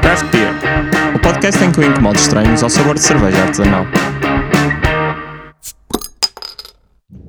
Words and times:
Craft 0.00 0.26
Beer, 0.30 0.54
o 1.14 1.18
podcast 1.18 1.64
em 1.64 1.72
que 1.72 1.80
eu 1.80 1.84
incomodo 1.84 2.18
estranhos 2.18 2.62
ao 2.62 2.70
sabor 2.70 2.94
de 2.94 3.00
cerveja 3.00 3.42
artesanal. 3.42 3.86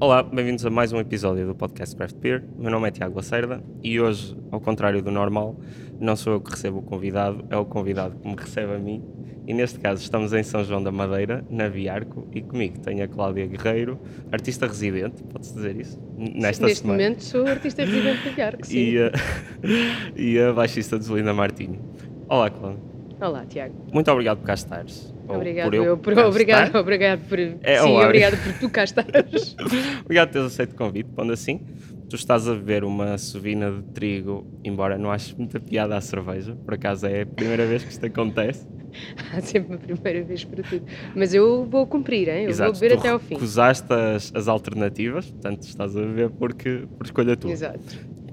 Olá, 0.03 0.23
bem-vindos 0.23 0.65
a 0.65 0.69
mais 0.71 0.91
um 0.91 0.99
episódio 0.99 1.45
do 1.45 1.53
podcast 1.53 1.95
Craft 1.95 2.15
Beer. 2.15 2.43
O 2.57 2.63
meu 2.63 2.71
nome 2.71 2.87
é 2.87 2.91
Tiago 2.91 3.15
Lacerda 3.15 3.63
e 3.83 4.01
hoje, 4.01 4.35
ao 4.49 4.59
contrário 4.59 4.99
do 4.99 5.11
normal, 5.11 5.55
não 5.99 6.15
sou 6.15 6.33
eu 6.33 6.41
que 6.41 6.49
recebo 6.49 6.79
o 6.79 6.81
convidado, 6.81 7.45
é 7.51 7.55
o 7.55 7.63
convidado 7.65 8.17
que 8.19 8.27
me 8.27 8.35
recebe 8.35 8.73
a 8.73 8.79
mim. 8.79 9.03
E 9.45 9.53
neste 9.53 9.79
caso 9.79 10.01
estamos 10.01 10.33
em 10.33 10.41
São 10.41 10.63
João 10.63 10.81
da 10.81 10.91
Madeira, 10.91 11.45
na 11.51 11.67
Viarco, 11.67 12.27
e 12.31 12.41
comigo 12.41 12.79
tenho 12.79 13.03
a 13.03 13.07
Cláudia 13.07 13.45
Guerreiro, 13.45 13.99
artista 14.31 14.65
residente, 14.65 15.21
pode-se 15.21 15.53
dizer 15.53 15.79
isso? 15.79 16.01
Nesta 16.17 16.65
Neste 16.65 16.81
semana. 16.81 17.03
momento 17.03 17.23
sou 17.23 17.45
artista 17.45 17.85
residente 17.85 18.25
da 18.25 18.31
Viarco, 18.31 18.65
sim. 18.65 18.77
E 18.79 18.97
a, 18.97 19.11
e 20.19 20.39
a 20.39 20.51
baixista 20.51 20.97
de 20.97 21.05
Zelinda 21.05 21.31
Martini. 21.31 21.79
Olá, 22.27 22.49
Cláudia. 22.49 22.81
Olá, 23.21 23.45
Tiago. 23.45 23.75
Muito 23.93 24.09
obrigado 24.09 24.39
por 24.39 24.47
cá 24.47 24.55
estares. 24.55 25.10
Obrigado, 25.35 25.65
por 25.65 25.73
eu, 25.73 25.83
eu, 25.83 25.97
por, 25.97 26.17
obrigado, 26.17 26.67
estar. 26.67 26.79
obrigado 26.79 27.27
por. 27.27 27.39
É, 27.63 27.81
sim, 27.81 27.89
olá. 27.89 28.05
obrigado 28.05 28.43
por 28.43 28.53
tu 28.59 28.69
cá 28.69 28.83
estares. 28.83 29.55
Obrigado 30.03 30.27
por 30.27 30.33
teres 30.33 30.47
aceito 30.47 30.73
o 30.73 30.75
convite, 30.75 31.09
pondo 31.15 31.33
assim. 31.33 31.61
Tu 32.09 32.15
estás 32.15 32.47
a 32.47 32.53
beber 32.53 32.83
uma 32.83 33.17
sovina 33.17 33.71
de 33.71 33.83
trigo, 33.93 34.45
embora 34.63 34.97
não 34.97 35.11
aches 35.11 35.33
muita 35.33 35.59
piada 35.59 35.95
à 35.95 36.01
cerveja, 36.01 36.55
por 36.65 36.73
acaso 36.73 37.07
é 37.07 37.21
a 37.21 37.25
primeira 37.25 37.65
vez 37.65 37.83
que 37.83 37.91
isto 37.91 38.05
acontece. 38.05 38.67
Há 39.33 39.41
sempre 39.41 39.75
uma 39.75 39.77
primeira 39.77 40.23
vez 40.23 40.43
para 40.43 40.63
tudo. 40.63 40.85
Mas 41.15 41.33
eu 41.33 41.65
vou 41.65 41.87
cumprir, 41.87 42.27
hein? 42.27 42.45
eu 42.45 42.53
vou 42.53 42.73
beber 42.73 42.97
até 42.97 43.09
ao 43.09 43.19
fim. 43.19 43.35
recusaste 43.35 43.91
as, 43.93 44.31
as 44.35 44.47
alternativas, 44.47 45.29
portanto 45.31 45.63
estás 45.63 45.95
a 45.95 46.01
beber 46.01 46.29
porque, 46.31 46.83
por 46.97 47.05
escolha 47.05 47.35
tua. 47.37 47.51
Exato. 47.51 47.79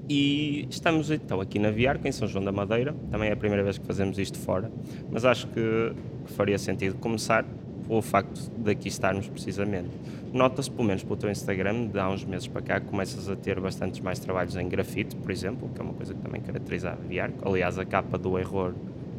E 0.09 0.65
estamos 0.71 1.11
então 1.11 1.39
aqui 1.39 1.59
na 1.59 1.69
Viarco, 1.69 2.07
em 2.07 2.11
São 2.11 2.27
João 2.27 2.43
da 2.43 2.51
Madeira. 2.51 2.95
Também 3.11 3.29
é 3.29 3.33
a 3.33 3.37
primeira 3.37 3.63
vez 3.63 3.77
que 3.77 3.85
fazemos 3.85 4.17
isto 4.17 4.39
fora, 4.39 4.71
mas 5.11 5.23
acho 5.23 5.45
que, 5.47 5.93
faria 6.35 6.57
sentido 6.57 6.95
começar 6.95 7.45
pelo 7.87 8.01
facto 8.01 8.51
de 8.57 8.71
aqui 8.71 8.87
estarmos 8.87 9.27
precisamente. 9.27 9.89
Nota-se, 10.33 10.69
pelo 10.69 10.87
menos 10.87 11.03
pelo 11.03 11.15
teu 11.15 11.29
Instagram, 11.29 11.87
de 11.87 11.99
há 11.99 12.09
uns 12.09 12.23
meses 12.23 12.47
para 12.47 12.61
cá, 12.61 12.79
que 12.79 12.87
começas 12.87 13.29
a 13.29 13.35
ter 13.35 13.59
bastantes 13.59 13.99
mais 13.99 14.19
trabalhos 14.19 14.55
em 14.55 14.67
grafite, 14.67 15.15
por 15.15 15.31
exemplo, 15.31 15.69
que 15.73 15.81
é 15.81 15.83
uma 15.83 15.93
coisa 15.93 16.13
que 16.13 16.21
também 16.21 16.41
caracteriza 16.41 16.91
a 16.91 16.95
Viarco. 16.95 17.47
Aliás, 17.47 17.77
a 17.77 17.85
capa 17.85 18.17
do 18.17 18.37
Error 18.37 18.73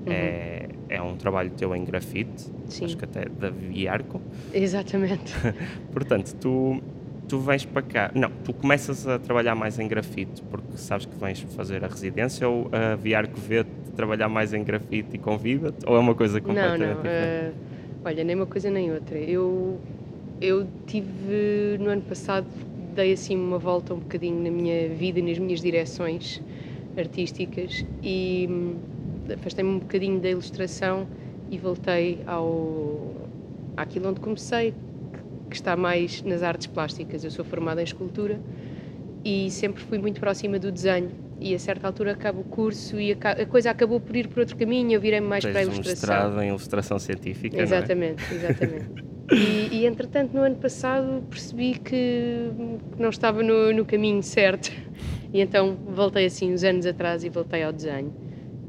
é, 0.06 0.68
é 0.88 1.02
um 1.02 1.16
trabalho 1.16 1.50
teu 1.50 1.74
em 1.74 1.84
grafite, 1.84 2.50
Sim. 2.68 2.84
acho 2.84 2.96
que 2.96 3.04
até 3.04 3.28
da 3.28 3.50
Viarco. 3.50 4.20
Exatamente. 4.52 5.34
Portanto, 5.92 6.34
tu, 6.40 6.80
tu 7.30 7.38
vens 7.38 7.64
para 7.64 7.80
cá. 7.80 8.10
Não, 8.12 8.28
tu 8.44 8.52
começas 8.52 9.06
a 9.06 9.16
trabalhar 9.16 9.54
mais 9.54 9.78
em 9.78 9.86
grafite 9.86 10.42
porque 10.50 10.76
sabes 10.76 11.06
que 11.06 11.14
vens 11.14 11.40
fazer 11.54 11.84
a 11.84 11.86
residência 11.86 12.48
ou 12.48 12.68
a 12.72 12.96
Viarco 12.96 13.40
vê-te 13.40 13.70
trabalhar 13.94 14.28
mais 14.28 14.52
em 14.52 14.64
grafite 14.64 15.10
e 15.14 15.18
convida-te? 15.18 15.86
Ou 15.86 15.94
é 15.96 16.00
uma 16.00 16.14
coisa 16.14 16.40
Não, 16.40 16.54
completamente 16.54 16.96
não. 16.96 17.02
diferente? 17.04 17.30
eh, 17.30 17.52
olha, 18.04 18.24
nem 18.24 18.34
uma 18.34 18.46
coisa 18.46 18.68
nem 18.68 18.92
outra. 18.92 19.16
Eu, 19.16 19.78
eu 20.40 20.66
tive 20.88 21.76
no 21.78 21.88
ano 21.90 22.02
passado, 22.02 22.46
dei 22.96 23.12
assim 23.12 23.36
uma 23.36 23.58
volta 23.58 23.94
um 23.94 23.98
bocadinho 23.98 24.42
na 24.42 24.50
minha 24.50 24.88
vida 24.88 25.20
e 25.20 25.22
nas 25.22 25.38
minhas 25.38 25.60
direções 25.60 26.42
artísticas 26.98 27.84
e 28.02 28.48
hum, 28.50 28.74
afastei-me 29.32 29.70
um 29.70 29.78
bocadinho 29.78 30.18
da 30.18 30.30
ilustração 30.30 31.06
e 31.48 31.58
voltei 31.58 32.18
ao 32.26 33.14
àquilo 33.76 34.08
onde 34.08 34.18
comecei, 34.20 34.74
que- 35.50 35.56
está 35.56 35.76
mais 35.76 36.22
nas 36.22 36.42
artes 36.42 36.66
plásticas. 36.66 37.24
Eu 37.24 37.30
sou 37.30 37.44
formada 37.44 37.80
em 37.80 37.84
escultura 37.84 38.40
e 39.24 39.50
sempre 39.50 39.82
fui 39.82 39.98
muito 39.98 40.20
próxima 40.20 40.58
do 40.58 40.70
desenho. 40.72 41.10
E 41.40 41.54
a 41.54 41.58
certa 41.58 41.86
altura 41.86 42.12
acaba 42.12 42.38
o 42.40 42.44
curso 42.44 43.00
e 43.00 43.12
a 43.12 43.46
coisa 43.46 43.70
acabou 43.70 43.98
por 43.98 44.14
ir 44.14 44.28
por 44.28 44.40
outro 44.40 44.54
caminho, 44.56 44.92
eu 44.92 45.00
virei-me 45.00 45.26
mais 45.26 45.42
para 45.42 45.52
a 45.52 45.54
Tens 45.54 45.68
um 45.68 45.72
ilustração. 45.72 46.08
mestrado 46.30 46.42
em 46.42 46.48
ilustração 46.48 46.98
científica, 46.98 47.56
não 47.56 47.62
é? 47.62 47.64
Exatamente, 47.64 48.22
exatamente. 48.34 49.10
E, 49.32 49.68
e, 49.82 49.86
entretanto, 49.86 50.32
no 50.34 50.40
ano 50.42 50.56
passado 50.56 51.22
percebi 51.30 51.74
que 51.78 52.50
que 52.96 53.00
não 53.00 53.10
estava 53.10 53.44
no, 53.44 53.72
no 53.72 53.84
caminho 53.84 54.20
certo. 54.24 54.72
E 55.32 55.40
então 55.40 55.76
voltei 55.86 56.26
assim 56.26 56.52
uns 56.52 56.64
anos 56.64 56.84
atrás 56.84 57.22
e 57.22 57.28
voltei 57.28 57.62
ao 57.62 57.72
desenho. 57.72 58.12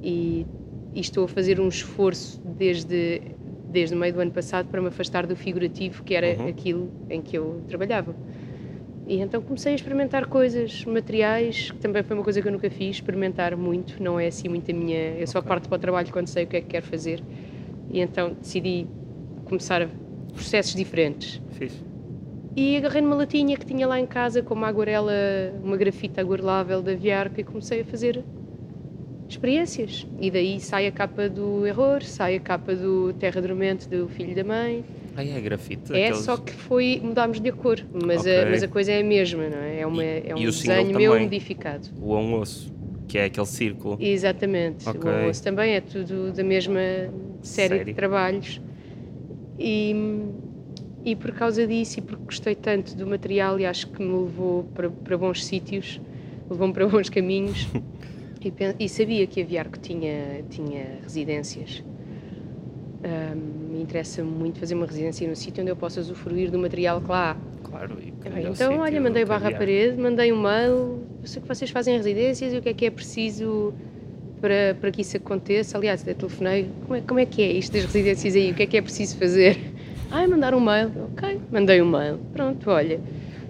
E, 0.03 0.45
e 0.94 1.00
estou 1.01 1.23
a 1.25 1.27
fazer 1.27 1.59
um 1.59 1.67
esforço 1.67 2.39
desde, 2.45 3.22
desde 3.71 3.95
o 3.95 3.97
meio 3.97 4.13
do 4.13 4.19
ano 4.21 4.31
passado 4.31 4.67
para 4.67 4.81
me 4.81 4.87
afastar 4.87 5.25
do 5.25 5.35
figurativo, 5.35 6.03
que 6.03 6.13
era 6.13 6.27
Uhum. 6.41 6.49
aquilo 6.49 6.91
em 7.09 7.21
que 7.21 7.37
eu 7.37 7.61
trabalhava. 7.67 8.15
E 9.07 9.19
então 9.19 9.41
comecei 9.41 9.73
a 9.73 9.75
experimentar 9.75 10.27
coisas, 10.27 10.85
materiais, 10.85 11.71
que 11.71 11.77
também 11.79 12.03
foi 12.03 12.15
uma 12.15 12.23
coisa 12.23 12.41
que 12.41 12.47
eu 12.47 12.51
nunca 12.51 12.69
fiz, 12.69 12.97
experimentar 12.97 13.55
muito, 13.57 14.01
não 14.01 14.19
é 14.19 14.27
assim 14.27 14.47
muito 14.47 14.69
a 14.69 14.73
minha. 14.73 15.17
Eu 15.17 15.27
só 15.27 15.39
Ok. 15.39 15.49
parto 15.49 15.67
para 15.67 15.75
o 15.75 15.79
trabalho 15.79 16.07
quando 16.11 16.27
sei 16.27 16.43
o 16.43 16.47
que 16.47 16.57
é 16.57 16.61
que 16.61 16.67
quero 16.67 16.85
fazer. 16.85 17.21
E 17.89 17.99
então 17.99 18.33
decidi 18.39 18.85
começar 19.45 19.89
processos 20.33 20.75
diferentes. 20.75 21.41
Fixe. 21.49 21.77
E 22.55 22.77
agarrei 22.77 23.01
numa 23.01 23.15
latinha 23.15 23.57
que 23.57 23.65
tinha 23.65 23.88
lá 23.88 23.99
em 23.99 24.05
casa 24.05 24.41
com 24.41 24.53
uma 24.53 24.67
aguarela, 24.67 25.11
uma 25.63 25.77
grafita 25.77 26.21
aguarelável 26.21 26.81
da 26.81 26.93
Viarco 26.93 27.39
e 27.39 27.43
comecei 27.43 27.81
a 27.81 27.85
fazer 27.85 28.23
experiências. 29.31 30.06
E 30.19 30.30
daí 30.30 30.59
sai 30.59 30.88
a 30.88 30.92
capa 30.92 31.30
do 31.30 31.66
Error, 31.66 32.02
sai 32.03 32.36
a 32.36 32.40
capa 32.40 32.75
do 32.75 33.14
Terra 33.14 33.42
Dormente 33.42 33.88
do 33.90 34.08
Filho 34.08 34.36
da 34.36 34.44
Mãe. 34.44 34.84
Ah, 35.16 35.24
é 35.25 35.42
grafite? 35.42 35.94
É, 35.94 36.06
aqueles- 36.08 36.24
só 36.24 36.38
que 36.38 36.52
foi, 36.53 37.00
mudámos 37.03 37.40
de 37.40 37.52
cor, 37.52 37.80
mas, 37.94 38.22
Ok. 38.22 38.42
a, 38.42 38.46
mas 38.50 38.64
a 38.64 38.68
coisa 38.68 38.92
é 38.92 39.02
a 39.02 39.03
mesma, 39.03 39.50
não 39.50 39.58
é? 39.58 39.80
É, 39.81 39.88
uma, 39.88 40.03
é 40.03 40.34
um 40.36 40.38
e 40.38 40.47
o 40.47 40.53
single 40.53 40.78
desenho 40.78 40.97
meu 40.97 41.19
modificado. 41.19 41.88
O 42.02 42.16
um 42.16 42.36
osso, 42.40 42.72
que 43.08 43.18
é 43.18 43.25
aquele 43.25 43.46
círculo. 43.46 43.97
Exatamente. 44.00 44.88
Ok. 44.88 45.02
O 45.02 45.09
almoço 45.14 45.44
também 45.44 45.74
é 45.74 45.81
tudo 45.81 46.31
da 46.31 46.44
mesma 46.44 46.80
série, 47.42 47.78
Série. 47.78 47.84
de 47.86 47.94
trabalhos. 47.94 48.62
E, 49.59 49.94
e 51.03 51.16
por 51.16 51.31
causa 51.34 51.68
disso 51.68 52.00
e 52.00 52.02
porque 52.02 52.24
gostei 52.25 52.56
tanto 52.56 52.96
do 52.96 53.06
material 53.06 53.59
e 53.59 53.66
acho 53.66 53.88
que 53.88 54.02
me 54.02 54.24
levou 54.24 54.63
para, 54.74 54.90
para 54.90 55.18
bons 55.18 55.44
sítios, 55.46 56.00
levou-me 56.50 56.74
para 56.74 56.88
bons 56.88 57.09
caminhos 57.09 57.68
e, 58.47 58.85
e 58.85 58.90
sabia 58.90 59.28
que 59.28 59.41
a 59.41 59.46
Viarco 59.46 59.79
tinha, 59.79 60.44
tinha 60.50 61.00
residências. 61.03 61.84
Ahm, 63.03 63.72
me 63.72 63.81
interessa 63.81 64.24
muito 64.24 64.59
fazer 64.59 64.75
uma 64.75 64.85
residência 64.85 65.28
num 65.28 65.35
sítio 65.35 65.62
onde 65.62 65.72
eu 65.72 65.75
possa 65.75 66.00
usufruir 66.00 66.51
do 66.51 66.59
material 66.59 67.01
que 67.01 67.09
lá 67.09 67.31
há. 67.31 67.68
Claro. 67.68 67.97
E 68.00 68.12
que 68.12 68.30
melhor 68.30 68.53
Então, 68.53 68.80
olha, 68.80 69.01
mandei 69.01 69.25
barra 69.25 69.50
à 69.50 69.51
parede, 69.51 69.97
mandei 70.00 70.31
um 70.31 70.41
mail, 70.41 71.03
eu 71.22 71.28
sei 71.28 71.41
que 71.41 71.47
vocês 71.47 71.72
fazem 71.72 71.96
residências 71.97 72.53
e 72.53 72.57
o 72.57 72.62
que 72.62 72.69
é 72.69 72.74
que 72.74 72.85
é 72.85 72.91
preciso 72.91 73.74
para, 74.41 74.75
para 74.80 74.91
que 74.91 75.01
isso 75.01 75.18
aconteça. 75.18 75.78
Aliás, 75.78 76.01
até 76.01 76.13
telefonei, 76.13 76.69
como 76.84 76.96
é, 76.96 77.01
como 77.01 77.19
é 77.19 77.25
que 77.25 77.41
é 77.41 77.51
isto 77.51 77.74
das 77.74 77.85
residências 77.85 78.35
aí, 78.35 78.51
o 78.51 78.53
que 78.56 78.63
é 78.63 78.66
que 78.68 78.78
é 78.78 78.81
preciso 78.81 79.18
fazer? 79.18 79.57
Ah, 80.13 80.28
mandar 80.28 80.53
um 80.53 80.59
mail. 80.59 80.91
Ok, 81.13 81.40
mandei 81.50 81.81
um 81.81 81.90
mail. 81.90 82.19
Pronto, 82.34 82.69
olha. 82.69 83.00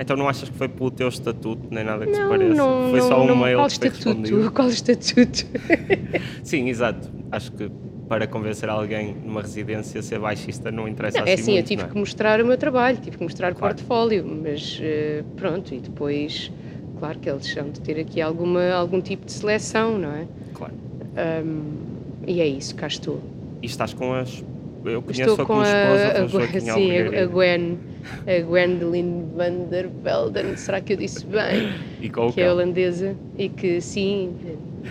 Então 0.02 0.18
não 0.18 0.28
achas 0.28 0.50
que 0.50 0.58
foi 0.58 0.68
pelo 0.68 0.90
teu 0.90 1.08
estatuto, 1.08 1.68
nem 1.70 1.84
nada 1.84 2.06
que 2.08 2.14
se 2.14 2.20
Não, 2.20 2.30
pareça? 2.30 2.56
não, 2.56 2.90
foi 2.90 3.00
não, 3.00 3.08
só 3.08 3.22
um 3.22 3.28
não, 3.28 3.36
mail 3.36 3.58
qual 3.58 3.68
que 3.68 3.74
estatuto? 3.74 4.52
Qual 4.52 4.70
estatuto? 4.70 5.46
Sim, 6.44 6.68
exato. 6.70 7.08
Acho 7.32 7.52
que 7.52 7.70
para 8.10 8.26
convencer 8.28 8.68
alguém 8.68 9.16
numa 9.24 9.42
residência 9.42 10.00
a 10.00 10.04
ser 10.04 10.20
baixista 10.20 10.72
não 10.72 10.88
interessa 10.88 11.20
Não, 11.20 11.24
assim 11.24 11.32
é 11.32 11.36
assim, 11.36 11.58
eu 11.58 11.64
tive 11.64 11.84
é? 11.84 11.88
que 11.88 11.96
mostrar 11.98 12.42
o 12.42 12.46
meu 12.46 12.58
trabalho, 12.58 12.98
tive 12.98 13.16
que 13.18 13.24
mostrar 13.24 13.54
Claro. 13.54 13.76
portfólio, 13.76 14.26
mas 14.26 14.80
eh, 14.82 15.24
pronto, 15.38 15.74
e 15.74 15.80
depois, 15.80 16.52
claro 17.00 17.20
que 17.20 17.30
eles 17.30 17.46
são 17.46 17.70
de 17.70 17.80
ter 17.80 18.00
aqui 18.00 18.20
alguma, 18.20 18.72
algum 18.72 19.00
tipo 19.02 19.26
de 19.28 19.32
seleção, 19.32 19.98
não 20.00 20.12
é? 20.14 20.28
Claro. 20.54 20.74
Ahm, 21.16 22.26
e 22.28 22.42
é 22.42 22.48
isso, 22.48 22.76
cá 22.76 22.88
estou. 22.88 23.22
E 23.62 23.66
estás 23.68 23.94
com 23.94 24.14
as... 24.14 24.44
Eu 24.84 25.02
conheço 25.02 25.22
Estou 25.22 25.34
a 25.34 25.38
com 25.38 25.46
como 25.46 25.62
a, 25.62 25.66
esposa 25.66 26.08
a, 26.08 26.22
do 26.22 26.28
Joaquim 26.28 26.60
sim, 26.60 26.98
a, 26.98 27.24
a. 27.24 27.26
Gwen, 27.28 27.78
a 28.26 28.42
Gwendoline 28.44 29.26
van 29.36 29.66
der 29.70 29.88
Velden, 29.88 30.58
será 30.58 30.82
que 30.82 30.94
eu 30.94 30.98
disse 30.98 31.26
bem? 31.26 31.72
E 32.02 32.10
com 32.10 32.28
o 32.28 32.34
que 32.34 32.42
é 32.42 32.52
holandesa 32.52 33.16
e 33.38 33.50
que 33.50 33.80
sim, 33.80 34.36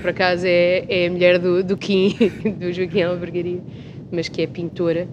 por 0.01 0.11
acaso 0.11 0.47
é, 0.47 0.85
é 0.89 1.09
a 1.09 1.11
mulher 1.11 1.39
do, 1.39 1.65
do 1.65 1.77
Kim, 1.77 2.15
do 2.59 2.73
Joaquim 2.73 3.03
Albergaria, 3.03 3.61
mas 4.13 4.29
que 4.29 4.43
é 4.43 4.47
pintora, 4.47 5.09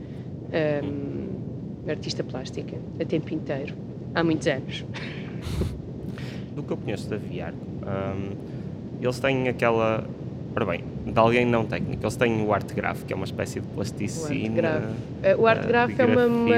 ahm, 0.53 1.89
artista 1.89 2.23
plástica, 2.23 2.77
a 2.99 3.05
tempo 3.05 3.33
inteiro, 3.33 3.73
há 4.13 4.23
muitos 4.23 4.47
anos. 4.47 4.85
Do 6.55 6.63
que 6.63 6.71
eu 6.73 6.77
conheço 6.77 7.07
da 7.07 7.17
Viarco, 7.17 7.57
hum, 7.83 8.31
eles 8.99 9.19
têm 9.19 9.47
aquela... 9.47 10.03
Ora 10.57 10.65
bem, 10.65 10.83
de 11.05 11.19
alguém 11.19 11.45
não 11.45 11.67
técnico, 11.67 12.01
eles 12.03 12.15
têm 12.15 12.43
o 12.43 12.51
arte 12.51 12.73
graph, 12.73 13.03
que 13.03 13.13
é 13.13 13.15
uma 13.15 13.25
espécie 13.25 13.59
de 13.59 13.67
plasticina... 13.67 14.89
Eh, 15.21 15.35
o 15.35 15.45
arte 15.45 15.67
graph 15.67 15.91
de 15.93 16.01
é 16.01 16.05
uma- 16.07 16.25
uma-. 16.25 16.55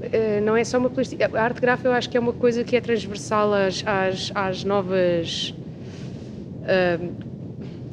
Eh, 0.00 0.40
não 0.42 0.56
é 0.56 0.64
só 0.64 0.78
uma 0.78 0.88
plastic... 0.88 1.20
A 1.20 1.42
arte 1.42 1.60
gráfica 1.60 1.90
eu 1.90 1.92
acho 1.92 2.08
que 2.08 2.16
é 2.16 2.20
uma 2.20 2.32
coisa 2.32 2.64
que 2.64 2.74
é 2.74 2.80
transversal 2.80 3.52
às, 3.52 3.84
às, 3.86 4.32
às 4.34 4.64
novas. 4.64 5.54
ahm, 6.66 7.10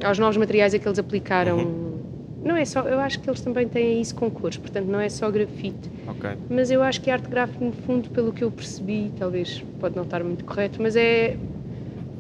aos 0.06 0.18
novos 0.20 0.38
materiais 0.38 0.74
a 0.74 0.80
que 0.80 0.88
eles 0.88 1.00
aplicaram. 1.00 1.58
Uhum. 1.58 2.00
Não 2.46 2.56
é 2.56 2.64
só. 2.64 2.80
Eu 2.84 3.02
acho 3.02 3.20
que 3.20 3.30
eles 3.30 3.42
também 3.42 3.68
têm 3.68 4.00
isso 4.00 4.16
com 4.16 4.32
cores, 4.32 4.56
portanto 4.56 4.86
não 4.86 5.02
é 5.02 5.10
só 5.10 5.30
grafite. 5.30 5.92
Ok. 6.08 6.30
Mas 6.50 6.72
eu 6.72 6.82
acho 6.82 7.02
que 7.02 7.12
a 7.12 7.16
arte 7.16 7.28
gráfica, 7.30 7.66
no 7.66 7.74
fundo, 7.74 8.10
pelo 8.12 8.32
que 8.32 8.42
eu 8.42 8.50
percebi, 8.50 9.12
talvez 9.20 9.62
pode 9.82 9.98
não 9.98 10.04
estar 10.04 10.24
muito 10.24 10.46
correto, 10.46 10.82
mas 10.82 10.96
é. 10.96 11.36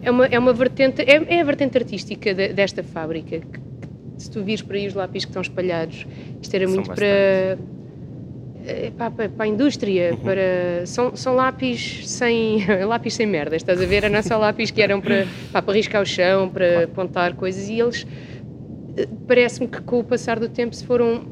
É 0.01 0.11
uma, 0.11 0.25
é 0.25 0.37
uma 0.39 0.53
vertente, 0.53 1.01
é, 1.01 1.35
é 1.37 1.41
a 1.41 1.43
vertente 1.43 1.77
artística 1.77 2.33
de, 2.33 2.49
desta 2.53 2.83
fábrica. 2.83 3.39
Que, 3.39 3.59
se 4.17 4.31
tu 4.31 4.43
vires 4.43 4.61
por 4.63 4.75
aí 4.75 4.87
os 4.87 4.93
lápis 4.95 5.25
que 5.25 5.29
estão 5.29 5.41
espalhados, 5.41 6.05
isto 6.41 6.53
era 6.55 6.65
São 6.65 6.75
muito 6.75 6.91
para, 6.93 7.05
eh, 7.05 8.91
para, 8.97 9.11
para, 9.11 9.29
para 9.29 9.45
a 9.45 9.47
indústria, 9.47 10.11
Uhum. 10.11 10.17
para, 10.17 10.85
são, 10.85 11.15
são 11.15 11.35
lápis 11.35 12.07
sem 12.09 12.65
lápis 12.85 13.13
sem 13.13 13.25
merda, 13.27 13.55
estás 13.55 13.81
a 13.81 13.85
ver? 13.85 14.03
Eram 14.03 14.21
só 14.23 14.37
lápis 14.37 14.71
que 14.71 14.81
eram 14.81 14.99
para, 15.01 15.27
pá, 15.51 15.61
para 15.61 15.73
riscar 15.73 16.01
o 16.01 16.05
chão, 16.05 16.49
para 16.49 16.85
apontar 16.85 17.33
coisas 17.35 17.69
e 17.69 17.79
eles 17.79 18.07
eh, 18.97 19.07
parece-me 19.27 19.67
que 19.67 19.81
com 19.81 19.99
o 19.99 20.03
passar 20.03 20.39
do 20.39 20.49
tempo 20.49 20.75
se 20.75 20.83
foram 20.85 21.25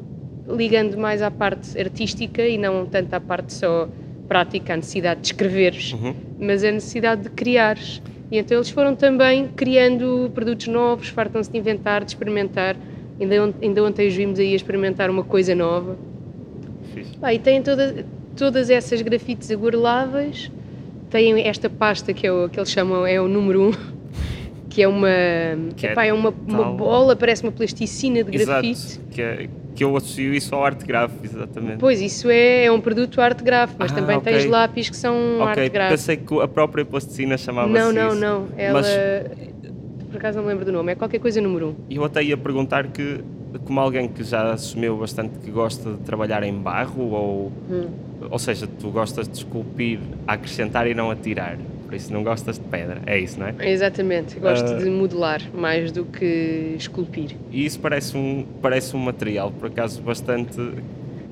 ligando 0.48 0.96
mais 0.96 1.22
à 1.22 1.30
parte 1.30 1.76
artística 1.78 2.40
e 2.46 2.56
não 2.56 2.86
tanto 2.86 3.12
à 3.14 3.20
parte 3.20 3.52
só 3.52 3.88
prática, 4.28 4.74
a 4.74 4.76
necessidade 4.76 5.20
de 5.20 5.26
escreveres, 5.28 5.92
Uhum. 5.92 6.14
mas 6.38 6.62
a 6.62 6.70
necessidade 6.70 7.22
de 7.22 7.30
criares. 7.30 8.00
E 8.30 8.38
então 8.38 8.56
eles 8.56 8.70
foram 8.70 8.94
também 8.94 9.48
criando 9.54 10.30
produtos 10.34 10.66
novos, 10.66 11.08
fartam-se 11.08 11.50
de 11.50 11.58
inventar, 11.58 12.04
de 12.04 12.10
experimentar. 12.10 12.76
Ainda, 13.20 13.42
ont- 13.44 13.54
ainda 13.62 13.82
ontem 13.84 14.08
os 14.08 14.14
vimos 14.14 14.38
aí 14.38 14.52
a 14.52 14.56
experimentar 14.56 15.08
uma 15.10 15.22
coisa 15.22 15.54
nova. 15.54 15.96
Pá, 17.20 17.32
e 17.32 17.38
têm 17.38 17.62
toda, 17.62 18.04
todas 18.36 18.68
essas 18.68 19.00
grafites 19.00 19.50
aguareladas, 19.50 20.50
têm 21.10 21.40
esta 21.46 21.70
pasta 21.70 22.12
que, 22.12 22.26
é 22.26 22.32
o, 22.32 22.48
que 22.48 22.58
eles 22.58 22.70
chamam 22.70 23.06
é 23.06 23.20
o 23.20 23.28
número 23.28 23.68
1, 23.70 23.72
que 24.76 24.82
é 24.82 24.86
uma, 24.88 25.08
Que 25.74 25.86
é 25.86 25.92
epá, 25.92 26.04
é 26.04 26.12
uma, 26.12 26.28
uma 26.46 26.58
tal- 26.64 26.74
bola, 26.76 27.16
parece 27.16 27.42
uma 27.42 27.50
plasticina 27.50 28.22
de 28.22 28.30
grafite. 28.30 28.68
Exato, 28.68 29.00
que, 29.10 29.22
é- 29.22 29.48
que 29.74 29.82
eu 29.82 29.96
associo 29.96 30.34
isso 30.34 30.54
ao 30.54 30.62
arte 30.62 30.84
gráfico, 30.84 31.24
exatamente. 31.24 31.78
Pois, 31.78 31.98
isso 32.02 32.28
é, 32.28 32.66
é 32.66 32.70
um 32.72 32.78
produto 32.78 33.18
arte 33.22 33.42
gráfico, 33.42 33.78
mas 33.80 33.90
Ah, 33.90 33.94
também 33.94 34.18
ok. 34.18 34.30
tens 34.30 34.44
lápis 34.44 34.90
que 34.90 34.96
são 34.96 35.14
ok, 35.40 35.46
arte 35.62 35.68
gráfico. 35.70 35.92
pensei 35.98 36.16
que 36.18 36.40
a 36.42 36.46
própria 36.46 36.84
plasticina 36.84 37.38
chamava-se 37.38 37.72
Não, 37.72 37.90
não, 37.90 38.08
isso. 38.12 38.20
não. 38.20 38.48
Ela. 38.54 38.82
Mas- 38.82 39.46
Por 40.10 40.16
acaso 40.18 40.36
não 40.36 40.44
me 40.44 40.50
lembro 40.50 40.66
do 40.66 40.72
nome, 40.72 40.92
é 40.92 40.94
qualquer 40.94 41.18
coisa 41.20 41.40
número 41.40 41.68
1. 41.68 41.74
E 41.88 41.96
eu 41.96 42.04
até 42.04 42.22
ia 42.22 42.36
perguntar 42.36 42.86
que, 42.88 43.20
como 43.64 43.80
alguém 43.80 44.06
que 44.08 44.22
já 44.24 44.52
assumiu 44.52 44.98
bastante 44.98 45.38
que 45.38 45.50
gosta 45.50 45.92
de 45.92 45.96
trabalhar 46.00 46.42
em 46.42 46.52
barro, 46.54 47.10
ou, 47.12 47.52
Hum. 47.70 47.86
ou 48.30 48.38
seja, 48.38 48.66
tu 48.66 48.90
gostas 48.90 49.26
de 49.26 49.38
esculpir 49.38 50.00
a 50.26 50.34
acrescentar 50.34 50.86
e 50.86 50.92
não 50.94 51.10
a 51.10 51.16
tirar, 51.16 51.56
por 51.86 51.94
isso 51.94 52.12
não 52.12 52.22
gostas 52.24 52.58
de 52.58 52.64
pedra, 52.64 53.00
é 53.06 53.18
isso, 53.18 53.38
não 53.38 53.46
é? 53.46 53.54
Exatamente, 53.70 54.38
gosto 54.40 54.72
Ah. 54.72 54.78
de 54.78 54.90
modelar 54.90 55.40
mais 55.54 55.92
do 55.92 56.04
que 56.04 56.74
esculpir. 56.76 57.30
E 57.52 57.64
isso 57.64 57.78
parece 57.78 58.16
um, 58.16 58.44
parece 58.60 58.96
um 58.96 58.98
material, 58.98 59.50
por 59.52 59.68
acaso, 59.68 60.02
bastante 60.02 60.60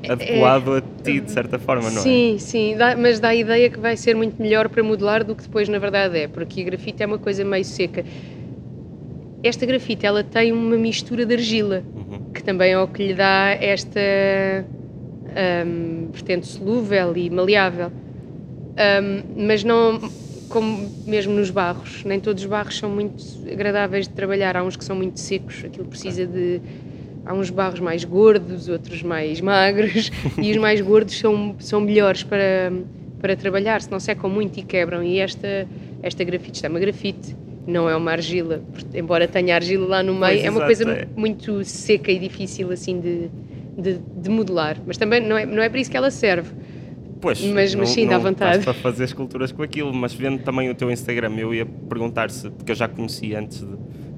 adequado 0.08 0.76
a 0.76 0.80
ti, 1.02 1.20
de 1.20 1.30
certa 1.30 1.58
forma, 1.58 1.90
não 1.90 1.98
é? 1.98 2.02
sim, 2.02 2.36
sim, 2.38 2.76
mas 2.98 3.18
dá 3.20 3.28
a 3.28 3.34
ideia 3.34 3.68
que 3.68 3.80
vai 3.80 3.96
ser 3.96 4.14
muito 4.14 4.40
melhor 4.40 4.68
para 4.68 4.82
modelar 4.82 5.24
do 5.24 5.34
que 5.34 5.42
depois 5.42 5.68
na 5.68 5.78
verdade 5.78 6.18
é, 6.18 6.28
porque 6.28 6.60
a 6.60 6.64
grafite 6.64 7.02
é 7.02 7.06
uma 7.06 7.18
coisa 7.18 7.44
meio 7.44 7.64
seca. 7.64 8.04
Esta 9.42 9.66
grafite 9.66 10.06
ela 10.06 10.22
tem 10.22 10.52
uma 10.52 10.76
mistura 10.76 11.26
de 11.26 11.34
argila, 11.34 11.82
Uhum. 11.96 12.32
que 12.32 12.42
também 12.42 12.72
é 12.72 12.78
o 12.78 12.86
que 12.86 13.08
lhe 13.08 13.14
dá 13.14 13.56
esta 13.60 14.00
hum, 15.66 16.08
vertente 16.12 16.46
solúvel 16.46 17.16
e 17.16 17.28
maleável. 17.28 17.90
Hum, 18.76 19.22
mas 19.46 19.62
não, 19.64 20.00
como 20.48 20.92
mesmo 21.06 21.32
nos 21.34 21.50
barros, 21.50 22.04
nem 22.04 22.20
todos 22.20 22.42
os 22.42 22.48
barros 22.48 22.78
são 22.78 22.90
muito 22.90 23.22
agradáveis 23.50 24.06
de 24.06 24.14
trabalhar. 24.14 24.56
Há 24.56 24.62
uns 24.62 24.76
que 24.76 24.84
são 24.84 24.96
muito 24.96 25.18
secos, 25.20 25.64
aquilo 25.64 25.86
precisa 25.86 26.26
de. 26.26 26.60
Há 27.26 27.32
uns 27.32 27.48
barros 27.50 27.80
mais 27.80 28.04
gordos, 28.04 28.68
outros 28.68 29.02
mais 29.02 29.40
magros, 29.40 30.10
e 30.40 30.50
os 30.50 30.56
mais 30.58 30.80
gordos 30.80 31.18
são, 31.18 31.56
são 31.58 31.80
melhores 31.80 32.22
para, 32.22 32.70
para 33.18 33.34
trabalhar, 33.34 33.80
se 33.80 33.90
não 33.90 33.98
secam 33.98 34.28
muito 34.28 34.58
e 34.58 34.62
quebram. 34.62 35.02
E 35.02 35.18
esta, 35.18 35.66
esta 36.02 36.22
grafite, 36.22 36.64
é 36.66 36.68
uma 36.68 36.78
grafite, 36.78 37.34
não 37.66 37.88
é 37.88 37.96
uma 37.96 38.10
argila, 38.10 38.62
embora 38.92 39.26
tenha 39.26 39.54
argila 39.54 39.86
lá 39.86 40.02
no 40.02 40.12
meio, 40.12 40.34
Pois, 40.34 40.44
é 40.44 40.50
uma 40.50 40.70
exato, 40.70 40.84
coisa 40.84 40.90
é. 40.90 41.08
muito 41.16 41.64
seca 41.64 42.12
e 42.12 42.18
difícil 42.18 42.70
assim 42.70 43.00
de, 43.00 43.30
de, 43.78 43.98
de 43.98 44.28
modelar. 44.28 44.76
Mas 44.86 44.98
também 44.98 45.20
não 45.20 45.38
é, 45.38 45.46
não 45.46 45.62
é 45.62 45.68
para 45.70 45.80
isso 45.80 45.90
que 45.90 45.96
ela 45.96 46.10
serve. 46.10 46.50
Pois, 47.24 47.40
Mas- 47.40 47.74
mas 47.74 47.88
sim, 47.88 48.06
dá 48.06 48.18
vontade. 48.18 48.62
para 48.64 48.74
fazer 48.74 49.04
esculturas 49.04 49.50
com 49.50 49.62
aquilo, 49.62 49.92
mas 49.94 50.12
vendo 50.12 50.42
também 50.42 50.68
o 50.68 50.74
teu 50.74 50.90
Instagram, 50.90 51.34
eu 51.38 51.54
ia 51.54 51.64
perguntar 51.64 52.30
se, 52.30 52.50
porque 52.50 52.70
eu 52.72 52.76
já 52.76 52.86
conheci 52.86 53.34
antes 53.34 53.60
de, 53.60 53.66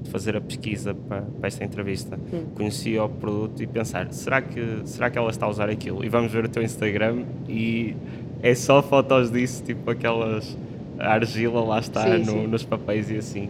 de 0.03 0.09
fazer 0.09 0.35
a 0.35 0.41
pesquisa 0.41 0.93
para, 0.93 1.21
para 1.21 1.47
esta 1.47 1.63
entrevista, 1.63 2.19
Hum. 2.33 2.43
conheci 2.53 2.97
o 2.99 3.07
produto 3.07 3.63
e 3.63 3.65
pensar, 3.67 4.11
será 4.11 4.41
que, 4.41 4.61
será 4.83 5.09
que 5.09 5.17
ela 5.17 5.29
está 5.29 5.45
a 5.45 5.49
usar 5.49 5.69
aquilo? 5.69 6.03
E 6.03 6.09
vamos 6.09 6.31
ver 6.33 6.43
o 6.43 6.49
teu 6.49 6.61
Instagram 6.61 7.23
e 7.47 7.95
é 8.43 8.53
só 8.53 8.83
fotos 8.83 9.31
disso, 9.31 9.63
tipo 9.63 9.89
aquelas 9.89 10.57
a 10.99 11.13
argila 11.13 11.61
lá 11.63 11.79
está 11.79 12.03
Sim, 12.03 12.17
no- 12.25 12.25
sim. 12.31 12.47
nos 12.47 12.63
papéis 12.63 13.09
e 13.09 13.15
assim. 13.17 13.49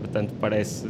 Portanto, 0.00 0.34
parece. 0.40 0.86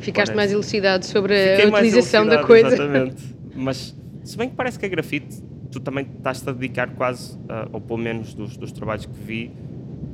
Ficaste 0.00 0.32
Parece. 0.32 0.34
mais 0.34 0.50
elucidado 0.52 1.04
sobre 1.04 1.34
Fiquei 1.56 1.70
a 1.70 1.74
utilização 1.74 2.26
da 2.26 2.42
coisa. 2.42 2.68
Exatamente. 2.68 3.22
Mas, 3.54 3.94
se 4.24 4.36
bem 4.36 4.48
que 4.48 4.56
parece 4.56 4.78
que 4.78 4.86
a 4.86 4.88
grafite, 4.88 5.42
tu 5.72 5.80
também 5.80 6.06
estás-te 6.16 6.48
a 6.48 6.52
dedicar 6.52 6.90
quase, 6.90 7.36
ah, 7.48 7.66
ou 7.72 7.80
pelo 7.80 7.98
menos 7.98 8.34
dos, 8.34 8.56
dos 8.56 8.70
trabalhos 8.70 9.06
que 9.06 9.18
vi, 9.18 9.50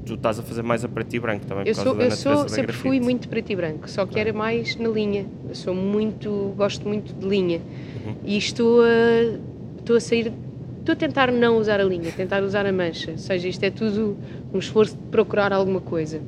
tu 0.06 0.14
estás 0.14 0.38
a 0.38 0.43
fazer 0.43 0.62
mais 0.62 0.84
a 0.84 0.88
preto 0.88 1.14
e 1.14 1.20
branco 1.20 1.44
também. 1.44 1.66
Eu 1.66 1.75
sou, 1.75 2.00
eu 2.00 2.10
sou 2.12 2.49
sempre 2.49 2.72
fui 2.72 2.90
grafite. 2.90 3.05
muito 3.05 3.28
preto 3.28 3.52
e 3.52 3.56
branco, 3.56 3.90
só 3.90 4.06
que 4.06 4.19
era 4.19 4.32
mais 4.32 4.76
na 4.76 4.88
linha. 4.88 5.26
Eu 5.49 5.55
sou 5.55 5.75
muito, 5.75 6.55
gosto 6.56 6.88
muito 6.88 7.12
de 7.12 7.26
linha. 7.26 7.60
Uhum. 8.06 8.14
E 8.25 8.38
estou 8.38 8.82
a, 8.82 9.38
estou 9.78 9.96
a 9.96 10.00
sair, 10.00 10.32
estou 10.78 10.93
a 10.93 10.96
tentar 10.96 11.32
não 11.32 11.58
usar 11.58 11.81
a 11.81 11.84
linha, 11.84 12.10
tentar 12.12 12.43
usar 12.43 12.64
a 12.64 12.72
mancha. 12.72 13.10
Ou 13.10 13.19
seja, 13.19 13.49
isto 13.49 13.62
é 13.64 13.70
tudo 13.70 14.16
um 14.55 14.58
esforço 14.58 14.96
de 14.96 15.02
procurar 15.10 15.52
alguma 15.52 15.81
coisa. 15.81 16.22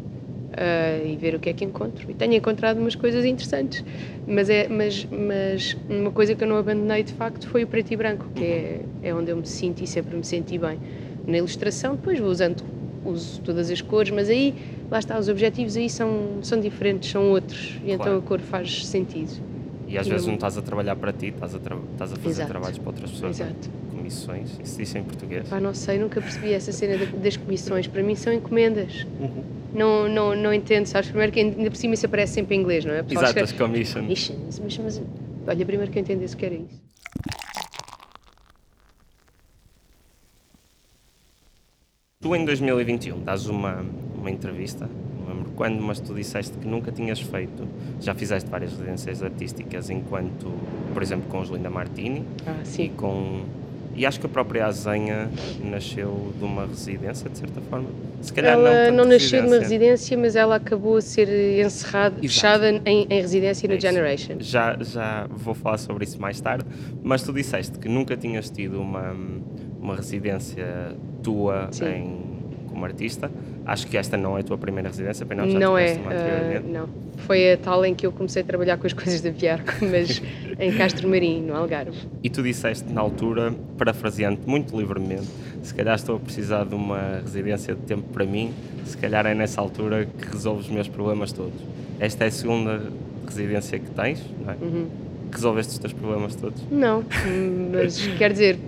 Ah, 0.56 0.99
e 1.05 1.17
ver 1.17 1.35
o 1.35 1.38
que 1.41 1.49
é 1.50 1.52
que 1.52 1.64
encontro. 1.64 2.11
E 2.11 2.14
tenho 2.14 2.35
encontrado 2.35 2.79
umas 2.79 2.94
coisas 2.94 3.25
interessantes, 3.25 3.85
mas, 4.26 4.49
é, 4.50 4.69
mas, 4.69 5.06
mas 5.11 5.76
uma 5.88 6.11
coisa 6.11 6.35
que 6.35 6.43
eu 6.44 6.49
não 6.49 6.56
abandonei 6.56 7.02
de 7.02 7.12
facto 7.12 7.47
foi 7.49 7.64
o 7.64 7.67
preto 7.67 7.93
e 7.93 7.97
branco, 7.97 8.26
que 8.35 8.44
é, 8.44 8.81
é 9.02 9.14
onde 9.14 9.31
eu 9.31 9.37
me 9.37 9.47
sinto 9.47 9.82
e 9.82 9.87
sempre 9.87 10.17
me 10.17 10.25
senti 10.25 10.58
bem. 10.58 10.79
Na 11.26 11.38
ilustração, 11.38 11.97
depois 11.97 12.19
vou 12.19 12.31
usando, 12.31 12.62
uso 13.05 13.41
todas 13.43 13.70
as 13.70 13.81
cores, 13.81 14.11
mas 14.11 14.29
aí, 14.29 14.55
lá 14.91 14.99
está, 14.99 15.19
os 15.19 15.29
objetivos 15.29 15.76
aí 15.76 15.88
são, 15.88 16.38
são 16.43 16.61
diferentes, 16.61 17.11
são 17.11 17.31
outros, 17.31 17.79
e 17.85 17.93
então 17.93 18.05
Claro. 18.06 18.19
a 18.19 18.23
cor 18.23 18.41
faz 18.41 18.87
sentido. 18.87 19.31
E 19.87 19.99
às 19.99 20.06
Não- 20.06 20.12
vezes 20.12 20.26
não 20.26 20.35
estás 20.35 20.56
a 20.56 20.62
trabalhar 20.62 20.94
para 20.97 21.12
ti, 21.12 21.26
estás 21.26 21.55
a, 21.55 21.58
tra- 21.58 21.76
estás 21.93 22.12
a 22.12 22.17
fazer 22.17 22.29
Exato. 22.31 22.49
trabalhos 22.49 22.79
para 22.79 22.88
outras 22.91 23.11
pessoas. 23.11 23.41
é? 23.41 23.44
Exato. 23.44 23.70
Comissões, 23.91 24.50
isso 24.62 24.79
disse 24.79 24.97
em 24.99 25.02
português. 25.02 25.49
Pá, 25.49 25.61
não 25.61 25.75
sei, 25.75 25.99
nunca 25.99 26.20
percebi 26.20 26.52
essa 26.52 26.70
cena 26.73 26.97
da- 26.97 27.19
das 27.19 27.37
comissões, 27.37 27.87
para 27.88 28.02
mim 28.02 28.14
são 28.14 28.32
encomendas. 28.32 29.05
Uhum. 29.19 29.43
Não, 29.72 30.08
não, 30.08 30.34
não 30.34 30.52
entendo, 30.52 30.87
sabes? 30.87 31.08
Primeiro 31.08 31.32
que 31.32 31.40
ainda 31.40 31.70
por 31.70 31.76
cima 31.76 31.94
isso 31.94 32.06
aparece 32.06 32.34
sempre 32.34 32.56
em 32.56 32.61
inglês, 32.61 32.84
não 32.84 32.93
é? 32.93 33.02
Pessoal 33.02 33.25
Exato, 33.26 33.44
as 33.44 33.52
commissions. 33.52 34.02
commissions, 34.02 34.59
mas, 34.59 34.78
mas 34.78 35.02
olha, 35.47 35.66
primeiro 35.66 35.90
que 35.92 35.99
eu 35.99 36.02
entendesse 36.02 36.35
o 36.35 36.38
que 36.38 36.47
era 36.47 36.54
isso. 36.56 36.80
Tu 42.21 42.37
em 42.37 42.44
2021 42.44 43.23
dás 43.25 43.47
uma, 43.47 43.85
uma 44.14 44.30
entrevista, 44.30 44.88
não 45.21 45.35
lembro 45.35 45.52
quando, 45.52 45.80
mas 45.83 46.00
tu 46.00 46.14
disseste 46.14 46.52
que 46.59 46.66
nunca 46.66 46.92
tinhas 46.92 47.18
feito, 47.21 47.66
já 48.00 48.14
fizeste 48.14 48.50
várias 48.50 48.73
residências 48.73 49.23
artísticas 49.23 49.88
enquanto, 49.88 50.52
por 50.92 51.02
exemplo, 51.02 51.28
com 51.30 51.42
Linda 51.44 51.71
Martini 51.71 52.26
Ah, 52.47 52.62
e 52.78 52.88
com. 52.90 53.44
E 53.94 54.06
acho 54.06 54.20
que 54.20 54.26
a 54.26 54.28
própria 54.28 54.66
Azenha 54.66 55.28
nasceu 55.62 56.32
de 56.38 56.44
uma 56.44 56.64
residência, 56.66 57.28
de 57.28 57.38
certa 57.38 57.61
forma. 57.62 57.88
Se 58.23 58.32
calhar 58.32 58.52
Ela 58.54 58.90
não, 58.90 58.99
não, 58.99 59.04
nasceu 59.04 59.42
de 59.42 59.49
uma 59.49 59.59
residência. 59.59 60.16
mas 60.16 60.37
ela 60.37 60.56
acabou 60.56 60.97
a 60.97 61.00
ser 61.00 61.28
encerrada, 61.64 62.14
Exato. 62.16 62.20
fechada 62.23 62.70
em, 62.70 63.06
em 63.11 63.20
residência 63.20 63.66
É 63.66 63.75
no. 63.75 63.80
Generation. 63.80 64.37
Já, 64.38 64.76
já 64.80 65.26
vou 65.30 65.54
falar 65.54 65.78
sobre 65.78 66.04
isso 66.04 66.20
mais 66.20 66.40
tarde, 66.40 66.64
mas 67.02 67.23
tu 67.23 67.32
disseste 67.32 67.78
que 67.78 67.88
nunca 67.88 68.16
tinhas 68.16 68.49
tido 68.49 68.80
uma, 68.80 69.14
uma 69.80 69.97
residência 69.97 70.94
tua 71.23 71.68
Sim. 71.73 71.85
em, 71.87 72.20
como 72.68 72.85
artista. 72.85 73.30
Acho 73.70 73.86
que 73.86 73.96
esta 73.96 74.16
não 74.16 74.36
é 74.36 74.40
a 74.40 74.42
tua 74.42 74.58
primeira 74.58 74.88
residência, 74.88 75.24
não, 75.24 75.48
já 75.48 75.58
Não 75.60 75.78
é, 75.78 75.92
ah, 75.92 76.60
não. 76.60 76.88
Foi 77.18 77.52
a 77.52 77.56
tal 77.56 77.84
em 77.84 77.94
que 77.94 78.04
eu 78.04 78.10
comecei 78.10 78.42
a 78.42 78.44
trabalhar 78.44 78.76
com 78.76 78.84
as 78.84 78.92
coisas 78.92 79.20
da 79.20 79.30
Viarco, 79.30 79.72
mas 79.82 80.20
em 80.58 80.72
Castro 80.72 81.08
Marim, 81.08 81.42
no 81.42 81.54
Algarve. 81.54 81.96
E 82.20 82.28
tu 82.28 82.42
disseste 82.42 82.92
na 82.92 83.00
altura, 83.00 83.54
parafraseando 83.78 84.40
muito 84.44 84.76
livremente, 84.76 85.28
se 85.62 85.72
calhar 85.72 85.94
estou 85.94 86.16
a 86.16 86.18
precisar 86.18 86.64
de 86.64 86.74
uma 86.74 87.20
residência 87.22 87.76
de 87.76 87.82
tempo 87.82 88.08
para 88.12 88.24
mim, 88.24 88.52
se 88.84 88.96
calhar 88.96 89.24
é 89.24 89.34
nessa 89.36 89.60
altura 89.60 90.04
que 90.04 90.32
resolvo 90.32 90.58
os 90.58 90.68
meus 90.68 90.88
problemas 90.88 91.30
todos. 91.30 91.60
Esta 92.00 92.24
é 92.24 92.26
a 92.26 92.30
segunda 92.32 92.82
residência 93.24 93.78
que 93.78 93.90
tens, 93.92 94.20
não 94.44 94.52
é? 94.52 94.56
Uhum. 94.60 94.86
Resolveste 95.32 95.74
os 95.74 95.78
teus 95.78 95.92
problemas 95.92 96.34
todos? 96.34 96.60
Não, 96.72 97.04
mas 97.70 98.04
quer 98.18 98.32
dizer, 98.32 98.58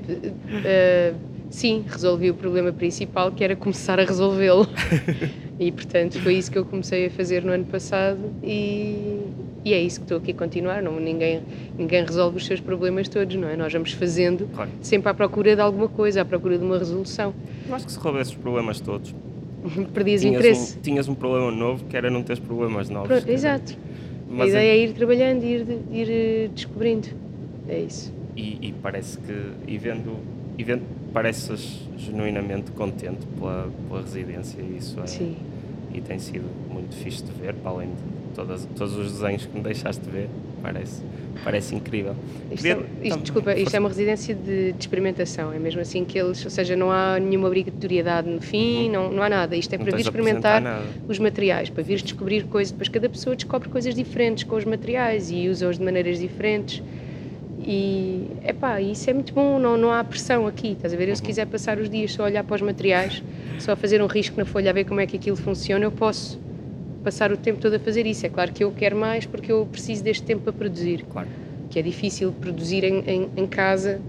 eh, 0.65 1.13
sim, 1.53 1.85
resolvi 1.87 2.31
o 2.31 2.35
problema 2.35 2.73
principal, 2.73 3.31
que 3.31 3.45
era 3.45 3.55
começar 3.55 4.01
a 4.01 4.05
resolvê-lo. 4.05 4.67
e 5.61 5.71
portanto 5.71 6.19
foi 6.21 6.35
isso 6.35 6.51
que 6.51 6.57
eu 6.59 6.65
comecei 6.65 7.07
a 7.07 7.11
fazer 7.11 7.45
no 7.45 7.53
ano 7.53 7.65
passado 7.67 8.19
e, 8.43 9.21
e 9.65 9.73
é 9.75 9.81
isso 9.81 10.01
que 10.01 10.05
estou 10.07 10.17
aqui 10.19 10.31
a 10.31 10.35
continuar. 10.35 10.83
Não, 10.83 10.99
ninguém, 10.99 11.43
ninguém 11.79 12.05
resolve 12.05 12.39
os 12.39 12.47
seus 12.47 12.59
problemas 12.61 13.07
todos, 13.09 13.37
não 13.37 13.49
é? 13.49 13.55
Nós 13.57 13.73
vamos 13.73 13.93
fazendo 13.93 14.49
Claro. 14.55 14.71
sempre 14.81 15.11
à 15.11 15.15
procura 15.15 15.55
de 15.55 15.61
alguma 15.61 15.89
coisa, 15.89 16.23
à 16.23 16.25
procura 16.25 16.57
de 16.59 16.65
uma 16.65 16.79
resolução. 16.79 17.35
Eu 17.69 17.75
acho 17.75 17.85
que 17.87 17.93
se 17.93 17.99
resolvesse 17.99 18.31
os 18.31 18.37
problemas 18.37 18.81
todos, 18.81 19.15
perdias 19.93 20.23
tinhas 20.23 20.37
interesse. 20.41 20.79
um, 20.79 20.81
tinhas 20.81 21.09
um 21.09 21.15
problema 21.15 21.51
novo 21.53 21.85
que 21.85 21.97
era 21.97 22.11
não 22.11 22.23
teres 22.23 22.41
problemas 22.41 22.89
novos. 22.89 23.09
Pronto, 23.09 23.29
exato. 23.29 23.75
a 23.75 24.35
Mas 24.35 24.49
ideia 24.49 24.73
é 24.73 24.79
ir 24.79 24.93
trabalhando 24.95 25.45
e 25.45 25.47
ir, 25.53 25.67
ir 25.93 26.11
eh, 26.11 26.51
descobrindo. 26.55 27.09
É 27.69 27.79
isso. 27.81 28.13
e, 28.37 28.59
e 28.61 28.75
parece 28.83 29.19
que, 29.19 29.33
e 29.69 29.77
vendo, 29.79 30.17
e 30.59 30.65
vendo, 30.65 30.83
pareces 31.13 31.81
genuinamente 31.99 32.71
contente 32.73 33.25
pela, 33.39 33.69
pela 33.89 34.01
residência 34.03 34.61
e 34.61 34.77
isso 34.79 34.99
é, 35.01 35.07
Sim. 35.07 35.37
e 35.95 36.01
tem 36.01 36.19
sido 36.19 36.45
muito 36.71 36.95
fixe 36.97 37.23
de 37.23 37.33
ver, 37.33 37.55
para 37.55 37.71
além 37.71 37.89
de 37.89 38.35
todas, 38.35 38.67
todos 38.77 38.97
os 38.97 39.13
desenhos 39.13 39.45
que 39.47 39.55
me 39.57 39.63
deixaste 39.63 40.09
ver, 40.09 40.29
parece, 40.63 41.03
parece 41.45 41.75
incrível. 41.75 42.15
Isto, 42.51 42.63
Queria- 42.63 42.73
é, 42.73 43.07
isto, 43.07 43.09
tam- 43.17 43.23
desculpa, 43.23 43.55
isto 43.55 43.75
é 43.75 43.79
uma 43.79 43.89
residência 43.91 44.35
de, 44.35 44.73
de 44.73 44.79
experimentação, 44.81 45.53
é 45.53 45.59
mesmo 45.59 45.81
assim 45.83 46.05
que 46.05 46.19
eles, 46.19 46.43
ou 46.45 46.51
seja, 46.51 46.75
não 46.75 46.91
há 46.91 47.19
nenhuma 47.21 47.47
obrigatoriedade 47.47 48.29
no 48.29 48.41
fim, 48.41 48.91
não, 48.91 49.13
não 49.13 49.23
há 49.23 49.29
nada. 49.29 49.55
Isto 49.55 49.75
é 49.75 49.79
Não 49.79 49.85
para 49.85 49.97
vir 49.97 50.03
experimentar 50.03 50.63
os 51.09 51.19
materiais, 51.19 51.69
para 51.69 51.83
vir 51.83 52.01
descobrir 52.01 52.45
coisas, 52.45 52.73
depois 52.73 52.89
cada 52.89 53.09
pessoa 53.09 53.37
descobre 53.37 53.69
coisas 53.69 53.95
diferentes 53.95 54.45
com 54.45 54.57
os 54.57 54.65
materiais 54.65 55.31
e 55.31 55.49
usa-os 55.49 55.79
de 55.79 55.85
maneiras 55.85 56.19
diferentes. 56.19 56.83
E 57.65 58.27
epá, 58.45 58.81
isso 58.81 59.09
é 59.09 59.13
muito 59.13 59.33
bom, 59.33 59.59
não, 59.59 59.77
não 59.77 59.93
há 59.93 60.03
pressão 60.03 60.47
aqui, 60.47 60.73
estás 60.73 60.93
a 60.93 60.97
ver? 60.97 61.09
Eu 61.09 61.17
se 61.17 61.23
Uhum. 61.23 61.27
quiser 61.27 61.47
passar 61.47 61.79
os 61.79 61.89
dias 61.89 62.13
só 62.13 62.23
a 62.23 62.27
olhar 62.27 62.43
para 62.45 62.57
os 62.57 62.63
materiais, 62.63 63.23
só 63.59 63.73
a 63.73 63.77
fazer 63.77 64.03
um 64.03 64.07
risco 64.07 64.37
na 64.39 64.45
folha 64.45 64.71
a 64.71 64.73
ver 64.73 64.85
como 64.85 65.01
é 65.01 65.07
que 65.07 65.17
aquilo 65.17 65.37
funciona, 65.37 65.85
eu 65.85 65.93
posso 65.93 66.41
passar 67.05 67.31
o 67.33 67.37
tempo 67.37 67.61
todo 67.61 67.75
a 67.75 67.79
fazer 67.79 68.07
isso. 68.07 68.27
É 68.27 68.29
claro 68.29 68.53
que 68.53 68.65
eu 68.65 68.73
quero 68.73 68.97
mais 68.97 69.27
porque 69.27 69.51
eu 69.53 69.67
preciso 69.71 70.03
deste 70.05 70.25
tempo 70.25 70.43
para 70.43 70.53
produzir 70.53 71.05
Claro. 71.11 71.29
que 71.71 71.79
é 71.79 71.83
difícil 71.83 72.33
produzir 72.33 72.85
em, 72.85 72.99
em, 73.07 73.29
em 73.37 73.47
casa, 73.47 74.01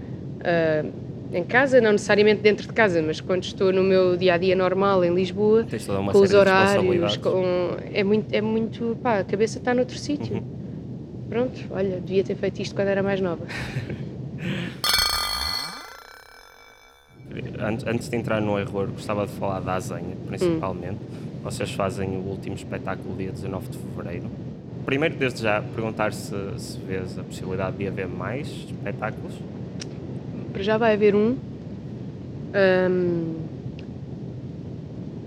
ah, 0.44 0.84
em 1.32 1.42
casa, 1.44 1.80
não 1.80 1.92
necessariamente 1.92 2.40
dentro 2.42 2.66
de 2.66 2.72
casa, 2.72 3.02
mas 3.02 3.20
quando 3.20 3.42
estou 3.44 3.72
no 3.72 3.82
meu 3.82 4.16
dia 4.16 4.34
a 4.34 4.38
dia 4.38 4.54
normal 4.54 5.04
em 5.04 5.12
Lisboa, 5.14 5.64
com 6.12 6.18
os 6.18 6.30
horários, 6.34 7.16
com, 7.16 7.76
é 7.92 8.04
muito, 8.04 8.32
é 8.32 8.40
muito, 8.40 8.96
pá, 9.02 9.18
a 9.20 9.24
cabeça 9.24 9.58
está 9.58 9.74
noutro 9.74 9.96
sítio. 9.98 10.36
Uhum. 10.36 10.42
Pronto, 11.34 11.60
olha, 11.72 11.98
devia 11.98 12.22
ter 12.22 12.36
feito 12.36 12.62
isto 12.62 12.76
quando 12.76 12.86
era 12.86 13.02
mais 13.02 13.20
nova. 13.20 13.44
Antes, 17.84 18.08
de 18.08 18.16
entrar 18.16 18.40
no 18.40 18.52
horror, 18.52 18.86
gostava 18.92 19.26
de 19.26 19.32
falar 19.32 19.58
da 19.58 19.74
Azenha, 19.74 20.14
principalmente. 20.28 20.94
Hum. 20.94 21.40
Vocês 21.42 21.72
fazem 21.72 22.08
o 22.10 22.20
último 22.20 22.54
espetáculo 22.54 23.16
dia 23.16 23.32
19 23.32 23.66
de 23.66 23.78
fevereiro. 23.78 24.30
Primeiro, 24.86 25.16
desde 25.16 25.42
já, 25.42 25.60
perguntar 25.60 26.12
se, 26.12 26.36
se 26.56 26.78
vês 26.78 27.18
a 27.18 27.24
possibilidade 27.24 27.78
de 27.78 27.88
haver 27.88 28.06
mais 28.06 28.46
espetáculos. 28.46 29.34
Para 30.52 30.62
já 30.62 30.78
vai 30.78 30.94
haver 30.94 31.16
um. 31.16 31.36
Ahm, 32.54 33.34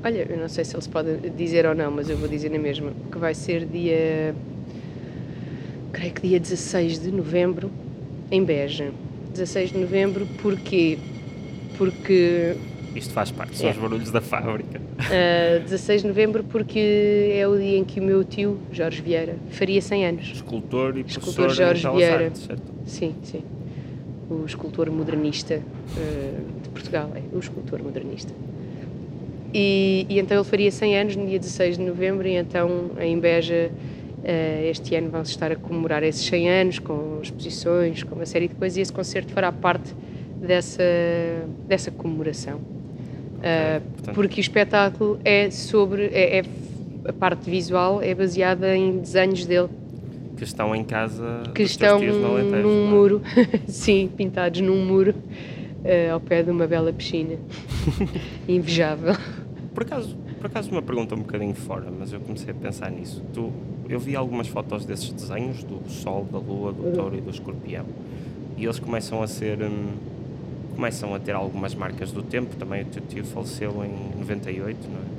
olha, 0.06 0.26
eu 0.30 0.38
não 0.38 0.48
sei 0.48 0.64
se 0.64 0.74
eles 0.74 0.88
podem 0.88 1.18
dizer 1.36 1.66
ou 1.66 1.76
não, 1.76 1.92
mas 1.92 2.10
eu 2.10 2.16
vou 2.16 2.30
dizer 2.30 2.50
na 2.50 2.60
mesma, 2.60 2.94
que 3.12 3.18
vai 3.18 3.34
ser 3.34 3.66
dia. 3.66 4.34
Creio 5.92 6.14
que 6.14 6.22
dia 6.28 6.40
16 6.40 7.00
de 7.00 7.12
novembro, 7.12 7.72
em 8.32 8.44
Beja. 8.44 8.92
16 9.34 9.72
de 9.72 9.78
novembro, 9.78 10.26
porquê? 10.42 10.98
Porque. 11.78 12.56
Isto 12.96 13.14
faz 13.14 13.30
parte, 13.30 13.56
são 13.58 13.68
É. 13.70 13.72
os 13.72 13.78
barulhos 13.78 14.10
da 14.12 14.22
fábrica. 14.22 14.82
ah, 15.00 15.60
16 15.60 16.02
de 16.02 16.08
novembro, 16.08 16.44
porque 16.44 17.32
é 17.34 17.48
o 17.48 17.56
dia 17.56 17.78
em 17.78 17.84
que 17.84 18.00
o 18.00 18.04
meu 18.04 18.24
tio, 18.24 18.58
Jorge 18.72 19.02
Vieira, 19.02 19.36
faria 19.52 19.80
100 19.82 20.06
anos. 20.08 20.32
Escultor 20.34 20.98
e 20.98 21.02
Escultor 21.02 21.50
Jorge 21.52 21.88
Vieira. 21.90 22.26
Artes, 22.26 22.42
certo? 22.42 22.64
Sim, 22.86 23.14
sim. 23.24 23.44
O 24.30 24.44
escultor 24.46 24.90
modernista 24.90 25.54
eh, 25.96 26.34
de 26.64 26.70
Portugal, 26.70 27.12
é 27.16 27.22
o 27.36 27.40
escultor 27.40 27.82
modernista. 27.82 28.34
E, 29.54 30.06
e 30.10 30.20
então 30.20 30.36
ele 30.36 30.44
faria 30.44 30.72
100 30.72 30.98
anos 31.00 31.16
no 31.16 31.26
dia 31.28 31.40
16 31.40 31.78
de 31.78 31.84
novembro, 31.84 32.28
e 32.28 32.34
então 32.36 32.92
em 33.00 33.18
Beja 33.20 33.72
este 34.70 34.96
ano 34.96 35.10
vão-se 35.10 35.32
estar 35.32 35.52
a 35.52 35.56
comemorar 35.56 36.04
esses 36.04 36.26
100 36.26 36.50
anos 36.50 36.80
com 36.80 37.20
exposições, 37.22 38.04
com 38.04 38.16
uma 38.16 38.26
série 38.26 38.48
de 38.48 38.56
coisas, 38.56 38.78
e 38.78 38.82
esse 38.82 38.92
concerto 38.94 39.32
fará 39.32 39.52
parte 39.52 39.94
dessa, 40.42 40.84
dessa 41.68 41.92
comemoração. 41.92 42.60
Eh, 43.42 43.80
portanto- 43.94 44.16
porque 44.16 44.40
o 44.40 44.42
espetáculo 44.42 45.20
é 45.24 45.50
sobre. 45.52 46.06
É, 46.08 46.40
é- 46.40 46.44
a 47.08 47.14
parte 47.14 47.50
visual 47.50 48.02
é 48.02 48.14
baseada 48.14 48.76
em 48.76 48.98
desenhos 48.98 49.46
dele 49.46 49.70
Que 50.36 50.44
estão 50.44 50.76
em 50.76 50.84
casa 50.84 51.44
que 51.56 51.64
estão 51.64 51.98
Alentejo, 52.00 52.64
num 52.68 52.82
não 52.84 52.88
é? 52.88 52.90
muro, 52.92 53.22
sim, 53.68 54.10
pintados 54.18 54.60
num 54.60 54.86
muro, 54.86 55.14
eh, 55.86 56.10
ao 56.10 56.20
pé 56.20 56.44
de 56.44 56.52
uma 56.52 56.68
bela 56.68 56.92
piscina. 56.92 57.36
Invejável. 58.48 59.16
Por 59.74 59.84
acaso, 59.84 60.18
por 60.38 60.48
acaso 60.48 60.70
uma 60.72 60.82
pergunta 60.82 61.16
um 61.16 61.20
bocadinho 61.20 61.54
fora, 61.56 61.86
mas 61.98 62.12
eu 62.12 62.20
comecei 62.20 62.52
a 62.52 62.54
pensar 62.54 62.92
nisso. 62.92 63.24
Tu, 63.34 63.52
eu 63.90 64.00
vi 64.00 64.16
algumas 64.16 64.48
fotos 64.48 64.86
desses 64.86 65.12
desenhos 65.12 65.64
do 65.64 65.82
Sol, 65.90 66.26
da 66.32 66.38
Lua, 66.38 66.72
do 66.72 66.92
Touro 66.96 67.18
e 67.18 67.22
do 67.22 67.30
Escorpião. 67.30 67.86
E 68.58 68.64
eles 68.64 68.80
começam 68.80 69.22
a 69.22 69.28
ser. 69.28 69.62
hum, 69.62 69.88
começam 70.76 71.14
a 71.16 71.20
ter 71.20 71.32
algumas 71.34 71.74
marcas 71.74 72.12
do 72.12 72.22
tempo. 72.22 72.56
Também 72.56 72.84
o 72.84 72.86
teu 72.86 73.02
tio 73.08 73.24
faleceu 73.26 73.72
em 73.84 74.20
98, 74.20 74.78
não 74.90 75.00
é? 75.00 75.18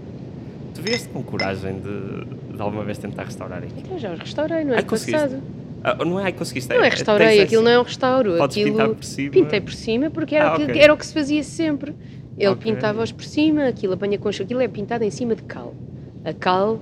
Tu 0.75 0.82
vieste 0.82 1.08
com 1.08 1.22
coragem 1.22 1.80
de, 1.80 2.54
de 2.56 2.62
alguma 2.62 2.84
vez 2.84 2.98
tentar 2.98 3.25
restaurar 3.25 3.58
aquilo? 3.58 3.80
Então 3.80 3.98
já 3.98 4.12
os 4.12 4.18
restaurei 4.20 4.64
no 4.64 4.72
Ai, 4.72 4.78
ano 4.78 4.87
conseguiste? 4.88 5.22
passado. 5.26 5.42
Ah, 5.82 6.04
não 6.04 6.20
é 6.20 6.25
ai, 6.25 6.32
conseguiste? 6.32 6.72
Não 6.72 6.84
é 6.84 6.88
restaurei, 6.88 7.28
tens 7.28 7.40
aquilo 7.42 7.62
essa- 7.62 7.70
não 7.70 7.76
é 7.76 7.80
um 7.80 7.82
restauro. 7.84 8.37
Podes 8.38 8.56
aquilo 8.56 8.94
por 8.94 9.04
cima. 9.04 9.30
Pintei 9.32 9.60
por 9.60 9.72
cima 9.72 10.10
porque 10.10 10.34
era, 10.37 10.50
Ah, 10.50 10.56
o 10.56 10.66
que, 10.66 10.78
era 10.78 10.92
o 10.94 10.96
que 10.96 11.06
se 11.06 11.14
fazia 11.14 11.42
sempre. 11.42 11.94
Ele 12.37 12.50
Ok. 12.50 12.72
pintava-os 12.72 13.10
por 13.10 13.25
cima, 13.25 13.66
aquilo 13.66 13.94
apanha 13.94 14.16
com 14.18 14.28
aquilo 14.28 14.60
é 14.60 14.68
pintado 14.68 15.02
em 15.04 15.10
cima 15.10 15.34
de 15.34 15.42
cal. 15.42 15.75
A 16.25 16.32
cal 16.32 16.78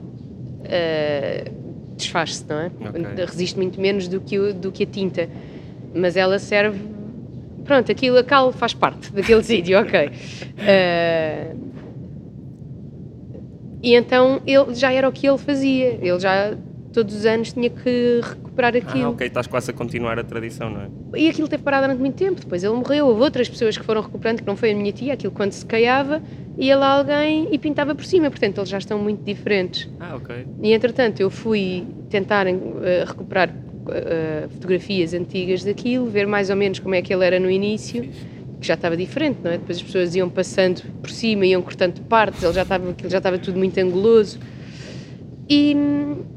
eh, 0.64 1.50
desfaz-se, 1.96 2.44
não 2.48 2.58
é? 2.60 2.66
Ok. 2.66 3.24
Resiste 3.24 3.56
muito 3.58 3.80
menos 3.80 4.08
do 4.08 4.20
que, 4.20 4.38
o- 4.38 4.52
do 4.54 4.70
que 4.72 4.82
a 4.84 4.86
tinta. 4.86 5.28
Mas 5.94 6.16
ela 6.16 6.38
serve. 6.38 6.78
Pronto, 7.64 7.90
aquilo, 7.90 8.18
a 8.18 8.24
cal 8.24 8.52
faz 8.52 8.72
parte 8.74 9.12
daquele 9.12 9.42
sítio, 9.44 9.78
ok. 9.80 10.10
Eh, 10.58 11.54
e 13.82 13.94
então 13.94 14.40
ele 14.46 14.74
já 14.74 14.92
era 14.92 15.08
o 15.08 15.12
que 15.12 15.26
ele 15.28 15.38
fazia. 15.38 15.98
Ele 16.00 16.18
já 16.18 16.56
todos 16.96 17.14
os 17.14 17.26
anos 17.26 17.52
tinha 17.52 17.68
que 17.68 18.22
recuperar 18.22 18.74
aquilo. 18.74 19.04
Ah, 19.04 19.10
ok, 19.10 19.26
estás 19.26 19.46
quase 19.46 19.70
a 19.70 19.74
continuar 19.74 20.18
a 20.18 20.24
tradição, 20.24 20.70
não 20.70 20.80
é? 20.80 20.88
E 21.14 21.28
aquilo 21.28 21.46
teve 21.46 21.62
parado 21.62 21.84
durante 21.84 22.00
muito 22.00 22.14
tempo. 22.14 22.40
Depois 22.40 22.64
ele 22.64 22.72
morreu. 22.72 23.08
Houve 23.08 23.20
outras 23.20 23.50
pessoas 23.50 23.76
que 23.76 23.84
foram 23.84 24.00
recuperando, 24.00 24.40
que 24.40 24.46
não 24.46 24.56
foi 24.56 24.70
a 24.70 24.74
minha 24.74 24.90
tia. 24.92 25.12
Aquilo 25.12 25.30
quando 25.30 25.52
se 25.52 25.66
caiava, 25.66 26.22
ia 26.56 26.74
lá 26.74 26.96
alguém 26.96 27.48
e 27.52 27.58
pintava 27.58 27.94
por 27.94 28.06
cima. 28.06 28.30
Portanto, 28.30 28.56
eles 28.56 28.70
já 28.70 28.78
estão 28.78 28.98
muito 28.98 29.22
diferentes. 29.22 29.90
Ah, 30.00 30.16
ok. 30.16 30.46
E 30.62 30.72
entretanto, 30.72 31.20
eu 31.20 31.28
fui 31.28 31.86
tentar 32.08 32.46
eh, 32.46 33.04
recuperar 33.06 33.54
eh, 33.90 34.46
fotografias 34.52 35.12
antigas 35.12 35.62
daquilo, 35.62 36.06
ver 36.06 36.26
mais 36.26 36.48
ou 36.48 36.56
menos 36.56 36.78
como 36.78 36.94
é 36.94 37.02
que 37.02 37.12
ele 37.12 37.26
era 37.26 37.38
no 37.38 37.50
início, 37.50 38.08
que 38.58 38.66
já 38.66 38.72
estava 38.72 38.96
diferente, 38.96 39.40
não 39.44 39.50
é? 39.50 39.58
Depois 39.58 39.76
as 39.76 39.84
pessoas 39.84 40.14
iam 40.14 40.30
passando 40.30 40.82
por 41.02 41.10
cima, 41.10 41.44
iam 41.44 41.60
cortando 41.60 42.00
partes, 42.08 42.42
ele 42.42 42.54
já 42.54 42.62
estava, 42.62 42.88
aquilo 42.88 43.10
já 43.10 43.18
estava 43.18 43.38
tudo 43.38 43.58
muito 43.58 43.78
anguloso. 43.78 44.38
E, 45.48 45.76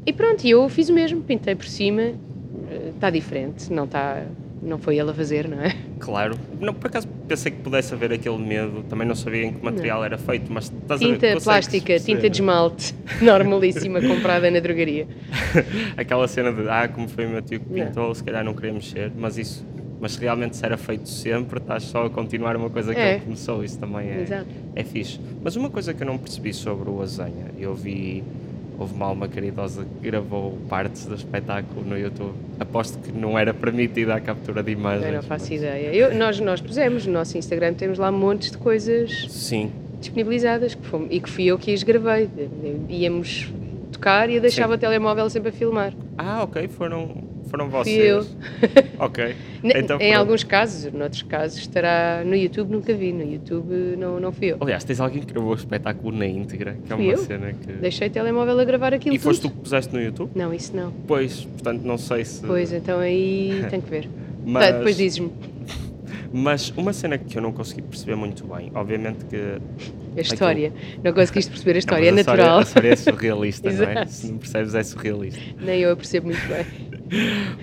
e 0.06 0.14
pronto, 0.14 0.46
eu 0.48 0.68
fiz 0.70 0.90
o 0.90 0.94
mesmo, 0.94 1.22
pintei 1.22 1.56
por 1.56 1.66
cima, 1.66 2.02
eh, 2.02 2.92
está 2.94 3.10
diferente, 3.10 3.72
não 3.72 3.86
está. 3.86 4.24
Não 4.62 4.78
foi 4.78 4.98
ele 5.00 5.10
a 5.10 5.14
fazer, 5.14 5.48
não 5.48 5.62
é? 5.62 5.74
Claro. 6.00 6.38
Não, 6.60 6.74
por 6.74 6.88
acaso 6.88 7.08
pensei 7.30 7.50
que 7.50 7.60
pudesse 7.60 7.94
haver 7.94 8.12
aquele 8.12 8.38
medo, 8.38 8.84
também 8.90 9.08
não 9.08 9.16
sabia 9.16 9.46
em 9.46 9.54
que 9.54 9.64
material 9.64 10.04
era 10.04 10.18
feito, 10.18 10.52
mas 10.52 10.66
estás 10.66 11.02
a 11.02 11.06
ver, 11.08 11.14
Tinta 11.14 11.42
plástica, 11.42 11.86
perceber. 11.86 12.16
tinta 12.18 12.30
de 12.30 12.36
esmalte, 12.42 12.94
normalíssima, 13.24 14.02
comprada 14.02 14.52
na 14.52 14.60
drogaria. 14.60 15.08
Aquela 15.96 16.28
cena 16.28 16.52
de, 16.52 16.68
ah, 16.68 16.90
como 16.90 17.08
foi 17.08 17.26
o 17.26 17.30
meu 17.30 17.42
tio 17.42 17.62
que 17.62 17.72
Não. 17.72 17.88
pintou, 17.88 18.14
se 18.14 18.22
calhar 18.22 18.44
não 18.44 18.54
queria 18.54 18.74
mexer, 18.74 19.10
mas 19.18 19.38
isso, 19.38 19.66
mas 20.02 20.18
realmente 20.18 20.58
se 20.58 20.66
era 20.66 20.76
feito 20.76 21.08
sempre, 21.08 21.60
estás 21.60 21.84
só 21.84 22.08
a 22.08 22.10
continuar 22.10 22.58
uma 22.58 22.70
coisa 22.70 22.94
que 22.94 23.00
É. 23.00 23.14
ele 23.14 23.22
começou, 23.22 23.64
isso 23.64 23.80
também 23.80 24.10
é, 24.10 24.22
Exato. 24.24 24.48
é 24.76 24.84
fixe. 24.84 25.22
Mas 25.42 25.56
uma 25.56 25.70
coisa 25.70 25.94
que 25.94 26.04
eu 26.04 26.08
não 26.08 26.18
percebi 26.18 26.54
sobre 26.54 26.90
o 26.90 27.02
Azenha, 27.02 27.46
eu 27.58 27.74
vi, 27.74 28.26
houve 28.80 28.94
uma 28.94 29.08
alma 29.08 29.28
caridosa 29.28 29.84
que 29.84 30.10
gravou 30.10 30.58
partes 30.70 31.06
do 31.06 31.14
espetáculo 31.16 31.86
no 31.86 31.98
YouTube, 31.98 32.34
aposto 32.60 32.98
que 33.00 33.12
não 33.12 33.38
era 33.38 33.54
permitida 33.54 34.16
a 34.16 34.22
captura 34.22 34.64
de 34.64 34.72
imagens. 34.72 35.14
Não 35.14 35.22
faço 35.22 35.52
mas- 35.52 35.62
ideia. 35.62 35.94
Eu- 35.94 36.16
nós, 36.16 36.40
nós 36.40 36.62
pusemos 36.62 37.06
no 37.06 37.12
nosso 37.14 37.38
Instagram, 37.38 37.74
temos 37.74 37.98
lá 38.00 38.12
montes 38.12 38.52
de 38.52 38.58
coisas 38.58 39.26
Sim, 39.30 39.72
disponibilizadas 40.00 40.74
que 40.76 40.86
fomos- 40.88 41.08
e 41.12 41.20
que 41.20 41.30
fui 41.30 41.46
eu 41.46 41.58
que 41.58 41.74
as 41.74 41.84
gravei. 41.84 42.30
Íamos 42.88 43.52
tocar 43.92 44.30
e 44.30 44.36
eu 44.36 44.42
deixava 44.42 44.74
Sim. 44.74 44.78
o 44.78 44.80
telemóvel 44.80 45.30
sempre 45.30 45.50
a 45.50 45.52
filmar. 45.52 45.94
Ah, 46.18 46.44
ok, 46.44 46.68
foram, 46.70 47.18
foram 47.50 47.70
vocês. 47.70 47.98
Eu. 47.98 48.26
ok. 49.00 49.36
Então 49.62 49.98
em 50.00 50.08
foram- 50.12 50.20
alguns 50.22 50.44
casos, 50.46 50.94
noutros 50.94 51.22
casos 51.24 51.60
estará 51.60 52.24
no 52.26 52.34
YouTube, 52.34 52.72
nunca 52.72 52.94
vi. 52.94 53.12
No 53.12 53.30
YouTube 53.30 53.74
não, 53.98 54.18
não 54.18 54.32
fui 54.32 54.54
eu. 54.54 54.58
Aliás, 54.62 54.86
tens 54.86 55.02
alguém 55.02 55.22
que 55.22 55.34
gravou 55.34 55.52
o 55.52 55.56
espetáculo 55.56 56.16
na 56.18 56.26
íntegra, 56.26 56.78
que 56.86 56.94
é 56.94 56.96
Fui 56.96 57.06
uma 57.08 57.14
eu. 57.14 57.18
cena 57.18 57.52
que. 57.54 57.74
Deixei 57.74 58.08
o 58.08 58.12
telemóvel 58.12 58.58
a 58.58 58.64
gravar 58.64 58.94
aquilo 58.94 59.14
E 59.16 59.20
foste 59.20 59.42
tu 59.42 59.50
tudo. 59.50 59.58
que 59.58 59.64
puseste 59.64 59.94
no 59.94 60.02
YouTube? 60.02 60.32
Não, 60.34 60.54
isso 60.54 60.74
não. 60.74 60.94
Pois, 61.06 61.44
portanto, 61.44 61.82
não 61.84 61.98
sei 61.98 62.24
se. 62.24 62.42
Pois, 62.46 62.72
então 62.72 63.00
aí 63.00 63.66
tem 63.70 63.82
que 63.82 63.90
ver. 63.90 64.08
Mas, 64.46 64.66
Tá, 64.68 64.72
depois 64.78 64.96
dizes-me. 64.96 65.30
Mas 66.32 66.70
uma 66.78 66.94
cena 66.94 67.18
que 67.18 67.38
eu 67.38 67.42
não 67.42 67.52
consegui 67.52 67.82
perceber 67.82 68.16
muito 68.16 68.46
bem, 68.48 68.72
obviamente 68.76 69.26
que. 69.26 69.58
A 70.18 70.22
história. 70.22 70.72
Não 71.04 71.12
conseguiste 71.14 71.50
perceber 71.52 71.76
a 71.76 71.80
história, 71.80 72.12
Não, 72.12 72.18
é 72.18 72.22
a 72.22 72.24
natural. 72.24 72.60
A 72.60 72.62
história 72.62 72.90
é 72.90 72.96
surrealista, 72.96 73.72
não 73.72 73.84
é? 73.84 74.06
Se 74.06 74.28
não 74.32 74.38
percebes, 74.38 74.76
é 74.76 74.84
surrealista. 74.84 75.40
Nem 75.60 75.82
eu 75.82 75.92
a 75.92 75.96
percebo 75.96 76.28
muito 76.28 76.42
bem. 76.48 76.66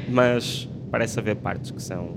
Mas 0.08 0.68
parece 0.90 1.18
haver 1.18 1.36
partes 1.36 1.70
que 1.70 1.82
são 1.82 2.10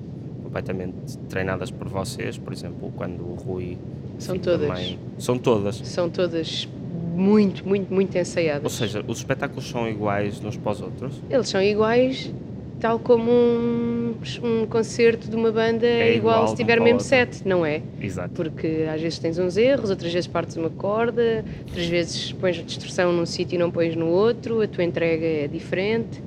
completamente 0.44 1.18
treinadas 1.30 1.70
por 1.72 1.88
vocês, 1.88 2.38
por 2.38 2.54
exemplo, 2.54 2.92
quando 2.96 3.22
o 3.22 3.34
Rui. 3.36 3.78
São 4.18 4.38
todas. 4.38 4.62
da 4.62 4.68
mãe- 4.68 5.00
são 5.18 5.38
todas. 5.38 5.76
São 5.78 6.10
todas 6.10 6.68
muito, 7.16 7.66
muito, 7.68 7.94
muito 7.94 8.16
Ou 8.16 8.22
ensaiadas. 8.22 8.72
seja, 8.74 9.04
os 9.08 9.20
espetáculos 9.20 9.70
são 9.70 9.88
iguais 9.88 10.44
uns 10.44 10.58
para 10.58 10.72
os 10.74 10.82
outros? 10.82 11.22
Eles 11.30 11.48
são 11.48 11.62
iguais, 11.62 12.34
tal 12.82 13.00
como 13.00 13.32
um, 13.32 14.14
um 14.44 14.66
concerto 14.66 15.30
de 15.30 15.36
uma 15.38 15.52
banda 15.52 15.86
é, 15.86 16.10
É 16.10 16.16
igual, 16.18 16.36
igual 16.36 16.48
se 16.50 16.56
tiver 16.58 16.82
mesmo 16.82 17.00
sete, 17.00 17.48
não 17.48 17.66
é? 17.66 17.82
Exato. 18.02 18.34
Porque 18.34 18.86
às 18.94 19.02
vezes 19.02 19.20
tens 19.20 19.38
uns 19.40 19.56
erros, 19.56 19.90
outras 19.90 20.12
vezes 20.12 20.28
partes 20.28 20.58
uma 20.58 20.70
corda, 20.70 21.46
outras 21.66 21.86
vezes 21.86 22.34
pões 22.34 22.60
a 22.60 22.62
distorção 22.62 23.14
num 23.14 23.26
sítio 23.26 23.56
e 23.56 23.58
não 23.58 23.72
pões 23.72 23.96
no 23.96 24.08
outro, 24.08 24.62
a 24.62 24.68
tua 24.68 24.84
entrega 24.84 25.26
é 25.26 25.48
diferente. 25.48 26.22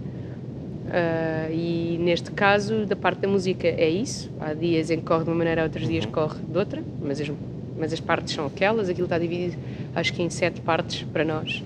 Ah, 0.94 1.48
e 1.50 1.96
neste 2.00 2.30
caso, 2.32 2.84
da 2.84 2.94
parte 2.94 3.20
da 3.20 3.28
música, 3.28 3.66
é 3.66 3.88
isso. 3.88 4.30
Há 4.38 4.52
dias 4.52 4.90
em 4.90 4.98
que 4.98 5.04
corre 5.04 5.24
de 5.24 5.30
uma 5.30 5.36
maneira, 5.36 5.62
outros 5.62 5.88
dias 5.88 6.04
que 6.04 6.12
corre 6.12 6.36
de 6.46 6.58
outra, 6.58 6.84
mas 7.00 7.18
as, 7.18 7.30
mas 7.78 7.92
as 7.94 8.00
partes 8.00 8.34
são 8.34 8.44
aquelas. 8.46 8.90
Aquilo 8.90 9.06
está 9.06 9.18
dividido, 9.18 9.56
acho 9.94 10.12
que 10.12 10.22
em 10.22 10.28
sete 10.28 10.60
partes 10.60 11.04
para 11.04 11.24
nós. 11.24 11.64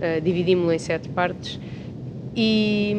Ah, 0.00 0.20
Dividimos-lo 0.20 0.72
em 0.72 0.78
sete 0.78 1.08
partes. 1.08 1.58
E, 2.36 2.94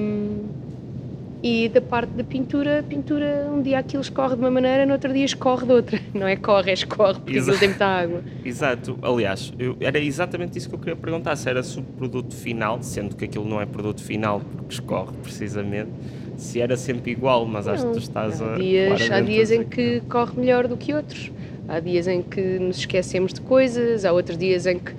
e 1.47 1.69
da 1.69 1.79
parte 1.79 2.09
da 2.17 2.23
pintura, 2.23 2.79
a 2.79 2.83
pintura, 2.83 3.47
um 3.53 3.61
dia 3.61 3.77
aquilo 3.77 4.01
escorre 4.01 4.33
de 4.35 4.41
uma 4.41 4.49
maneira, 4.49 4.83
no 4.83 4.93
outro 4.93 5.13
dia 5.13 5.23
escorre 5.25 5.63
de 5.67 5.73
outra. 5.73 6.01
Não 6.11 6.27
é 6.27 6.35
corre, 6.35 6.71
é 6.71 6.73
escorre, 6.73 7.19
porque 7.19 7.37
aquilo 7.37 7.43
Exato. 7.51 7.59
tem 7.59 7.69
muita 7.69 7.85
água. 7.85 8.23
Exato. 8.43 8.97
Aliás, 8.99 9.53
eu- 9.59 9.77
era 9.79 9.99
exatamente 9.99 10.57
isso 10.57 10.67
que 10.67 10.73
eu 10.73 10.79
queria 10.79 10.95
perguntar: 10.95 11.35
se 11.35 11.47
era 11.47 11.61
se 11.61 11.79
o 11.79 11.83
produto 11.83 12.33
final, 12.33 12.81
sendo 12.81 13.15
que 13.15 13.25
aquilo 13.25 13.47
não 13.47 13.61
é 13.61 13.65
produto 13.67 14.01
final 14.01 14.39
porque 14.39 14.73
escorre 14.73 15.11
precisamente, 15.21 15.91
se 16.35 16.59
era 16.59 16.75
sempre 16.75 17.11
igual, 17.11 17.45
mas 17.45 17.67
acho 17.67 17.85
que 17.85 17.91
tu 17.91 17.99
estás 17.99 18.41
a. 18.41 18.55
há 18.55 18.57
dias, 18.57 19.11
há 19.11 19.15
a 19.17 19.21
dias 19.21 19.51
em 19.51 19.63
que 19.63 20.01
corre 20.09 20.31
melhor 20.39 20.67
do 20.67 20.75
que 20.75 20.95
outros. 20.95 21.31
Há 21.67 21.79
dias 21.79 22.07
em 22.07 22.23
que 22.23 22.41
nos 22.57 22.77
esquecemos 22.79 23.31
de 23.31 23.41
coisas, 23.41 24.03
há 24.03 24.11
outros 24.11 24.35
dias 24.35 24.65
em 24.65 24.79
que 24.79 24.93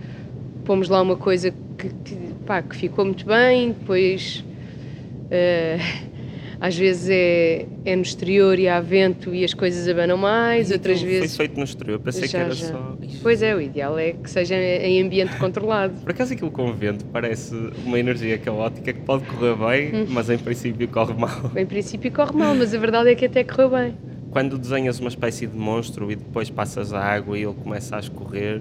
pomos 0.65 0.89
lá 0.89 1.03
uma 1.03 1.17
coisa 1.17 1.53
que, 1.77 1.89
que, 2.05 2.17
pá, 2.47 2.63
que 2.63 2.77
ficou 2.77 3.05
muito 3.05 3.27
bem, 3.27 3.73
depois 3.73 4.45
eh, 5.31 5.79
às 6.61 6.77
vezes 6.77 7.09
é, 7.11 7.67
é 7.85 7.95
no 7.97 8.03
exterior 8.03 8.59
e 8.59 8.69
há 8.69 8.81
vento 8.81 9.35
e 9.35 9.45
as 9.45 9.53
coisas 9.55 9.87
abanam 9.89 10.17
mais, 10.17 10.71
"Ai, 10.71 10.77
outras 10.77 10.97
aquilo 10.99 11.11
vezes. 11.13 11.37
Foi 11.37 11.47
feito 11.47 11.59
no 11.59 11.65
exterior, 11.65 11.99
pensei 12.01 12.29
Já, 12.29 12.39
que 12.39 12.45
era 12.45 12.55
já. 12.55 12.67
só. 12.69 12.97
Pois 13.23 13.43
é, 13.43 13.55
o 13.55 13.61
ideal 13.61 13.99
é 13.99 14.13
que 14.13 14.31
seja 14.31 14.55
em 14.57 15.03
ambiente 15.03 15.37
controlado. 15.37 15.95
Por 16.03 16.11
acaso 16.11 16.33
aquilo 16.33 16.51
com 16.51 16.69
o 16.71 16.73
vento 16.73 17.05
parece 17.07 17.55
uma 17.85 17.99
energia 17.99 18.39
caótica 18.39 18.93
que 18.93 19.01
pode 19.01 19.25
correr 19.25 19.55
bem, 19.57 20.03
Hum. 20.03 20.07
mas 20.09 20.31
em 20.31 20.39
princípio 20.39 20.89
corre 20.89 21.15
mal. 21.15 21.51
Em 21.57 21.67
princípio 21.67 22.11
corre 22.13 22.33
mal, 22.37 22.55
mas 22.55 22.75
a 22.75 22.79
verdade 22.79 23.11
é 23.11 23.15
que 23.15 23.25
até 23.27 23.45
correu 23.45 23.71
bem. 23.71 23.95
Quando 24.31 24.59
desenhas 24.59 24.99
uma 25.01 25.09
espécie 25.09 25.47
de 25.47 25.57
monstro 25.57 26.11
e 26.13 26.17
depois 26.17 26.51
passas 26.51 26.93
a 26.93 27.01
água 27.01 27.39
e 27.39 27.43
ele 27.45 27.55
começa 27.55 27.97
a 27.97 28.01
escorrer, 28.01 28.61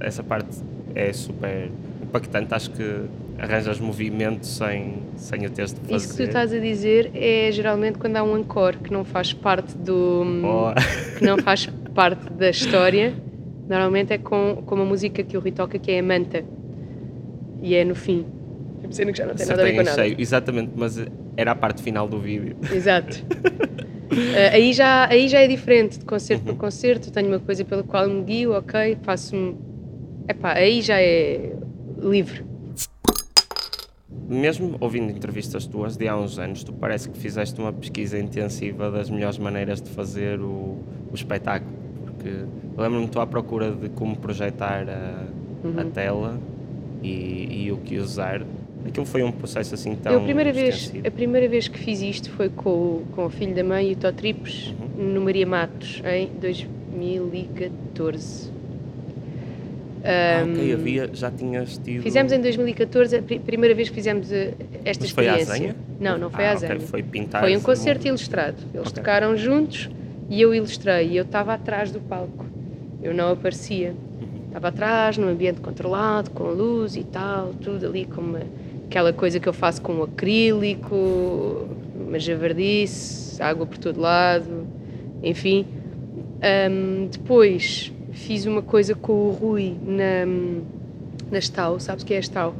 essa 0.00 0.22
parte 0.24 0.48
é 0.94 1.12
super 1.12 1.70
impactante. 2.14 2.54
Acho 2.54 2.70
que 2.70 3.00
arranjas 3.38 3.80
movimento 3.80 4.46
sem, 4.46 4.98
sem 5.16 5.44
o 5.46 5.50
teres 5.50 5.72
de 5.74 5.80
fazer. 5.80 5.96
Isso 5.96 6.10
que 6.10 6.16
tu 6.16 6.22
estás 6.22 6.52
a 6.52 6.58
dizer 6.58 7.10
é 7.14 7.50
geralmente 7.50 7.98
quando 7.98 8.16
há 8.16 8.22
um 8.22 8.38
encore 8.38 8.78
que 8.78 8.92
não 8.92 9.04
faz 9.04 9.32
parte 9.32 9.76
do. 9.76 10.22
Oh. 10.44 11.18
que 11.18 11.24
não 11.24 11.38
faz 11.38 11.66
parte 11.94 12.32
da 12.32 12.50
história. 12.50 13.12
Normalmente 13.68 14.12
é 14.12 14.18
com, 14.18 14.62
com 14.64 14.74
uma 14.74 14.84
música 14.84 15.22
que 15.22 15.36
o 15.36 15.40
Rui 15.40 15.50
toca 15.50 15.78
que 15.78 15.90
é 15.90 15.98
a 15.98 16.02
Manta. 16.02 16.44
E 17.62 17.74
é 17.74 17.84
no 17.84 17.94
fim. 17.94 18.26
É 18.82 18.92
cena 18.92 19.10
que 19.10 19.18
já 19.18 19.26
não 19.26 19.34
tem 19.34 19.46
nada 19.46 19.62
a 19.62 19.64
ver 19.64 19.70
Acertei 19.70 19.76
com 19.76 19.82
em 19.82 19.84
nada. 19.84 20.02
cheio, 20.02 20.16
exatamente, 20.20 20.72
mas 20.76 21.02
era 21.36 21.52
a 21.52 21.54
parte 21.54 21.82
final 21.82 22.06
do 22.06 22.20
vídeo. 22.20 22.56
Exato. 22.70 23.24
Ah, 24.12 24.52
aí, 24.52 24.74
já, 24.74 25.06
aí 25.08 25.26
já 25.28 25.40
é 25.40 25.48
diferente, 25.48 25.98
de 25.98 26.04
concerto 26.04 26.40
Uhum. 26.42 26.54
para 26.54 26.66
concerto, 26.66 27.10
tenho 27.10 27.28
uma 27.28 27.38
coisa 27.40 27.64
pela 27.64 27.82
qual 27.82 28.06
me 28.06 28.22
guio, 28.22 28.52
ok, 28.52 28.98
faço-me. 29.02 29.56
Epá, 30.28 30.52
aí 30.52 30.82
já 30.82 31.00
é 31.00 31.54
livre. 31.98 32.44
Mesmo 34.28 34.76
ouvindo 34.80 35.10
entrevistas 35.10 35.66
tuas 35.66 35.96
de 35.96 36.06
há 36.08 36.16
uns 36.16 36.38
anos, 36.38 36.62
tu 36.64 36.72
parece 36.72 37.08
que 37.08 37.18
fizeste 37.18 37.60
uma 37.60 37.72
pesquisa 37.72 38.16
intensiva 38.18 38.90
das 38.90 39.10
melhores 39.10 39.38
maneiras 39.38 39.80
de 39.82 39.90
fazer 39.90 40.40
o, 40.40 40.78
o 41.10 41.14
espetáculo. 41.14 41.72
Porque 42.04 42.28
lembro-me 42.76 43.04
estou 43.06 43.20
à 43.20 43.26
procura 43.26 43.70
de 43.72 43.88
como 43.90 44.16
projetar 44.16 44.88
a, 44.88 45.24
Uhum. 45.64 45.80
a 45.80 45.84
tela 45.86 46.38
e, 47.02 47.64
e 47.64 47.72
o 47.72 47.78
que 47.78 47.96
usar. 47.96 48.42
Aquilo 48.86 49.06
foi 49.06 49.22
um 49.22 49.32
processo 49.32 49.74
assim 49.74 49.94
tão 49.96 50.12
Eu, 50.12 50.18
a, 50.20 50.24
primeira 50.24 50.52
vez, 50.52 50.92
a 51.06 51.10
primeira 51.10 51.48
vez 51.48 51.68
que 51.68 51.78
fiz 51.78 52.02
isto 52.02 52.30
foi 52.30 52.50
com, 52.50 52.68
o- 52.68 53.02
com 53.12 53.24
o 53.24 53.30
filho 53.30 53.54
da 53.54 53.64
mãe 53.64 53.88
e 53.88 53.92
o 53.94 53.96
Tó 53.96 54.12
Trips 54.12 54.74
Uhum. 54.98 55.14
no 55.14 55.22
Maria 55.22 55.46
Matos, 55.46 56.02
em 56.04 56.28
2014. 56.38 58.52
Ah, 60.06 60.42
Ahm, 60.42 60.52
ok, 60.52 60.72
havia, 60.74 61.10
já 61.14 61.30
tinhas 61.30 61.78
tido... 61.78 62.02
Fizemos 62.02 62.30
em 62.30 62.40
2014, 62.40 63.16
a 63.16 63.22
pri- 63.22 63.38
primeira 63.38 63.74
vez 63.74 63.88
que 63.88 63.94
fizemos 63.94 64.30
eh, 64.30 64.52
esta 64.84 65.04
Mas 65.04 65.10
foi 65.10 65.24
experiência. 65.24 65.54
Zenha? 65.54 65.76
Não, 65.98 66.18
não 66.18 66.28
foi 66.30 66.44
Ah, 66.46 66.52
ok, 66.52 66.58
Zenha. 66.68 66.80
foi 66.80 67.02
pintar 67.02 67.40
Foi 67.40 67.56
um 67.56 67.60
concerto 67.60 68.06
ilustrado. 68.06 68.56
Eles 68.74 68.88
Ok. 68.88 68.92
tocaram 68.92 69.34
juntos 69.36 69.88
e 70.28 70.40
eu 70.42 70.54
ilustrei. 70.54 71.08
E 71.08 71.16
eu 71.16 71.22
estava 71.22 71.54
atrás 71.54 71.90
do 71.90 72.00
palco. 72.00 72.44
Eu 73.02 73.14
não 73.14 73.30
aparecia. 73.32 73.94
Estava 74.46 74.68
atrás, 74.68 75.16
num 75.16 75.28
ambiente 75.28 75.60
controlado, 75.60 76.30
com 76.30 76.44
luz 76.50 76.96
e 76.96 77.02
tal, 77.04 77.54
tudo 77.54 77.86
ali 77.86 78.04
com 78.04 78.34
aquela 78.86 79.12
coisa 79.12 79.40
que 79.40 79.48
eu 79.48 79.52
faço 79.52 79.80
com 79.82 79.94
um 79.94 80.02
acrílico, 80.02 81.66
uma 81.98 82.18
javardice, 82.18 83.42
água 83.42 83.66
por 83.66 83.78
todo 83.78 84.00
lado, 84.00 84.66
enfim. 85.22 85.66
Ahm, 86.42 87.08
depois 87.10 87.90
fiz 88.14 88.46
uma 88.46 88.62
coisa 88.62 88.94
com 88.94 89.12
o 89.12 89.30
Rui 89.30 89.74
na, 89.84 90.24
na 91.30 91.38
Stau, 91.40 91.78
sabes 91.80 92.02
o 92.02 92.06
que 92.06 92.14
é 92.14 92.18
a 92.18 92.22
Stau? 92.22 92.54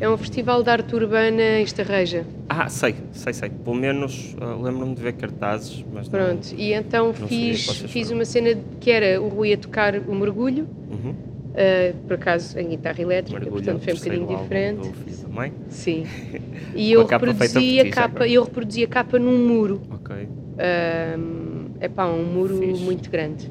É 0.00 0.08
um 0.08 0.16
festival 0.18 0.62
de 0.62 0.70
arte 0.70 0.94
urbana 0.94 1.40
em 1.60 1.62
Estarreja. 1.62 2.26
Ah, 2.48 2.68
sei, 2.68 2.96
sei, 3.12 3.32
sei. 3.32 3.48
Pelo 3.48 3.76
menos 3.76 4.34
ah, 4.40 4.56
lembro-me 4.60 4.94
de 4.94 5.00
ver 5.02 5.12
cartazes, 5.14 5.84
mas 5.92 6.08
não- 6.08 6.18
Pronto, 6.18 6.52
e 6.56 6.72
então 6.72 7.12
sabia 7.14 7.28
fiz, 7.28 7.66
fiz 7.82 8.10
uma 8.10 8.24
cena 8.24 8.58
que 8.80 8.90
era 8.90 9.20
o 9.22 9.28
Rui 9.28 9.52
a 9.52 9.56
tocar 9.56 9.94
o 9.96 10.14
mergulho, 10.14 10.66
Uhum. 10.90 11.14
ah, 11.54 11.94
por 12.06 12.14
acaso 12.14 12.58
em 12.58 12.68
guitarra 12.70 13.00
elétrica, 13.00 13.38
Mergulho 13.38 13.62
portanto 13.64 13.82
foi 13.84 13.92
um 13.92 13.96
bocadinho 13.96 14.42
diferente. 14.42 14.78
do 14.88 14.92
Filho 14.94 15.16
da 15.16 15.28
Mãe. 15.28 15.52
Sim. 15.68 16.06
E 16.74 16.90
eu 16.90 17.06
reproduzi 17.06 17.78
a 17.80 17.88
capa, 17.90 18.08
agora. 18.16 18.28
eu 18.28 18.42
reproduzi 18.42 18.82
a 18.82 18.88
capa 18.88 19.16
num 19.16 19.46
muro. 19.46 19.80
Ok. 19.92 20.28
é 20.58 21.88
pá, 21.88 22.06
um 22.06 22.24
muro 22.24 22.58
Fixe. 22.58 22.82
muito 22.82 23.08
grande. 23.10 23.48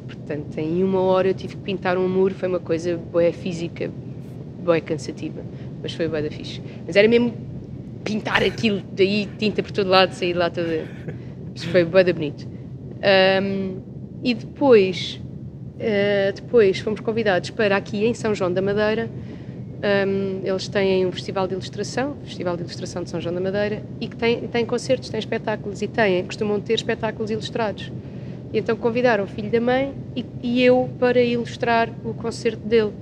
Portanto, 0.00 0.58
em 0.58 0.82
uma 0.82 1.00
hora 1.00 1.28
eu 1.28 1.34
tive 1.34 1.56
que 1.56 1.62
pintar 1.62 1.96
um 1.96 2.08
muro, 2.08 2.34
foi 2.34 2.48
uma 2.48 2.60
coisa 2.60 2.96
boa 2.96 3.32
física, 3.32 3.90
boa 4.62 4.80
cansativa, 4.80 5.42
mas 5.82 5.92
foi 5.92 6.08
boa 6.08 6.22
da 6.22 6.30
fixe. 6.30 6.60
Mas 6.86 6.96
era 6.96 7.08
mesmo 7.08 7.34
pintar 8.04 8.42
aquilo, 8.42 8.82
daí 8.92 9.28
tinta 9.38 9.62
por 9.62 9.72
todo 9.72 9.88
lado, 9.88 10.12
sair 10.12 10.34
lá 10.34 10.50
toda. 10.50 10.86
Mas 11.52 11.64
foi 11.64 11.84
boa 11.84 12.04
da 12.04 12.12
bonito. 12.12 12.46
Ahm, 13.02 13.78
e 14.22 14.34
depois, 14.34 15.20
ah, 15.80 16.32
depois 16.34 16.78
fomos 16.80 17.00
convidados 17.00 17.50
para 17.50 17.76
aqui 17.76 18.04
em 18.04 18.14
São 18.14 18.34
João 18.34 18.52
da 18.52 18.62
Madeira. 18.62 19.08
ahm, 19.82 20.40
eles 20.44 20.66
têm 20.68 21.06
um 21.06 21.12
festival 21.12 21.46
de 21.46 21.54
ilustração, 21.54 22.16
Festival 22.24 22.56
de 22.56 22.62
Ilustração 22.62 23.02
de 23.04 23.10
São 23.10 23.20
João 23.20 23.34
da 23.34 23.40
Madeira, 23.40 23.82
e 24.00 24.08
que 24.08 24.16
tem, 24.16 24.40
tem 24.48 24.66
concertos, 24.66 25.08
tem 25.08 25.18
espetáculos 25.20 25.82
e 25.82 25.86
têm, 25.86 26.24
costumam 26.24 26.60
ter 26.60 26.74
espetáculos 26.74 27.30
ilustrados. 27.30 27.92
E 28.52 28.58
então 28.58 28.76
convidaram 28.76 29.24
o 29.24 29.26
filho 29.26 29.50
da 29.50 29.60
mãe 29.60 29.94
e, 30.16 30.24
e 30.42 30.62
eu 30.62 30.88
para 30.98 31.20
ilustrar 31.20 31.90
o 32.04 32.14
concerto 32.14 32.66
dele. 32.66 32.92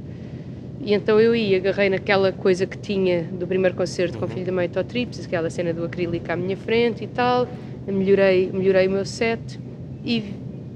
E 0.80 0.92
então 0.92 1.20
eu 1.20 1.34
ia, 1.34 1.56
agarrei 1.56 1.88
naquela 1.88 2.32
coisa 2.32 2.66
que 2.66 2.78
tinha 2.78 3.22
do 3.22 3.46
primeiro 3.46 3.76
concerto 3.76 4.18
com 4.18 4.24
o 4.24 4.28
filho 4.28 4.46
da 4.46 4.52
mãe 4.52 4.68
Tó 4.68 4.82
Trips, 4.82 5.24
aquela 5.24 5.50
cena 5.50 5.72
do 5.72 5.84
acrílico 5.84 6.30
à 6.30 6.36
minha 6.36 6.56
frente 6.56 7.04
e 7.04 7.06
tal, 7.06 7.48
melhorei, 7.86 8.50
melhorei 8.52 8.86
o 8.86 8.90
meu 8.90 9.04
set 9.04 9.58
e, 10.04 10.32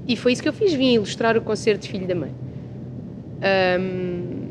e 0.07 0.15
foi 0.15 0.33
isso 0.33 0.41
que 0.41 0.49
eu 0.49 0.53
fiz, 0.53 0.73
vim 0.73 0.93
ilustrar 0.93 1.37
o 1.37 1.41
concerto 1.41 1.83
de 1.83 1.89
filho 1.89 2.07
da 2.07 2.15
mãe. 2.15 2.31
Ahm, 3.41 4.49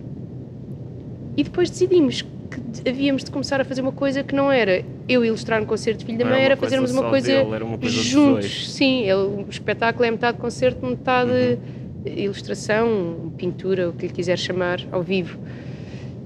e 1.36 1.44
depois 1.44 1.70
decidimos 1.70 2.24
que 2.50 2.88
havíamos 2.88 3.24
de 3.24 3.30
começar 3.30 3.60
a 3.60 3.64
fazer 3.64 3.80
uma 3.80 3.92
coisa 3.92 4.22
que 4.24 4.34
não 4.34 4.50
era 4.50 4.84
eu 5.08 5.24
ilustrar 5.24 5.62
um 5.62 5.66
concerto 5.66 6.00
de 6.00 6.06
filho 6.06 6.18
da 6.18 6.24
mãe, 6.24 6.42
era 6.44 6.56
fazermos 6.56 6.90
uma 6.90 7.08
coisa 7.10 7.26
dele, 7.28 7.54
era 7.54 7.64
uma 7.64 7.78
coisa 7.78 7.94
juntos. 8.02 8.72
Sim, 8.74 9.02
ele, 9.02 9.44
o 9.44 9.46
espetáculo 9.48 10.04
é 10.04 10.10
metade 10.10 10.38
concerto, 10.38 10.84
metade 10.84 11.58
ilustração, 12.04 13.32
pintura, 13.36 13.88
o 13.88 13.92
que 13.92 14.06
lhe 14.06 14.12
quiser 14.12 14.38
chamar, 14.38 14.80
ao 14.90 15.02
vivo. 15.02 15.38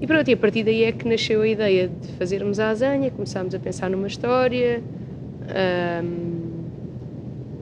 E 0.01 0.07
pronto, 0.07 0.27
e 0.29 0.33
a 0.33 0.37
partir 0.37 0.63
daí 0.63 0.83
é 0.83 0.91
que 0.91 1.07
nasceu 1.07 1.41
a 1.41 1.47
ideia 1.47 1.87
de 1.87 2.07
fazermos 2.13 2.59
a 2.59 2.69
asanha, 2.69 3.09
começámos 3.11 3.53
a 3.55 3.59
pensar 3.59 3.89
numa 3.89 4.07
história. 4.07 4.81
ahm, 5.49 6.55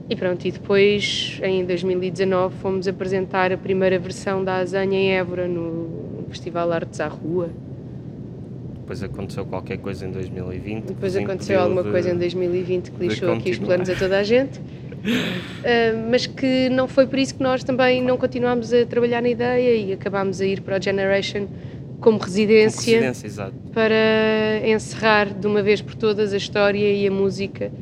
E 0.08 0.14
pronto, 0.16 0.44
e 0.46 0.50
depois 0.50 1.40
em 1.42 1.64
2019 1.64 2.56
fomos 2.56 2.86
apresentar 2.86 3.50
a 3.52 3.56
primeira 3.56 3.98
versão 3.98 4.44
da 4.44 4.56
Azanha 4.56 4.98
em 4.98 5.12
Évora 5.12 5.48
no 5.48 6.24
Festival 6.28 6.70
Artes 6.72 7.00
à 7.00 7.08
Rua. 7.08 7.48
Depois 8.84 9.02
aconteceu 9.02 9.46
qualquer 9.46 9.78
coisa 9.78 10.06
em 10.06 10.10
2020. 10.10 10.84
Depois 10.84 11.16
aconteceu 11.16 11.58
alguma 11.58 11.82
de, 11.82 11.90
coisa 11.90 12.10
em 12.10 12.18
2020 12.18 12.90
que 12.90 13.06
lixou 13.06 13.32
aqui 13.32 13.50
os 13.52 13.58
planos 13.58 13.88
a 13.88 13.94
toda 13.94 14.18
a 14.18 14.22
gente. 14.22 14.58
Uh, 14.58 16.04
mas 16.10 16.26
que 16.26 16.68
não 16.68 16.86
foi 16.86 17.06
por 17.06 17.18
isso 17.18 17.34
que 17.34 17.42
nós 17.42 17.64
também 17.64 18.02
não 18.02 18.18
continuámos 18.18 18.74
a 18.74 18.84
trabalhar 18.84 19.22
na 19.22 19.30
ideia 19.30 19.74
e 19.74 19.92
acabámos 19.94 20.38
a 20.42 20.44
ir 20.44 20.60
para 20.60 20.76
a 20.76 20.80
Generation 20.80 21.46
como 21.98 22.18
residência, 22.18 22.98
como 22.98 23.06
residência 23.06 23.52
para 23.72 24.68
encerrar 24.68 25.32
de 25.32 25.46
uma 25.46 25.62
vez 25.62 25.80
por 25.80 25.94
todas 25.94 26.34
a 26.34 26.36
história 26.36 26.92
e 26.92 27.06
a 27.06 27.10
música. 27.10 27.72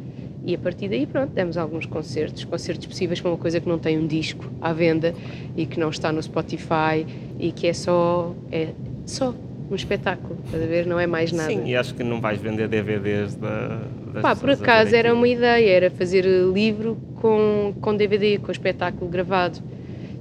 E 0.45 0.55
a 0.55 0.59
partir 0.59 0.88
daí, 0.88 1.05
pronto, 1.05 1.33
demos 1.33 1.57
alguns 1.57 1.85
concertos, 1.85 2.45
concertos 2.45 2.87
possíveis 2.87 3.21
para 3.21 3.31
uma 3.33 3.38
coisa 3.38 3.61
que 3.61 3.69
não 3.69 3.79
tem 3.79 3.99
um 3.99 4.07
disco 4.07 4.45
à 4.61 4.73
venda 4.73 5.15
e 5.57 5.67
que 5.67 5.81
não 5.81 5.91
está 5.91 6.12
no 6.12 6.23
Spotify 6.23 7.05
e 7.41 7.51
que 7.51 7.67
é 7.67 7.73
só, 7.73 8.35
é 8.53 8.69
só 9.05 9.35
um 9.72 9.76
espetáculo, 9.76 10.37
estás 10.44 10.62
a 10.62 10.66
ver? 10.66 10.87
Não 10.87 10.98
é 10.98 11.06
mais 11.06 11.32
nada. 11.32 11.50
Sim, 11.50 11.64
e 11.66 11.74
acho 11.74 11.94
que 11.94 12.04
não 12.04 12.20
vais 12.20 12.40
vender 12.40 12.68
DVDs 12.68 13.35
da. 13.35 13.80
Pá, 14.20 14.37
por 14.37 14.50
acaso 14.50 14.94
era 14.94 15.14
uma 15.14 15.26
ideia, 15.26 15.70
era 15.70 15.90
fazer 15.90 16.24
livro 16.24 16.98
com, 17.16 17.74
com 17.80 17.96
DVD, 17.96 18.38
com 18.38 18.52
espetáculo 18.52 19.11
gravado. 19.11 19.58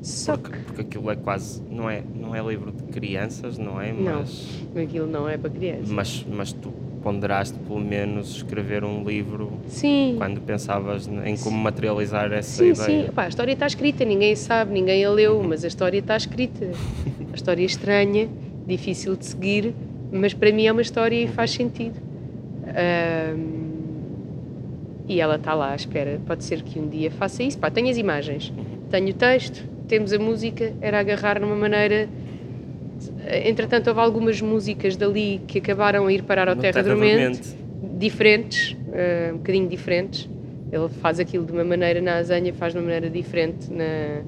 Só 0.02 0.36
porque, 0.36 0.58
que... 0.58 0.64
porque 0.64 0.82
aquilo 0.82 1.12
é 1.12 1.16
quase, 1.16 1.62
não 1.70 1.90
é, 1.90 2.02
não 2.16 2.36
é 2.36 2.42
livro 2.42 2.72
de 2.72 2.84
crianças, 2.84 3.58
não 3.58 3.80
é? 3.80 3.94
Mas, 3.94 4.64
não, 4.74 4.82
aquilo 4.82 5.08
não 5.08 5.30
é 5.30 5.38
para 5.38 5.50
crianças. 5.50 5.90
Mas, 5.90 6.26
mas 6.28 6.54
tu 6.54 6.74
ponderaste 7.04 7.58
pelo 7.60 7.80
menos 7.80 8.38
escrever 8.38 8.84
um 8.84 9.04
livro 9.04 9.54
sim. 9.68 10.16
quando 10.18 10.40
pensavas 10.42 11.10
em 11.26 11.36
como 11.36 11.58
materializar 11.58 12.32
essa 12.32 12.64
sim, 12.64 12.72
ideia. 12.72 13.06
Sim, 13.08 13.14
a 13.16 13.28
história 13.28 13.54
está 13.54 13.68
escrita, 13.68 14.06
ninguém 14.06 14.36
sabe, 14.36 14.72
ninguém 14.72 15.04
a 15.04 15.10
leu, 15.12 15.44
mas 15.44 15.64
a 15.64 15.68
história 15.68 16.00
está 16.00 16.16
escrita. 16.16 16.70
A 17.32 17.36
história 17.36 17.64
é 17.64 17.66
estranha, 17.66 18.30
difícil 18.66 19.16
de 19.16 19.26
seguir, 19.26 19.74
mas 20.12 20.34
para 20.34 20.52
mim 20.52 20.66
é 20.66 20.72
uma 20.72 20.82
história 20.82 21.16
e 21.16 21.28
faz 21.28 21.52
sentido. 21.52 22.00
Um, 23.36 23.62
e 25.08 25.20
ela 25.20 25.36
está 25.36 25.54
lá 25.54 25.72
à 25.72 25.76
espera. 25.76 26.20
Pode 26.26 26.44
ser 26.44 26.62
que 26.62 26.80
um 26.80 26.88
dia 26.88 27.12
faça 27.12 27.44
isso. 27.44 27.58
Pá, 27.58 27.70
tenho 27.70 27.90
as 27.90 27.98
imagens, 27.98 28.54
tenho 28.90 29.10
o 29.10 29.14
texto, 29.14 29.68
temos 29.88 30.14
a 30.14 30.20
música, 30.20 30.74
era 30.82 31.00
agarrar 31.00 31.40
numa 31.40 31.56
maneira. 31.56 32.08
Entretanto, 33.46 33.88
houve 33.88 34.00
algumas 34.00 34.42
músicas 34.42 34.96
dali 34.96 35.42
que 35.48 35.60
acabaram 35.60 36.08
a 36.08 36.14
ir 36.14 36.24
parar 36.24 36.48
ao 36.48 36.56
Terra, 36.56 36.84
Terra 36.84 36.96
Dormente, 36.96 37.56
diferentes, 37.98 38.72
uh, 38.72 39.34
um 39.34 39.38
bocadinho 39.38 39.68
diferentes. 39.68 40.30
Ele 40.72 40.88
faz 40.88 41.20
aquilo 41.20 41.46
de 41.46 41.52
uma 41.52 41.66
maneira 41.66 42.00
na 42.00 42.18
Azanha, 42.18 42.54
faz 42.54 42.72
de 42.72 42.80
uma 42.80 42.86
maneira 42.86 43.10
diferente 43.10 43.72
na, 43.72 44.22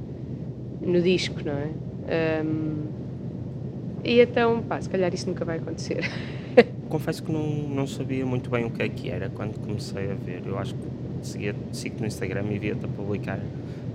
no 0.81 1.01
disco, 1.01 1.39
não 1.45 1.53
é? 1.53 2.43
Um, 2.43 3.02
e 4.03 4.19
então, 4.19 4.61
pá, 4.61 4.81
se 4.81 4.89
calhar 4.89 5.13
isso 5.13 5.27
nunca 5.27 5.45
vai 5.45 5.57
acontecer. 5.57 6.03
Confesso 6.89 7.23
que 7.23 7.31
não, 7.31 7.47
não 7.47 7.87
sabia 7.87 8.25
muito 8.25 8.49
bem 8.49 8.65
o 8.65 8.69
que 8.69 8.83
é 8.83 8.89
que 8.89 9.09
era 9.09 9.29
quando 9.29 9.59
comecei 9.59 10.11
a 10.11 10.13
ver. 10.13 10.43
Eu 10.45 10.57
acho 10.57 10.75
que 10.75 10.87
seguia, 11.23 11.55
sigo 11.71 11.99
no 11.99 12.07
Instagram 12.07 12.43
e 12.51 12.59
via-te 12.59 12.85
a 12.85 12.87
publicar 12.87 13.39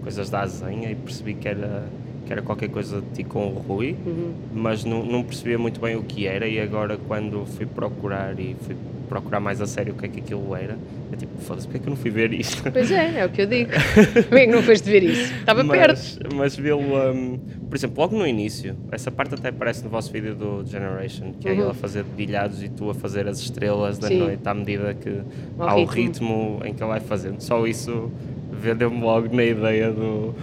coisas 0.03 0.31
da 0.31 0.41
Azenha 0.41 0.91
e 0.91 0.95
percebi 0.95 1.35
que 1.35 1.47
era, 1.47 1.87
que 2.27 2.33
era 2.33 2.43
qualquer 2.43 2.71
coisa 2.71 3.01
de 3.01 3.09
ti 3.11 3.25
com 3.25 3.47
o 3.47 3.59
Rui, 3.59 3.97
uhum. 4.05 4.33
mas 4.55 4.85
não, 4.85 5.05
não 5.05 5.23
percebia 5.23 5.59
muito 5.59 5.81
bem 5.81 5.97
o 5.97 6.03
que 6.03 6.27
era 6.27 6.49
e 6.49 6.59
agora 6.59 6.97
quando 6.97 7.45
fui 7.47 7.67
procurar 7.67 8.39
e 8.41 8.57
fui 8.63 8.77
procurar 9.09 9.41
mais 9.41 9.61
a 9.61 9.67
sério 9.67 9.93
o 9.93 9.97
que 9.97 10.07
é 10.07 10.09
que 10.09 10.21
aquilo 10.21 10.55
era, 10.57 10.77
é 11.13 11.17
tipo, 11.17 11.41
foda-se, 11.41 11.67
porque 11.67 11.79
é 11.79 11.81
que 11.81 11.87
eu 11.87 11.91
não 11.91 11.97
fui 11.97 12.11
ver 12.11 12.33
isto? 12.33 12.71
Pois 12.71 12.91
é, 12.91 13.21
é 13.21 13.27
o 13.27 13.31
que 13.31 13.43
eu 13.43 13.47
digo. 13.47 13.71
Como 14.29 14.39
é 14.39 14.47
que 14.47 14.53
não 14.53 14.63
foste 14.63 14.91
ver 14.91 15.03
isso? 15.03 15.33
Estava 15.35 15.65
mas, 15.65 15.79
perto. 16.17 16.37
Mas 16.37 16.57
vê-lo, 16.57 16.81
um, 16.81 17.39
por 17.69 17.77
exemplo, 17.77 18.01
logo 18.01 18.17
no 18.17 18.27
início, 18.27 18.77
essa 18.93 19.11
parte 19.11 19.35
até 19.35 19.49
aparece 19.49 19.83
no 19.85 19.91
vosso 19.91 20.13
vídeo 20.13 20.35
do 20.35 20.65
Generation, 20.67 21.33
que 21.41 21.49
é 21.49 21.53
uhum. 21.53 21.61
ele 21.61 21.71
a 21.71 21.75
fazer 21.75 22.05
dedilhados 22.05 22.63
e 22.63 22.69
tu 22.69 22.91
a 22.91 22.95
fazer 22.95 23.27
as 23.27 23.41
estrelas 23.41 23.99
da 23.99 24.09
Sim. 24.09 24.19
noite 24.19 24.47
à 24.47 24.55
medida 24.55 24.95
que 24.95 25.23
há 25.59 25.77
o 25.77 25.85
ritmo 25.85 26.61
em 26.65 26.75
que 26.75 26.83
ele 26.83 26.91
vai 26.91 27.01
fazendo. 27.01 27.41
Só 27.41 27.67
isso 27.67 28.11
vendeu-me 28.53 29.01
logo 29.01 29.35
na 29.35 29.45
ideia 29.45 29.91
do, 29.91 30.35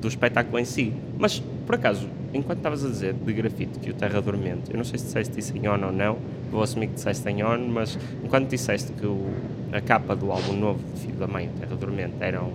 do 0.00 0.08
espetáculo 0.08 0.58
em 0.58 0.64
si. 0.64 0.92
Mas, 1.18 1.40
por 1.66 1.74
acaso, 1.74 2.08
enquanto 2.32 2.58
estavas 2.58 2.84
a 2.84 2.88
dizer 2.88 3.14
de 3.14 3.32
grafite 3.32 3.78
que 3.78 3.90
o 3.90 3.94
Terra 3.94 4.20
Dormente, 4.20 4.70
eu 4.70 4.76
não 4.76 4.84
sei 4.84 4.98
se 4.98 5.06
disseste 5.06 5.38
isso 5.38 5.56
em 5.56 5.68
on 5.68 5.84
ou 5.84 5.92
não, 5.92 6.18
vou 6.50 6.62
assumir 6.62 6.88
que 6.88 6.94
disseste 6.94 7.28
em 7.28 7.42
on, 7.42 7.58
mas 7.68 7.98
enquanto 8.24 8.48
disseste 8.48 8.92
que 8.92 9.06
o, 9.06 9.26
a 9.72 9.80
capa 9.80 10.14
do 10.14 10.30
álbum 10.30 10.52
novo 10.52 10.80
de 10.94 11.00
Filho 11.00 11.16
da 11.16 11.26
Mãe, 11.26 11.48
o 11.48 11.58
Terra 11.58 11.76
Dormente, 11.76 12.14
eram, 12.20 12.52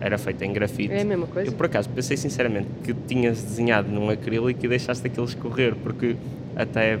era 0.00 0.18
feita 0.18 0.44
em 0.44 0.52
grafite. 0.52 0.92
É 0.92 1.02
a 1.02 1.04
mesma 1.04 1.26
coisa. 1.26 1.50
Eu, 1.50 1.54
por 1.54 1.66
acaso, 1.66 1.88
pensei 1.90 2.16
sinceramente 2.16 2.68
que 2.82 2.92
tinhas 2.92 3.42
desenhado 3.42 3.88
num 3.88 4.10
acrílico 4.10 4.64
e 4.64 4.68
deixaste 4.68 5.06
aquilo 5.06 5.26
escorrer, 5.26 5.74
porque 5.76 6.16
até 6.56 6.98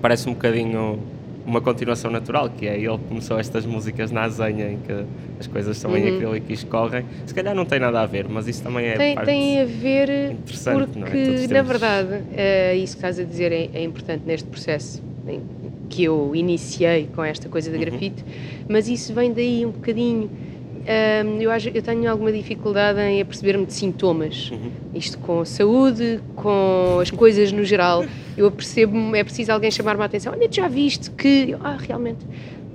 parece 0.00 0.28
um 0.28 0.32
bocadinho 0.32 1.00
uma 1.46 1.60
continuação 1.60 2.10
natural, 2.10 2.50
que 2.50 2.66
é 2.66 2.76
ele 2.76 2.98
começou 3.08 3.38
estas 3.38 3.64
músicas 3.64 4.10
na 4.10 4.22
azenha 4.22 4.72
em 4.72 4.78
que 4.78 5.04
as 5.38 5.46
coisas 5.46 5.76
são 5.76 5.92
uhum. 5.92 5.96
em 5.96 6.16
acrílico 6.16 6.46
e 6.50 6.54
escorrem. 6.54 7.04
Se 7.24 7.32
calhar 7.32 7.54
não 7.54 7.64
tem 7.64 7.78
nada 7.78 8.00
a 8.00 8.06
ver, 8.06 8.28
mas 8.28 8.48
isso 8.48 8.62
também 8.62 8.86
é 8.86 8.96
tem, 8.96 9.14
parte 9.14 9.26
tem 9.26 9.60
a 9.60 9.64
ver 9.64 10.36
porque, 10.44 10.98
não 10.98 11.06
é? 11.06 11.46
na 11.46 11.62
verdade, 11.62 12.22
é, 12.36 12.74
isso 12.74 12.94
que 12.94 12.98
estás 12.98 13.18
a 13.20 13.24
dizer 13.24 13.52
é, 13.52 13.70
é 13.72 13.84
importante 13.84 14.24
neste 14.26 14.48
processo 14.48 15.02
que 15.88 16.04
eu 16.04 16.34
iniciei 16.34 17.08
com 17.14 17.22
esta 17.22 17.48
coisa 17.48 17.70
da 17.70 17.76
uhum. 17.76 17.84
grafite, 17.84 18.22
uhum. 18.22 18.66
mas 18.68 18.88
isso 18.88 19.14
vem 19.14 19.32
daí 19.32 19.64
um 19.64 19.70
bocadinho 19.70 20.28
um, 20.86 21.40
eu, 21.40 21.50
acho, 21.50 21.68
eu 21.68 21.82
tenho 21.82 22.08
alguma 22.08 22.30
dificuldade 22.30 23.00
em 23.00 23.20
aperceber-me 23.20 23.66
de 23.66 23.72
sintomas. 23.72 24.50
Uhum. 24.52 24.70
Isto 24.94 25.18
com 25.18 25.40
a 25.40 25.44
saúde, 25.44 26.20
com 26.36 26.98
as 27.00 27.10
coisas 27.10 27.50
no 27.50 27.64
geral. 27.64 28.04
Eu 28.36 28.46
apercebo-me, 28.46 29.18
é 29.18 29.24
preciso 29.24 29.50
alguém 29.50 29.70
chamar-me 29.70 30.02
a 30.02 30.06
atenção. 30.06 30.32
Olha, 30.32 30.48
já 30.50 30.68
viste 30.68 31.10
que. 31.10 31.50
Eu, 31.50 31.58
ah, 31.62 31.76
realmente. 31.76 32.24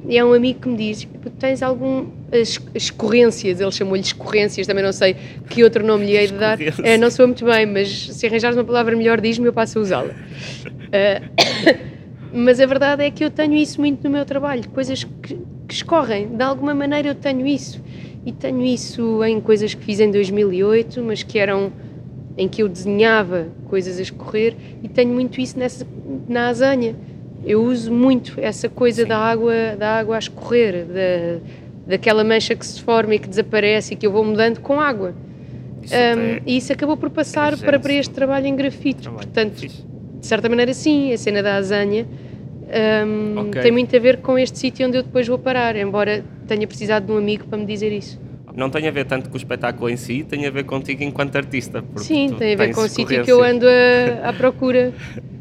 E 0.08 0.18
é 0.18 0.26
um 0.26 0.34
amigo 0.34 0.60
que 0.60 0.68
me 0.68 0.76
diz: 0.76 1.08
tens 1.40 1.62
algum. 1.64 2.08
As, 2.32 2.60
as 2.76 2.84
escorrências, 2.84 3.62
ele 3.62 3.72
chamou-lhe 3.72 4.02
escorrências, 4.02 4.68
também 4.68 4.84
não 4.84 4.94
sei 4.94 5.16
que 5.50 5.64
outro 5.64 5.86
nome 5.86 6.06
lhe 6.06 6.18
hei 6.18 6.28
de 6.28 6.34
dar. 6.34 6.58
É, 6.84 6.98
não 6.98 7.10
sou 7.10 7.28
muito 7.28 7.46
bem, 7.46 7.66
mas 7.66 8.08
se 8.14 8.26
arranjares 8.26 8.58
uma 8.58 8.64
palavra 8.64 8.96
melhor, 8.96 9.20
diz-me, 9.20 9.46
eu 9.46 9.54
passo 9.54 9.80
a 9.80 9.82
usá-la. 9.82 10.14
Uh, 10.14 11.78
mas 12.34 12.60
a 12.60 12.66
verdade 12.66 13.04
é 13.04 13.12
que 13.12 13.24
eu 13.24 13.30
tenho 13.30 13.54
isso 13.54 13.80
muito 13.80 14.04
no 14.04 14.10
meu 14.10 14.26
trabalho, 14.26 14.68
coisas 14.70 15.04
que, 15.04 15.38
que 15.72 15.76
escorrem, 15.76 16.28
de 16.28 16.44
alguma 16.44 16.74
maneira 16.76 17.08
eu 17.08 17.16
tenho 17.16 17.48
isso. 17.48 17.82
E 18.26 18.32
tenho 18.34 18.62
isso 18.62 19.24
em 19.24 19.40
coisas 19.40 19.74
que 19.74 19.84
fiz 19.86 20.02
em 20.02 20.12
2008, 20.12 21.02
mas 21.02 21.24
que 21.24 21.40
eram 21.40 21.72
em 22.38 22.48
que 22.50 22.62
eu 22.62 22.68
desenhava 22.68 23.48
coisas 23.70 23.98
a 23.98 24.02
escorrer, 24.02 24.54
e 24.84 24.90
tenho 24.90 25.14
muito 25.14 25.40
isso 25.40 25.58
nessa, 25.58 25.88
na 26.28 26.50
azanha. 26.50 26.94
Eu 27.46 27.64
uso 27.64 27.92
muito 27.92 28.34
essa 28.38 28.68
coisa 28.68 29.06
da 29.06 29.18
água, 29.18 29.54
da 29.80 29.98
água 29.98 30.18
a 30.18 30.20
escorrer, 30.20 30.86
da, 30.86 31.40
daquela 31.88 32.24
mancha 32.24 32.54
que 32.54 32.66
se 32.66 32.82
forma 32.82 33.16
e 33.16 33.20
que 33.20 33.30
desaparece 33.30 33.94
e 33.94 33.98
que 33.98 34.06
eu 34.06 34.12
vou 34.12 34.26
mudando 34.26 34.60
com 34.60 34.80
água. 34.80 35.16
Isso 35.82 35.96
um, 35.96 36.42
e 36.46 36.58
isso 36.58 36.74
acabou 36.74 36.98
por 36.98 37.10
passar 37.10 37.58
para, 37.58 37.80
para 37.80 37.94
este 37.94 38.14
trabalho 38.14 38.46
em 38.46 38.56
grafite. 38.56 39.10
Portanto, 39.10 39.56
de 39.62 40.28
certa 40.28 40.50
maneira, 40.50 40.74
sim, 40.74 41.14
a 41.14 41.18
cena 41.18 41.42
da 41.42 41.56
azanha 41.56 42.06
um, 43.06 43.40
okay. 43.40 43.62
tem 43.64 43.72
muito 43.72 43.96
a 43.96 44.00
ver 44.00 44.18
com 44.18 44.38
este 44.38 44.58
sítio 44.58 44.88
onde 44.88 44.98
eu 44.98 45.04
depois 45.04 45.28
vou 45.28 45.38
parar, 45.38 45.76
embora 45.76 46.24
tenha 46.48 46.66
precisado 46.66 47.06
de 47.06 47.12
um 47.12 47.18
amigo 47.18 47.46
para 47.46 47.58
me 47.58 47.66
dizer 47.66 47.92
isso. 47.92 48.20
Não 48.56 48.70
tem 48.70 48.88
a 48.88 48.92
ver 48.92 49.06
tanto 49.06 49.30
com 49.30 49.36
o 49.36 49.38
espetáculo 49.38 49.90
em 49.90 49.98
si, 49.98 50.24
tem 50.24 50.46
a 50.46 50.50
ver 50.52 50.66
contigo 50.66 51.04
enquanto 51.04 51.36
artista. 51.36 51.84
Sim, 51.96 52.36
tem 52.38 52.54
a 52.54 52.58
ver 52.58 52.74
com 52.74 52.82
o 52.82 52.90
sítio 52.90 53.24
que 53.24 53.32
eu 53.32 53.44
ando 53.44 53.66
a, 53.68 54.30
à 54.30 54.34
procura. 54.34 54.94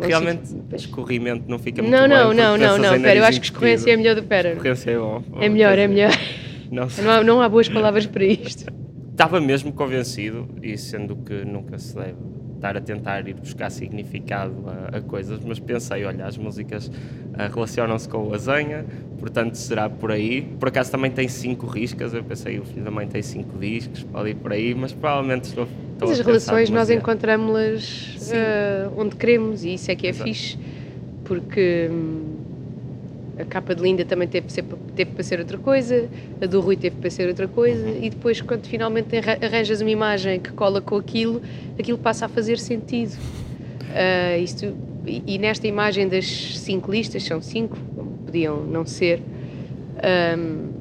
Realmente, 0.00 0.56
escorrimento 0.74 1.44
não 1.48 1.58
fica 1.58 1.82
muito 1.82 1.92
não, 1.92 2.02
bem. 2.02 2.08
Não, 2.08 2.32
não, 2.32 2.56
não, 2.56 2.78
não, 2.78 3.02
pera, 3.02 3.18
eu 3.18 3.24
acho 3.24 3.40
que 3.40 3.46
escorrência 3.46 3.90
é 3.92 3.96
melhor 3.96 4.14
do 4.14 4.22
pera. 4.22 4.50
Escorrência 4.50 4.92
é 4.92 4.98
bom. 4.98 5.22
É 5.40 5.48
melhor, 5.48 5.78
é 5.78 5.86
melhor. 5.86 6.12
Não, 6.70 6.86
não, 7.02 7.10
há, 7.10 7.24
não 7.24 7.42
há 7.42 7.48
boas 7.48 7.68
palavras 7.68 8.06
para 8.06 8.24
isto. 8.24 8.72
Estava 9.10 9.40
mesmo 9.40 9.72
convencido, 9.72 10.48
e 10.62 10.78
sendo 10.78 11.16
que 11.16 11.44
nunca 11.44 11.76
se 11.80 11.96
deve 11.96 12.14
estar 12.60 12.76
a 12.76 12.80
tentar 12.80 13.26
ir 13.26 13.34
buscar 13.34 13.70
significado 13.70 14.54
a, 14.66 14.98
a 14.98 15.00
coisas, 15.00 15.40
mas 15.42 15.58
pensei, 15.58 16.04
olha, 16.04 16.26
as 16.26 16.36
músicas 16.36 16.88
uh, 16.88 17.52
relacionam-se 17.52 18.08
com 18.08 18.28
o 18.28 18.34
Azenha, 18.34 18.84
portanto 19.18 19.54
será 19.54 19.88
por 19.88 20.12
aí. 20.12 20.42
Por 20.60 20.68
acaso 20.68 20.90
também 20.90 21.10
tem 21.10 21.26
cinco 21.26 21.66
riscas, 21.66 22.12
eu 22.12 22.22
pensei, 22.22 22.58
o 22.58 22.64
filho 22.64 22.84
da 22.84 22.90
mãe 22.90 23.08
tem 23.08 23.22
cinco 23.22 23.58
discos, 23.58 24.04
pode 24.04 24.30
ir 24.30 24.34
por 24.34 24.52
aí, 24.52 24.74
mas 24.74 24.92
provavelmente 24.92 25.44
estou. 25.44 25.64
estou 25.64 26.08
mas 26.08 26.20
as 26.20 26.26
relações 26.26 26.70
nós 26.70 26.90
encontramos-las 26.90 28.30
uh, 28.30 28.92
onde 28.96 29.16
queremos 29.16 29.64
e 29.64 29.74
isso 29.74 29.90
é 29.90 29.96
que 29.96 30.06
é 30.06 30.10
Exato. 30.10 30.28
fixe, 30.28 30.58
porque. 31.24 31.88
Hum, 31.90 32.29
a 33.40 33.44
capa 33.44 33.74
de 33.74 33.82
Linda 33.82 34.04
também 34.04 34.28
teve, 34.28 34.50
ser, 34.52 34.64
teve 34.94 35.12
para 35.12 35.22
ser 35.22 35.38
outra 35.38 35.58
coisa, 35.58 36.08
a 36.40 36.46
do 36.46 36.60
Rui 36.60 36.76
teve 36.76 36.96
para 36.96 37.10
ser 37.10 37.28
outra 37.28 37.48
coisa, 37.48 37.88
e 37.88 38.10
depois, 38.10 38.40
quando 38.40 38.66
finalmente 38.66 39.16
arranjas 39.16 39.80
uma 39.80 39.90
imagem 39.90 40.40
que 40.40 40.52
cola 40.52 40.80
com 40.80 40.96
aquilo, 40.96 41.40
aquilo 41.78 41.98
passa 41.98 42.26
a 42.26 42.28
fazer 42.28 42.58
sentido. 42.58 43.16
Uh, 43.90 44.40
isto, 44.42 44.74
e, 45.06 45.22
e, 45.26 45.38
nesta 45.38 45.66
imagem 45.66 46.08
das 46.08 46.26
cinco 46.58 46.90
listas, 46.90 47.22
são 47.24 47.40
cinco, 47.40 47.76
podiam 48.24 48.64
não 48.64 48.86
ser, 48.86 49.20
um, 50.38 50.80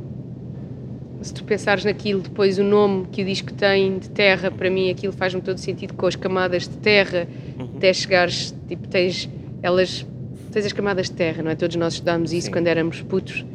se 1.21 1.33
tu 1.33 1.43
pensares 1.43 1.83
naquilo, 1.83 2.21
depois 2.21 2.57
o 2.59 2.63
nome 2.63 3.07
que 3.11 3.21
o 3.21 3.25
disco 3.25 3.53
tem 3.53 3.99
de 3.99 4.09
terra, 4.09 4.49
para 4.49 4.69
mim 4.69 4.89
aquilo 4.89 5.11
faz-me 5.11 5.41
todo 5.41 5.57
sentido 5.57 5.93
com 5.93 6.05
as 6.05 6.15
camadas 6.15 6.67
de 6.67 6.77
terra, 6.77 7.27
uhum. 7.57 7.69
até 7.75 7.91
chegares, 7.91 8.55
tipo, 8.67 8.87
tens 8.87 9.29
elas, 9.61 10.05
tens 10.49 10.65
as 10.65 10.73
camadas 10.73 11.07
de 11.07 11.13
terra, 11.13 11.43
não 11.43 11.51
é? 11.51 11.55
Todos 11.55 11.75
nós 11.75 11.93
estudámos 11.93 12.33
isso 12.33 12.47
Sim. 12.47 12.51
quando 12.51 12.67
éramos 12.67 13.01
putos. 13.01 13.45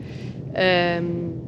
Um, 1.01 1.45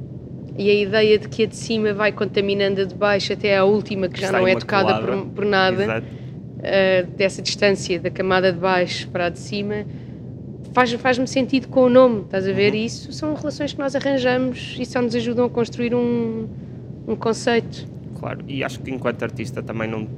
e 0.59 0.71
a 0.71 0.75
ideia 0.75 1.19
de 1.19 1.29
que 1.29 1.45
a 1.45 1.47
de 1.47 1.57
cima 1.57 1.93
vai 1.93 2.13
contaminando 2.13 2.81
a 2.81 2.85
de 2.85 2.95
baixo 2.95 3.33
até 3.33 3.57
à 3.57 3.65
última, 3.65 4.09
que 4.09 4.19
já 4.21 4.27
Está 4.27 4.39
não 4.39 4.49
é 4.49 4.55
tocada 4.55 5.01
por, 5.01 5.27
por, 5.27 5.45
nada, 5.45 6.03
uh, 6.03 7.07
dessa 7.17 7.43
distância 7.43 8.01
da 8.01 8.11
camada 8.11 8.53
de 8.53 8.59
baixo 8.59 9.09
para 9.09 9.27
a 9.27 9.29
de 9.29 9.39
cima, 9.39 9.85
faz-me 10.73 10.99
faz 10.99 11.17
sentido 11.31 11.69
com 11.69 11.85
o 11.85 11.89
nome, 11.89 12.23
estás 12.23 12.49
a 12.49 12.53
ver? 12.53 12.73
Uhum. 12.73 12.79
Isso 12.79 13.13
são 13.13 13.35
relações 13.35 13.73
que 13.73 13.79
nós 13.79 13.95
arranjamos 13.95 14.77
e 14.79 14.85
só 14.85 15.01
nos 15.01 15.15
ajudam 15.15 15.45
a 15.45 15.51
construir 15.51 15.95
um, 15.95 16.49
um 17.07 17.17
conceito. 17.17 17.87
Claro, 18.19 18.41
e 18.49 18.65
acho 18.65 18.81
que 18.81 18.91
enquanto 18.91 19.23
artista 19.23 19.63
também 19.63 19.89
não, 19.89 20.09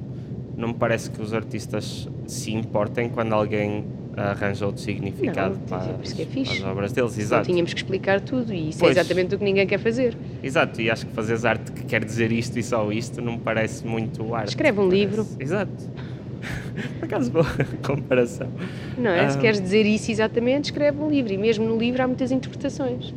não 0.56 0.68
me 0.68 0.74
parece 0.74 1.10
que 1.10 1.20
os 1.20 1.32
artistas 1.32 2.08
se 2.26 2.52
importem 2.52 3.08
quando 3.08 3.32
alguém 3.32 3.84
arranja 4.24 4.66
outro 4.66 4.82
significado 4.82 5.54
não, 5.54 5.60
para, 5.66 5.78
as, 5.78 6.18
é 6.18 6.24
para, 6.24 6.52
as, 6.52 6.62
obras 6.62 6.92
deles. 6.92 7.18
Exato. 7.18 7.48
Não 7.48 7.54
tínhamos 7.54 7.74
que 7.74 7.80
explicar 7.80 8.20
tudo 8.20 8.52
e 8.52 8.70
isso 8.70 8.78
é 8.78 8.80
pois. 8.80 8.96
é 8.96 9.00
exatamente 9.00 9.34
o 9.34 9.38
que 9.38 9.44
ninguém 9.44 9.66
quer 9.66 9.78
fazer. 9.78 10.16
Exato, 10.42 10.80
e 10.80 10.90
acho 10.90 11.06
que 11.06 11.12
fazeres 11.12 11.44
arte 11.44 11.72
que 11.72 11.84
quer 11.84 12.04
dizer 12.04 12.32
isto 12.32 12.58
e 12.58 12.62
só 12.62 12.90
isto 12.92 13.20
não 13.20 13.32
me 13.32 13.38
parece 13.38 13.86
muito 13.86 14.34
arte. 14.34 14.48
Escreve 14.48 14.80
um 14.80 14.88
parece. 14.88 15.04
livro. 15.06 15.26
Exato. 15.38 15.72
Por 16.98 17.04
acaso, 17.06 17.30
boa 17.30 17.46
comparação. 17.84 18.48
Não 18.96 19.10
é? 19.10 19.28
Se 19.30 19.38
queres 19.38 19.60
dizer 19.60 19.84
isso 19.84 20.10
exatamente, 20.10 20.66
escreve 20.66 21.00
um 21.00 21.08
livro. 21.08 21.32
E 21.32 21.38
mesmo 21.38 21.66
no 21.66 21.78
livro 21.78 22.02
há 22.02 22.06
muitas 22.06 22.30
interpretações. 22.30 23.12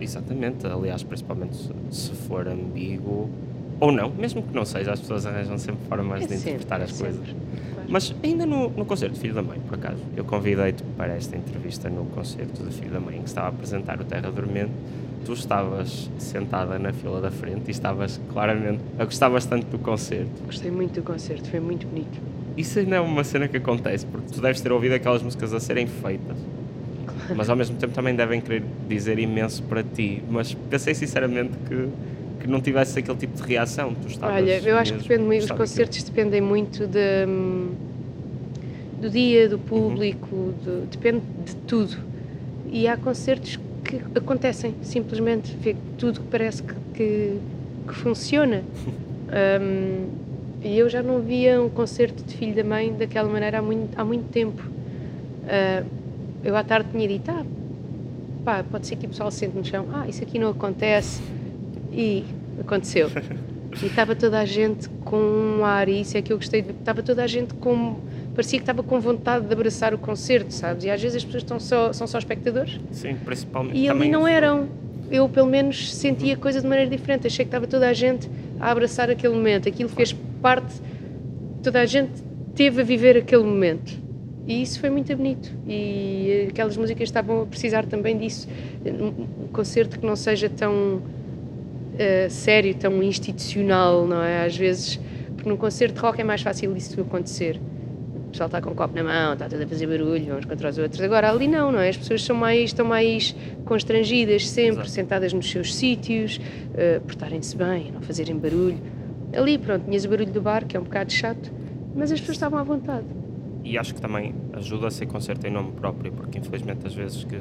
Exatamente. 0.00 0.66
Aliás, 0.66 1.02
principalmente 1.02 1.56
se 1.90 2.10
for 2.12 2.46
ambíguo 2.46 3.30
ou 3.80 3.92
não, 3.92 4.10
mesmo 4.10 4.42
que 4.42 4.54
não 4.54 4.64
seja, 4.64 4.92
as 4.92 5.00
pessoas 5.00 5.24
arranjam 5.24 5.56
sempre 5.56 5.80
formas 5.88 6.24
é 6.24 6.26
de 6.26 6.34
sempre, 6.34 6.50
interpretar 6.50 6.82
as 6.82 7.00
é 7.00 7.04
coisas. 7.04 7.22
Claro. 7.22 7.67
Mas 7.88 8.14
ainda 8.22 8.44
no, 8.44 8.68
no 8.68 8.84
concerto 8.84 9.14
de 9.14 9.20
Filho 9.20 9.34
da 9.34 9.42
Mãe, 9.42 9.58
por 9.60 9.74
acaso, 9.76 10.02
eu 10.14 10.24
convidei-te 10.24 10.82
para 10.96 11.14
esta 11.14 11.36
entrevista 11.36 11.88
no 11.88 12.04
concerto 12.04 12.62
de 12.62 12.70
Filho 12.74 12.90
da 12.90 13.00
Mãe, 13.00 13.18
que 13.18 13.28
estava 13.28 13.46
a 13.46 13.50
apresentar 13.50 13.98
o 14.00 14.04
Terra 14.04 14.30
Dormente. 14.30 14.72
Tu 15.24 15.32
estavas 15.32 16.10
sentada 16.18 16.78
na 16.78 16.92
fila 16.92 17.20
da 17.20 17.30
frente 17.30 17.68
e 17.68 17.70
estavas 17.70 18.20
claramente 18.32 18.80
a 18.98 19.04
gostar 19.04 19.30
bastante 19.30 19.66
do 19.66 19.78
concerto. 19.78 20.30
Gostei 20.44 20.70
muito 20.70 21.00
do 21.00 21.02
concerto, 21.02 21.48
foi 21.48 21.60
muito 21.60 21.86
bonito. 21.86 22.18
Isso 22.56 22.78
ainda 22.78 22.96
é 22.96 23.00
uma 23.00 23.24
cena 23.24 23.48
que 23.48 23.56
acontece, 23.56 24.04
porque 24.04 24.32
tu 24.32 24.40
deves 24.40 24.60
ter 24.60 24.70
ouvido 24.70 24.92
aquelas 24.92 25.22
músicas 25.22 25.54
a 25.54 25.60
serem 25.60 25.86
feitas. 25.86 26.36
Claro. 27.06 27.34
Mas 27.36 27.48
ao 27.48 27.56
mesmo 27.56 27.76
tempo 27.76 27.94
também 27.94 28.14
devem 28.14 28.40
querer 28.40 28.62
dizer 28.88 29.18
imenso 29.18 29.62
para 29.62 29.82
ti. 29.82 30.22
Mas 30.28 30.54
pensei 30.54 30.94
sinceramente 30.94 31.56
que 31.68 31.88
que 32.38 32.46
não 32.46 32.60
tivesse 32.60 32.98
aquele 32.98 33.16
tipo 33.18 33.36
de 33.36 33.42
reação. 33.42 33.94
Tu 33.94 34.08
estavas 34.08 34.36
Olha, 34.36 34.60
eu 34.60 34.76
acho 34.76 34.94
que 34.94 35.02
depende 35.02 35.24
muito, 35.24 35.44
os 35.44 35.50
concertos 35.50 36.02
dependem 36.02 36.40
muito 36.40 36.86
de, 36.86 37.26
do 39.00 39.10
dia, 39.10 39.48
do 39.48 39.58
público, 39.58 40.34
uhum. 40.34 40.54
do, 40.64 40.86
depende 40.90 41.22
de 41.44 41.56
tudo. 41.66 41.96
E 42.70 42.86
há 42.86 42.96
concertos 42.96 43.58
que 43.84 44.00
acontecem, 44.14 44.74
simplesmente, 44.82 45.56
vê 45.56 45.74
tudo 45.96 46.20
que 46.20 46.26
parece 46.26 46.62
que, 46.62 46.74
que, 46.94 47.38
que 47.88 47.94
funciona. 47.94 48.62
um, 49.60 50.06
e 50.62 50.76
eu 50.76 50.88
já 50.88 51.02
não 51.02 51.20
via 51.20 51.62
um 51.62 51.68
concerto 51.68 52.22
de 52.24 52.36
filho 52.36 52.54
da 52.54 52.64
mãe 52.64 52.92
daquela 52.92 53.28
maneira 53.28 53.58
há 53.58 53.62
muito, 53.62 53.98
há 53.98 54.04
muito 54.04 54.28
tempo. 54.30 54.62
Uh, 54.62 55.86
eu 56.44 56.56
à 56.56 56.62
tarde 56.62 56.90
tinha 56.90 57.06
dito, 57.08 57.30
ah, 57.30 57.44
pá, 58.44 58.64
pode 58.68 58.86
ser 58.86 58.96
que 58.96 59.06
o 59.06 59.08
pessoal 59.08 59.30
sente 59.30 59.56
no 59.56 59.64
chão, 59.64 59.86
ah, 59.92 60.06
isso 60.08 60.22
aqui 60.22 60.38
não 60.38 60.50
acontece 60.50 61.20
e 61.92 62.24
aconteceu. 62.60 63.10
E 63.82 63.86
estava 63.86 64.16
toda 64.16 64.38
a 64.38 64.44
gente 64.44 64.88
com 65.04 65.18
um 65.18 65.64
ar, 65.64 65.88
e 65.88 66.00
isso 66.00 66.16
é 66.16 66.22
que 66.22 66.32
eu 66.32 66.36
gostei, 66.36 66.60
estava 66.60 67.02
toda 67.02 67.22
a 67.22 67.26
gente 67.26 67.54
com. 67.54 67.96
parecia 68.34 68.58
que 68.58 68.62
estava 68.62 68.82
com 68.82 68.98
vontade 68.98 69.46
de 69.46 69.52
abraçar 69.52 69.92
o 69.92 69.98
concerto, 69.98 70.52
sabes? 70.52 70.84
E 70.84 70.90
às 70.90 71.00
vezes 71.00 71.18
as 71.18 71.24
pessoas 71.24 71.42
estão 71.42 71.60
só, 71.60 71.92
são 71.92 72.06
só 72.06 72.18
espectadores. 72.18 72.80
Sim, 72.90 73.16
principalmente. 73.24 73.78
E 73.78 73.88
ali 73.88 74.08
não 74.08 74.26
eram. 74.26 74.68
Eu, 75.10 75.28
pelo 75.28 75.48
menos, 75.48 75.94
sentia 75.94 76.34
a 76.34 76.36
uhum. 76.36 76.42
coisa 76.42 76.60
de 76.60 76.66
maneira 76.66 76.90
diferente. 76.90 77.26
Achei 77.26 77.44
que 77.44 77.48
estava 77.48 77.66
toda 77.66 77.88
a 77.88 77.92
gente 77.92 78.28
a 78.60 78.70
abraçar 78.70 79.10
aquele 79.10 79.34
momento. 79.34 79.68
Aquilo 79.68 79.88
fez 79.88 80.14
parte. 80.42 80.74
Toda 81.62 81.80
a 81.80 81.86
gente 81.86 82.12
teve 82.54 82.82
a 82.82 82.84
viver 82.84 83.16
aquele 83.16 83.44
momento. 83.44 83.98
E 84.46 84.62
isso 84.62 84.80
foi 84.80 84.90
muito 84.90 85.14
bonito. 85.16 85.50
E 85.66 86.48
aquelas 86.50 86.76
músicas 86.76 87.08
estavam 87.08 87.42
a 87.42 87.46
precisar 87.46 87.86
também 87.86 88.18
disso. 88.18 88.48
Um 88.84 89.48
concerto 89.48 89.98
que 89.98 90.04
não 90.04 90.16
seja 90.16 90.48
tão 90.50 91.02
uh, 91.98 92.30
sério, 92.30 92.74
tão 92.74 93.02
institucional, 93.02 94.06
não 94.06 94.22
é? 94.22 94.46
Às 94.46 94.56
vezes, 94.56 95.00
porque 95.34 95.48
num 95.48 95.56
concerto 95.56 95.96
de 95.96 96.00
rock 96.00 96.20
é 96.20 96.24
mais 96.24 96.42
fácil 96.42 96.76
isso 96.76 97.00
acontecer. 97.00 97.60
O 98.26 98.30
pessoal 98.30 98.46
está 98.46 98.60
com 98.60 98.70
um 98.70 98.74
copo 98.74 98.94
na 98.94 99.02
mão, 99.02 99.32
está 99.32 99.48
tudo 99.48 99.62
a 99.62 99.66
fazer 99.66 99.86
barulho 99.86 100.36
uns 100.36 100.44
contra 100.44 100.68
os 100.68 100.78
outros. 100.78 101.00
Agora 101.00 101.30
ali 101.30 101.48
não, 101.48 101.72
não 101.72 101.80
é? 101.80 101.88
As 101.88 101.96
pessoas 101.96 102.22
são 102.22 102.36
mais, 102.36 102.64
estão 102.70 102.84
mais 102.84 103.34
constrangidas 103.64 104.46
sempre, 104.48 104.72
Exato. 104.72 104.90
sentadas 104.90 105.32
nos 105.32 105.50
seus 105.50 105.74
sítios, 105.74 106.38
uh, 106.38 107.00
portarem-se 107.00 107.56
bem, 107.56 107.90
não 107.90 108.02
fazerem 108.02 108.36
barulho. 108.36 108.78
Ali, 109.34 109.58
pronto, 109.58 109.84
tinhas 109.84 110.04
o 110.04 110.08
barulho 110.08 110.30
do 110.30 110.40
bar, 110.40 110.66
que 110.66 110.76
é 110.76 110.80
um 110.80 110.84
bocado 110.84 111.12
chato, 111.12 111.50
mas 111.94 112.12
as 112.12 112.20
pessoas 112.20 112.36
estavam 112.36 112.58
à 112.58 112.62
vontade. 112.62 113.06
E 113.64 113.76
acho 113.76 113.94
que 113.94 114.00
também 114.00 114.34
ajuda 114.52 114.86
a 114.86 114.90
ser 114.90 115.06
concerto 115.06 115.46
em 115.46 115.50
nome 115.50 115.72
próprio, 115.72 116.12
porque 116.12 116.38
infelizmente 116.38 116.86
às 116.86 116.94
vezes 116.94 117.24
que 117.24 117.38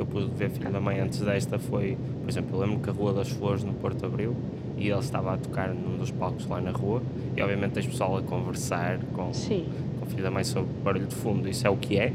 que 0.00 0.02
eu 0.02 0.06
pude 0.06 0.30
ver 0.34 0.50
Filho 0.50 0.70
da 0.70 0.80
Mãe 0.80 0.98
antes 1.00 1.20
desta 1.20 1.58
foi, 1.58 1.96
por 2.22 2.30
exemplo, 2.30 2.56
eu 2.56 2.60
lembro 2.60 2.80
que 2.80 2.88
a 2.88 2.92
Rua 2.92 3.12
das 3.12 3.28
Flores 3.28 3.62
no 3.62 3.74
Porto 3.74 4.06
Abril 4.06 4.34
e 4.78 4.88
ele 4.88 4.98
estava 4.98 5.34
a 5.34 5.36
tocar 5.36 5.68
num 5.68 5.98
dos 5.98 6.10
palcos 6.10 6.46
lá 6.46 6.58
na 6.60 6.70
rua 6.70 7.02
e 7.36 7.42
obviamente 7.42 7.72
tens 7.72 7.86
pessoal 7.86 8.16
a 8.16 8.22
conversar 8.22 8.98
com, 9.12 9.32
Sim. 9.34 9.66
com 9.98 10.06
o 10.06 10.08
Filho 10.08 10.22
da 10.22 10.30
Mãe 10.30 10.42
sobre 10.42 10.70
barulho 10.82 11.06
de 11.06 11.14
fundo, 11.14 11.46
isso 11.48 11.66
é 11.66 11.70
o 11.70 11.76
que 11.76 11.98
é, 11.98 12.12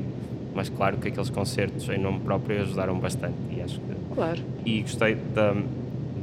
mas 0.55 0.67
claro 0.69 0.97
que 0.97 1.09
aqueles 1.09 1.29
concertos 1.29 1.87
em 1.89 1.99
nome 1.99 2.21
próprio 2.21 2.61
ajudaram 2.61 2.97
bastante 2.97 3.35
e 3.51 3.61
acho 3.61 3.79
que... 3.79 4.15
Claro. 4.15 4.41
E 4.65 4.81
gostei 4.81 5.15
da, 5.15 5.55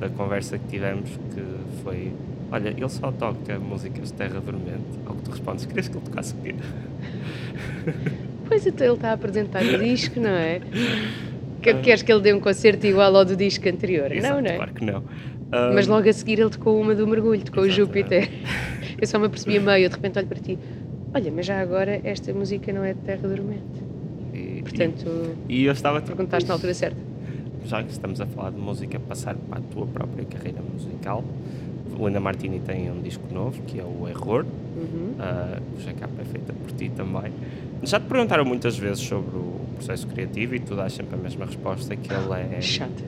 da 0.01 0.09
conversa 0.09 0.59
que 0.59 0.67
tivemos, 0.67 1.11
que 1.11 1.45
foi 1.85 2.13
Olha, 2.51 2.69
ele 2.69 2.89
só 2.91 3.11
toca 3.11 3.59
músicas 3.59 4.09
de 4.09 4.13
terra 4.13 4.39
dormente. 4.39 4.85
Ao 5.07 5.15
que 5.15 5.23
tu 5.23 5.31
respondes, 5.31 5.65
querias 5.65 5.89
que 5.89 5.97
ele 5.97 6.05
tocasse 6.05 6.35
o 6.35 6.37
quê? 6.37 6.55
Pois 8.47 8.67
então 8.67 8.87
ele 8.87 8.97
está 8.97 9.09
a 9.09 9.13
apresentar 9.15 9.65
o 9.65 9.79
disco, 9.79 10.21
não 10.21 10.29
é? 10.29 10.61
Que, 11.63 11.75
queres 11.75 12.03
que 12.03 12.13
ele 12.13 12.21
dê 12.21 12.33
um 12.33 12.41
concerto 12.41 12.87
igual 12.87 13.15
ao 13.15 13.25
do 13.25 13.37
disco 13.37 13.69
anterior? 13.69 14.11
Exato, 14.11 14.35
não, 14.35 14.43
não 14.43 14.51
é? 14.51 14.57
Claro 14.57 14.75
que 14.75 14.85
não. 14.85 14.99
Um... 14.99 15.75
Mas 15.75 15.87
logo 15.87 16.09
a 16.09 16.13
seguir 16.13 16.41
ele 16.41 16.51
tocou 16.51 16.81
uma 16.81 16.95
do 16.95 17.07
mergulho, 17.07 17.43
tocou 17.43 17.65
Exato, 17.65 17.83
o 17.83 17.87
Júpiter. 17.87 18.25
É. 18.25 18.93
Eu 19.01 19.07
só 19.07 19.19
me 19.19 19.27
apercebi 19.27 19.59
a 19.59 19.61
meio, 19.61 19.89
de 19.89 19.95
repente 19.95 20.19
olho 20.19 20.29
para 20.29 20.39
ti. 20.39 20.59
Olha, 21.15 21.31
mas 21.31 21.47
já 21.47 21.61
agora 21.61 22.01
esta 22.05 22.33
música 22.33 22.73
não 22.73 22.85
é 22.85 22.95
de 22.95 23.01
Terra 23.01 23.29
Dormente. 23.29 23.83
E, 24.33 24.63
Portanto, 24.63 25.37
e, 25.49 25.63
e 25.63 25.65
eu 25.67 25.73
estava 25.73 26.01
perguntaste 26.01 26.49
na 26.49 26.55
altura 26.55 26.73
certa. 26.73 26.97
Já 27.67 27.83
que 27.83 27.91
estamos 27.91 28.21
a 28.21 28.27
falar 28.27 28.51
de 28.51 28.59
música, 28.59 28.99
passar 28.99 29.35
para 29.35 29.59
a 29.59 29.63
tua 29.63 29.87
própria 29.87 30.25
carreira 30.25 30.61
musical. 30.63 31.25
Linda 31.99 32.21
Martini 32.21 32.61
tem 32.61 32.91
um 32.91 33.01
disco 33.01 33.23
novo 33.33 33.63
que 33.63 33.79
é 33.79 33.85
o 33.85 34.09
Error, 34.09 34.45
uhum. 34.77 35.15
uh, 35.19 35.61
cuja 35.75 35.93
capa 35.93 36.21
é 36.21 36.25
feita 36.25 36.53
por 36.53 36.73
ti 36.73 36.91
também. 36.91 37.33
Já 37.83 37.99
te 37.99 38.07
perguntaram 38.07 38.45
muitas 38.45 38.77
vezes 38.77 39.01
sobre 39.01 39.37
o 39.37 39.61
processo 39.75 40.07
criativo 40.07 40.55
e 40.55 40.61
tu 40.61 40.75
dás 40.75 40.93
sempre 40.93 41.15
a 41.15 41.19
mesma 41.19 41.47
resposta 41.47 41.97
que 41.97 42.13
ele 42.13 42.57
é. 42.57 42.61
Chato. 42.61 43.05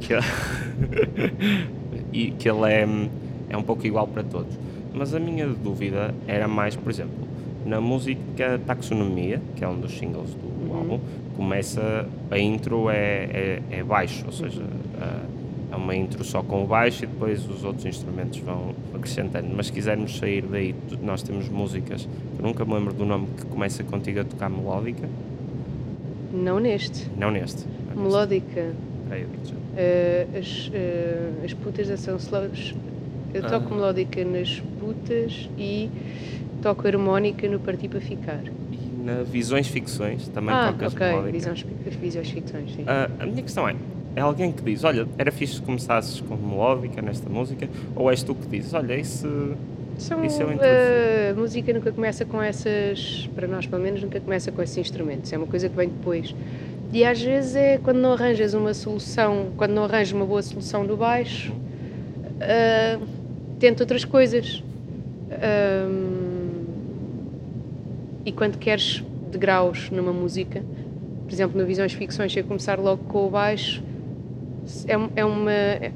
Que 0.00 0.14
ele, 0.14 0.24
e 2.12 2.30
que 2.32 2.48
ele 2.48 2.72
é, 2.72 2.86
é 3.50 3.56
um 3.56 3.62
pouco 3.62 3.86
igual 3.86 4.06
para 4.06 4.22
todos. 4.22 4.58
Mas 4.92 5.14
a 5.14 5.20
minha 5.20 5.46
dúvida 5.46 6.14
era 6.26 6.48
mais, 6.48 6.74
por 6.74 6.90
exemplo, 6.90 7.28
na 7.64 7.80
música 7.80 8.60
Taxonomia, 8.66 9.40
que 9.54 9.64
é 9.64 9.68
um 9.68 9.78
dos 9.78 9.96
singles 9.96 10.34
do 10.34 10.70
uhum. 10.70 10.76
álbum, 10.76 11.00
começa. 11.36 12.06
A 12.30 12.38
intro 12.38 12.90
é, 12.90 12.96
é, 12.98 13.62
é 13.70 13.82
baixo, 13.82 14.24
ou 14.26 14.32
seja. 14.32 14.60
Uhum 14.60 15.38
é 15.70 15.76
uma 15.76 15.94
intro 15.94 16.24
só 16.24 16.42
com 16.42 16.64
o 16.64 16.66
baixo 16.66 17.04
e 17.04 17.06
depois 17.06 17.48
os 17.48 17.64
outros 17.64 17.84
instrumentos 17.84 18.38
vão 18.40 18.74
acrescentando. 18.94 19.48
Mas 19.54 19.66
se 19.66 19.72
quisermos 19.72 20.16
sair 20.16 20.42
daí, 20.42 20.74
nós 21.02 21.22
temos 21.22 21.48
músicas, 21.48 22.08
eu 22.38 22.44
nunca 22.44 22.64
me 22.64 22.74
lembro 22.74 22.94
do 22.94 23.04
nome 23.04 23.28
que 23.36 23.46
começa 23.46 23.84
contigo 23.84 24.20
a 24.20 24.24
tocar 24.24 24.48
melódica. 24.48 25.08
Não 26.32 26.58
neste. 26.58 27.08
Não 27.16 27.30
neste. 27.30 27.64
Não 27.94 28.02
melódica. 28.04 28.72
Eu 29.10 29.26
digo 29.26 29.58
uh, 29.78 30.38
as, 30.38 30.68
uh, 30.68 31.44
as 31.44 31.54
putas 31.54 31.88
da 31.88 31.96
São 31.96 32.16
Slows. 32.16 32.74
Eu 33.32 33.42
toco 33.42 33.66
ah. 33.70 33.76
melódica 33.76 34.24
nas 34.24 34.60
putas 34.80 35.48
e 35.58 35.90
toco 36.62 36.86
harmónica 36.86 37.48
no 37.48 37.60
Partir 37.60 37.88
para 37.88 38.00
Ficar. 38.00 38.42
E 38.72 39.04
na 39.04 39.22
Visões 39.22 39.68
Ficções 39.68 40.28
também 40.28 40.54
ah, 40.54 40.72
tocas 40.72 40.94
okay. 40.94 41.08
melódica? 41.08 41.32
Visões, 41.32 41.66
visões 42.00 42.30
Ficções, 42.30 42.74
sim. 42.74 42.82
Uh, 42.82 43.22
a 43.22 43.26
minha 43.26 43.42
questão 43.42 43.68
é, 43.68 43.76
é 44.18 44.20
alguém 44.20 44.50
que 44.50 44.62
diz, 44.62 44.82
olha, 44.82 45.06
era 45.16 45.30
fixe 45.30 45.54
se 45.54 45.62
começasses 45.62 46.20
com 46.20 46.34
melódica 46.34 47.00
nesta 47.00 47.30
música, 47.30 47.68
ou 47.94 48.10
és 48.10 48.22
tu 48.22 48.34
que 48.34 48.48
dizes, 48.48 48.74
olha, 48.74 48.96
isso, 48.96 49.56
São, 49.96 50.24
isso 50.24 50.42
é 50.42 50.44
uh, 50.44 51.30
A 51.30 51.34
música 51.34 51.72
nunca 51.72 51.92
começa 51.92 52.24
com 52.24 52.42
essas, 52.42 53.28
para 53.34 53.46
nós 53.46 53.66
pelo 53.66 53.80
menos, 53.80 54.02
nunca 54.02 54.20
começa 54.20 54.50
com 54.50 54.60
esses 54.60 54.76
instrumentos, 54.76 55.32
é 55.32 55.38
uma 55.38 55.46
coisa 55.46 55.68
que 55.68 55.76
vem 55.76 55.88
depois. 55.88 56.34
E 56.92 57.04
às 57.04 57.22
vezes 57.22 57.54
é 57.54 57.78
quando 57.78 57.98
não 57.98 58.14
arranjas 58.14 58.54
uma 58.54 58.74
solução, 58.74 59.52
quando 59.56 59.72
não 59.72 59.84
arranjas 59.84 60.12
uma 60.12 60.26
boa 60.26 60.42
solução 60.42 60.84
do 60.84 60.96
baixo, 60.96 61.52
uh, 61.52 63.06
tento 63.60 63.80
outras 63.80 64.04
coisas. 64.04 64.64
Um, 65.30 66.64
e 68.24 68.32
quando 68.32 68.58
queres 68.58 69.04
degraus 69.30 69.90
numa 69.90 70.12
música, 70.12 70.60
por 71.24 71.32
exemplo, 71.32 71.60
no 71.60 71.64
Visões 71.66 71.92
Ficções, 71.92 72.32
se 72.32 72.40
eu 72.40 72.44
começar 72.44 72.80
logo 72.80 73.04
com 73.04 73.26
o 73.26 73.30
baixo, 73.30 73.86
é, 74.86 75.20
é 75.20 75.24
uma. 75.24 75.52
É, 75.52 75.92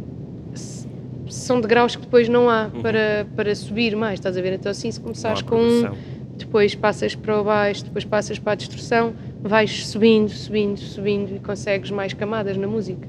são 1.28 1.60
degraus 1.60 1.96
que 1.96 2.02
depois 2.02 2.28
não 2.28 2.50
há 2.50 2.70
uhum. 2.72 2.82
para, 2.82 3.26
para 3.34 3.54
subir 3.54 3.96
mais, 3.96 4.18
estás 4.18 4.36
a 4.36 4.42
ver? 4.42 4.52
Então, 4.52 4.70
assim, 4.70 4.90
se 4.90 5.00
começares 5.00 5.40
com 5.40 5.56
um, 5.56 5.90
depois 6.36 6.74
passas 6.74 7.14
para 7.14 7.40
o 7.40 7.44
baixo, 7.44 7.84
depois 7.84 8.04
passas 8.04 8.38
para 8.38 8.52
a 8.52 8.54
distorção, 8.54 9.14
vais 9.42 9.86
subindo, 9.86 10.30
subindo, 10.30 10.78
subindo 10.78 11.34
e 11.34 11.38
consegues 11.38 11.90
mais 11.90 12.12
camadas 12.12 12.56
na 12.56 12.66
música. 12.66 13.08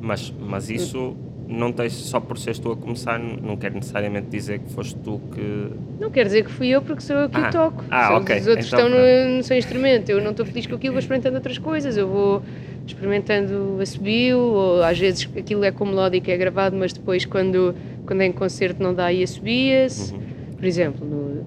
Mas, 0.00 0.32
mas 0.38 0.70
isso 0.70 1.16
não 1.48 1.72
tens 1.72 1.92
só 1.92 2.20
por 2.20 2.38
seres 2.38 2.58
tu 2.58 2.72
a 2.72 2.76
começar, 2.76 3.18
não 3.18 3.56
quer 3.56 3.72
necessariamente 3.72 4.28
dizer 4.28 4.60
que 4.60 4.70
foste 4.72 4.94
tu 4.96 5.20
que. 5.32 5.70
Não 6.00 6.10
quer 6.10 6.26
dizer 6.26 6.44
que 6.44 6.50
fui 6.50 6.68
eu, 6.68 6.82
porque 6.82 7.02
sou 7.02 7.16
eu 7.16 7.28
que 7.28 7.36
ah, 7.36 7.50
toco. 7.50 7.84
Ah, 7.90 8.16
ok. 8.16 8.40
Os 8.40 8.46
outros 8.46 8.66
então, 8.66 8.86
estão 8.86 8.90
no, 8.90 9.36
no 9.36 9.42
seu 9.42 9.56
instrumento. 9.56 10.10
Eu 10.10 10.22
não 10.22 10.30
estou 10.30 10.44
feliz 10.46 10.66
com 10.66 10.74
aquilo, 10.74 10.92
vou 10.92 11.00
experimentando 11.00 11.36
outras 11.36 11.58
coisas. 11.58 11.96
Eu 11.96 12.08
vou 12.08 12.42
experimentando 12.86 13.78
a 13.80 13.86
subiu, 13.86 14.38
ou 14.38 14.82
às 14.82 14.98
vezes 14.98 15.28
aquilo 15.36 15.64
é 15.64 15.70
com 15.70 15.84
melódica, 15.84 16.30
é 16.30 16.36
gravado, 16.36 16.76
mas 16.76 16.92
depois 16.92 17.24
quando, 17.24 17.74
quando 18.06 18.20
é 18.20 18.26
em 18.26 18.32
concerto 18.32 18.82
não 18.82 18.94
dá 18.94 19.12
e 19.12 19.22
assobia-se. 19.22 20.12
Uhum. 20.12 20.20
Por 20.56 20.64
exemplo, 20.64 21.06
no, 21.06 21.46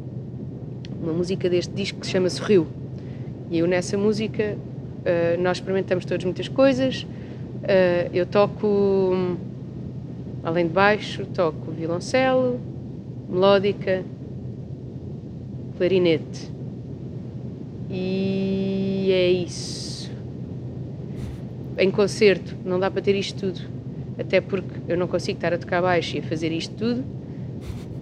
uma 1.02 1.13
música 1.13 1.50
deste 1.50 1.73
disco 1.73 2.00
que 2.00 2.06
se 2.06 2.13
chama 2.13 2.30
Sorriu. 2.30 2.67
E 3.50 3.60
eu 3.60 3.67
nessa 3.67 3.97
música 3.97 4.58
uh, 4.58 5.41
nós 5.41 5.58
experimentamos 5.58 6.06
todas 6.06 6.23
muitas 6.23 6.47
coisas. 6.47 7.04
Uh, 7.04 8.10
eu 8.13 8.26
toco 8.26 9.38
Além 10.47 10.65
de 10.67 10.73
baixo, 10.73 11.26
toco 11.36 11.71
violoncelo, 11.71 12.58
melódica, 13.30 14.02
clarinete. 15.78 16.50
E 17.89 19.10
é 19.12 19.30
isso. 19.30 19.87
Em 21.78 21.92
concerto 21.92 22.56
não 22.66 22.80
dá 22.80 22.90
para 22.90 23.02
ter 23.02 23.16
isto 23.16 23.40
tudo, 23.40 23.62
até 24.18 24.42
porque 24.42 24.70
eu 24.88 24.98
não 24.98 25.08
consigo 25.08 25.38
estar 25.38 25.54
a 25.54 25.58
tocar 25.58 25.82
baixo 25.82 26.16
e 26.16 26.20
a 26.20 26.24
fazer 26.24 26.52
isto 26.52 26.76
tudo. 26.76 27.04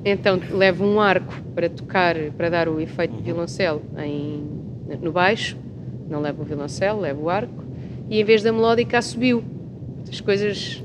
Então 0.03 0.39
levo 0.51 0.85
um 0.85 1.01
arco 1.01 1.33
para 1.53 1.69
tocar, 1.69 2.15
para 2.37 2.49
dar 2.49 2.69
o 2.69 2.79
efeito 2.79 3.15
de 3.15 3.23
violoncelo 3.23 3.81
em, 3.97 4.43
no 5.01 5.11
baixo, 5.11 5.57
não 6.09 6.21
levo 6.21 6.43
o 6.43 6.45
violoncelo, 6.45 7.01
levo 7.01 7.23
o 7.23 7.29
arco, 7.29 7.63
e 8.09 8.19
em 8.19 8.23
vez 8.23 8.43
da 8.43 8.51
melódica 8.51 9.01
subiu. 9.01 9.43
As 10.09 10.21
coisas 10.21 10.83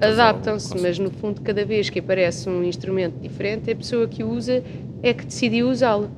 adaptam-se, 0.00 0.78
mas 0.80 0.98
no 0.98 1.10
fundo, 1.10 1.40
cada 1.40 1.64
vez 1.64 1.88
que 1.88 1.98
aparece 1.98 2.48
um 2.48 2.62
instrumento 2.62 3.18
diferente, 3.20 3.70
a 3.70 3.76
pessoa 3.76 4.06
que 4.06 4.22
o 4.22 4.30
usa 4.30 4.62
é 5.02 5.12
que 5.12 5.24
decidiu 5.24 5.70
usá-lo. 5.70 6.10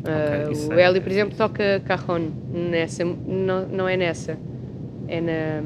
Okay, 0.00 0.66
uh, 0.68 0.74
o 0.74 0.78
Hélio, 0.78 1.02
por 1.02 1.10
exemplo, 1.10 1.36
toca 1.36 1.82
cajon 1.84 2.30
nessa, 2.52 3.04
não, 3.04 3.66
não 3.66 3.88
é 3.88 3.96
nessa, 3.96 4.38
é 5.08 5.20
na. 5.20 5.62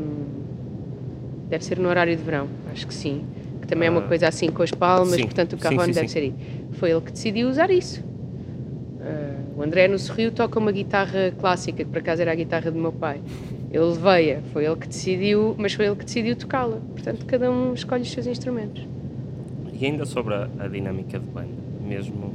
Deve 1.48 1.64
ser 1.64 1.79
no 1.79 1.88
horário 1.88 2.16
de 2.16 2.22
verão, 2.22 2.48
acho 2.72 2.87
que 2.87 2.94
sim. 2.94 3.24
Que 3.61 3.66
também 3.66 3.88
é 3.88 3.90
uma 3.90 4.00
ah. 4.00 4.09
coisa 4.09 4.29
assim 4.29 4.50
com 4.50 4.62
as 4.62 4.70
palmas, 4.70 5.14
sim. 5.14 5.24
portanto 5.24 5.55
o 5.55 5.59
cajon 5.59 5.87
deve 5.87 6.00
sim. 6.03 6.09
ser 6.09 6.18
aí. 6.20 6.35
Foi 6.72 6.90
ele 6.90 7.00
que 7.00 7.12
decidiu 7.12 7.48
usar 7.48 7.70
isso. 7.70 8.00
Uh, 8.00 9.59
o 9.59 9.62
André 9.62 9.88
no 9.88 9.98
Sorrio 9.98 10.31
toca 10.31 10.59
uma 10.59 10.70
guitarra 10.70 11.33
clássica, 11.38 11.85
que 11.85 11.90
por 11.90 11.98
acaso 11.98 12.22
era 12.22 12.33
a 12.33 12.35
guitarra 12.35 12.70
do 12.70 12.79
meu 12.79 12.92
pai. 12.92 13.20
Eu 13.72 13.88
levei-a, 13.90 14.40
foi 14.53 14.64
ele 14.64 14.76
que 14.76 14.88
decidiu, 14.88 15.55
mas 15.59 15.72
foi 15.74 15.87
ele 15.87 15.96
que 15.96 16.05
decidiu 16.05 16.37
tocá-la. 16.37 16.79
Portanto, 16.92 17.24
cada 17.26 17.50
um 17.50 17.72
escolhe 17.72 18.03
os 18.03 18.11
seus 18.11 18.26
instrumentos. 18.26 18.87
E 19.72 19.87
ainda 19.87 20.05
sobre 20.05 20.35
a, 20.35 20.48
a, 20.59 20.68
dinâmica 20.68 21.18
de 21.18 21.26
banda, 21.26 21.48
mesmo, 21.87 22.35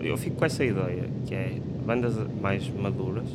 eu 0.00 0.16
fico 0.16 0.36
com 0.36 0.44
essa 0.44 0.64
ideia, 0.64 1.04
que 1.26 1.34
é 1.34 1.56
bandas 1.84 2.14
mais 2.40 2.68
maduras, 2.68 3.26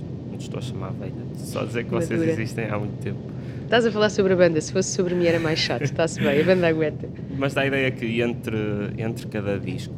estou 0.44 0.60
a 0.60 0.62
chamar 0.62 0.92
velha, 0.92 1.14
só 1.36 1.64
dizer 1.64 1.84
que 1.86 1.92
vocês 1.92 2.20
Madura. 2.20 2.32
existem 2.32 2.66
há 2.66 2.78
muito 2.78 2.98
tempo. 3.02 3.20
Estás 3.64 3.86
a 3.86 3.92
falar 3.92 4.10
sobre 4.10 4.34
a 4.34 4.36
banda, 4.36 4.60
se 4.60 4.72
fosse 4.72 4.90
sobre 4.90 5.16
mim 5.16 5.26
era 5.26 5.40
mais 5.40 5.58
chato, 5.58 5.84
está-se 5.84 6.20
bem, 6.20 6.42
a 6.42 6.44
banda 6.44 6.68
aguenta. 6.68 7.08
Mas 7.38 7.54
dá 7.54 7.62
a 7.62 7.68
ideia 7.68 7.90
que 7.90 8.22
entre, 8.22 8.58
entre 8.98 9.28
cada 9.28 9.58
disco 9.58 9.96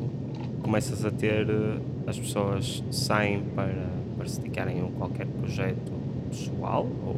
começas 0.62 1.03
a 1.03 1.12
ter, 1.12 1.49
eh, 1.49 1.79
as 2.08 2.19
pessoas 2.19 2.84
saem 2.91 3.41
para, 3.56 3.89
para 4.15 4.27
se 4.27 4.39
dedicarem 4.39 4.79
a 4.79 4.97
qualquer 4.97 5.25
projeto 5.25 5.91
pessoal 6.29 6.88
ou, 7.06 7.17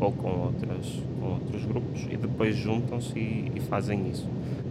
ou 0.00 0.12
com, 0.12 0.30
outras, 0.30 1.02
com 1.20 1.26
outros 1.26 1.64
grupos 1.64 2.06
e 2.10 2.16
depois 2.16 2.56
juntam-se 2.56 3.18
e, 3.18 3.52
e, 3.54 3.60
fazem 3.60 4.10
isso. 4.10 4.28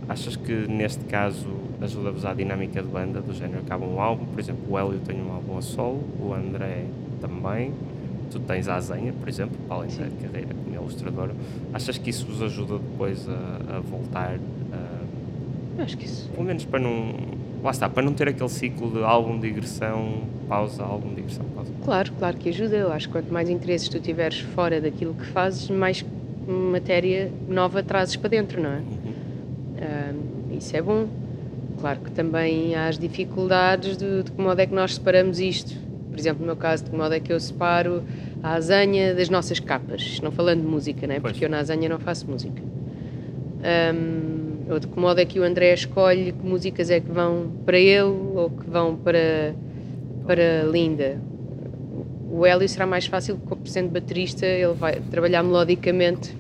Achas 0.08 0.36
que 0.36 0.54
neste 0.68 1.04
caso 1.06 1.48
ajuda-vos 1.82 2.26
à 2.26 2.34
dinâmica 2.34 2.82
de 2.82 2.88
banda, 2.88 3.22
do 3.22 3.34
género 3.34 3.60
acaba 3.60 3.86
um 3.86 4.02
álbum, 4.02 4.26
por 4.26 4.40
exemplo, 4.40 4.64
o 4.70 4.80
Hélio 4.80 5.00
tem 5.00 5.22
um 5.22 5.32
álbum 5.32 5.58
a 5.58 5.62
solo, 5.62 6.04
o 6.20 6.34
André 6.34 6.86
também, 7.20 7.74
tu 8.32 8.40
tens 8.40 8.68
a 8.68 8.76
Azenha, 8.76 9.14
por 9.14 9.28
exemplo, 9.28 9.58
para 9.68 9.78
além 9.78 9.90
da 9.90 10.08
carreira 10.22 10.54
como 10.64 10.76
ilustradora. 10.76 11.36
Achas 11.74 11.98
que 11.98 12.10
isso 12.10 12.26
vos 12.26 12.42
ajuda 12.42 12.78
depois 12.80 13.28
a, 13.28 13.78
a 13.78 13.80
voltar? 13.80 14.38
A, 14.74 15.84
Acho 15.84 15.98
que 15.98 16.06
isso. 16.06 16.30
Pelo 16.30 16.44
menos 16.44 16.66
para 16.66 16.80
não 16.80 17.16
lá 17.64 17.72
está, 17.72 17.90
para 17.90 18.04
não 18.04 18.14
ter 18.14 18.30
aquele 18.30 18.50
ciclo 18.50 18.92
de 18.92 19.04
álbum, 19.04 19.40
digressão, 19.40 20.24
pausa, 20.48 20.84
álbum, 20.84 21.14
digressão, 21.14 21.46
pausa. 21.56 21.72
Claro, 21.84 22.12
claro 22.18 22.38
que 22.38 22.50
ajuda. 22.50 22.76
Eu 22.76 22.92
acho 22.92 23.08
que 23.08 23.14
quanto 23.14 23.32
mais 23.34 23.50
interesses 23.50 23.90
tu 23.90 24.00
tiveres 24.00 24.40
fora 24.40 24.80
daquilo 24.80 25.14
que 25.14 25.26
fazes, 25.26 25.70
mais 25.70 26.06
matéria 26.48 27.32
nova 27.48 27.84
trazes 27.84 28.16
para 28.16 28.30
dentro, 28.30 28.62
não 28.62 28.70
é? 28.70 28.78
Uhum. 28.78 29.14
Uh, 29.78 30.58
isso 30.58 30.76
é 30.76 30.82
bom. 30.82 31.08
Claro 31.80 32.00
que 32.00 32.12
também 32.12 32.76
há 32.76 32.88
as 32.88 32.98
dificuldades 32.98 33.98
de, 33.98 34.24
de 34.24 34.32
que 34.32 34.42
modo 34.42 34.60
é 34.60 34.66
que 34.66 34.74
nós 34.74 34.96
separamos 34.96 35.40
isto. 35.40 35.76
Por 36.10 36.20
exemplo, 36.20 36.42
no 36.42 36.48
meu 36.48 36.56
caso, 36.56 36.84
de 36.84 36.90
que 36.90 36.96
modo 36.96 37.14
é 37.14 37.20
que 37.20 37.32
eu 37.32 37.40
separo 37.40 38.04
a 38.42 38.54
azanha 38.54 39.14
das 39.14 39.30
nossas 39.30 39.60
capas. 39.60 40.20
Não 40.22 40.32
falando 40.32 40.62
de 40.62 40.68
música, 40.68 41.06
não 41.06 41.16
é? 41.16 41.20
Porque 41.20 41.46
eu 41.46 41.50
na 41.50 41.60
azanha 41.60 41.88
não 41.88 42.00
faço 42.00 42.30
música. 42.30 42.62
Um, 43.60 44.72
ou 44.72 44.80
de 44.80 44.88
que 44.88 45.00
modo 45.00 45.20
é 45.20 45.26
que 45.26 45.40
o 45.40 45.44
André 45.44 45.74
escolhe 45.74 46.32
que 46.32 46.46
músicas 46.46 46.90
é 46.90 47.00
que 47.00 47.12
vão 47.12 47.52
para 47.66 47.78
ele 47.78 48.04
ou 48.04 48.50
que 48.50 48.70
vão 48.70 48.96
para, 48.96 49.54
para 50.26 50.64
Linda. 50.72 51.20
O 52.32 52.46
Hélio 52.46 52.70
será 52.70 52.86
mais 52.86 53.08
fácil, 53.08 53.40
sendo 53.66 53.90
baterista, 53.90 54.46
ele 54.46 54.74
vai 54.74 55.02
trabalhar 55.12 55.44
melodicamente 55.44 56.38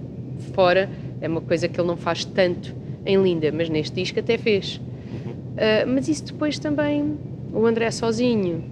fora, 0.54 0.88
é 1.20 1.28
uma 1.28 1.42
coisa 1.42 1.68
que 1.68 1.80
ele 1.80 1.88
não 1.88 1.98
faz 1.98 2.24
tanto 2.24 2.76
em 3.06 3.22
Linda, 3.22 3.52
mas 3.52 3.70
neste 3.70 3.96
disco 3.96 4.20
até 4.20 4.38
fez. 4.38 4.76
Uh, 4.76 5.88
mas 5.88 6.08
isso 6.08 6.26
depois 6.26 6.60
também, 6.60 7.18
o 7.52 7.66
André 7.66 7.90
sozinho 7.90 8.64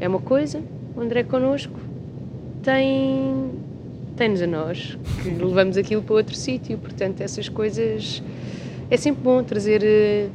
é 0.00 0.08
uma 0.08 0.20
coisa, 0.20 0.62
o 0.96 1.00
André 1.00 1.22
connosco 1.22 1.78
tem 2.62 3.50
tem-nos 4.16 4.42
a 4.42 4.46
nós, 4.46 4.98
que 5.22 5.30
levamos 5.42 5.76
aquilo 5.78 6.02
para 6.02 6.16
outro 6.16 6.34
sítio, 6.34 6.76
portanto 6.76 7.22
essas 7.22 7.48
coisas 7.48 8.22
é 8.90 8.96
sempre 8.96 9.22
bom 9.22 9.42
trazer, 9.42 9.82
eh, 9.82 10.26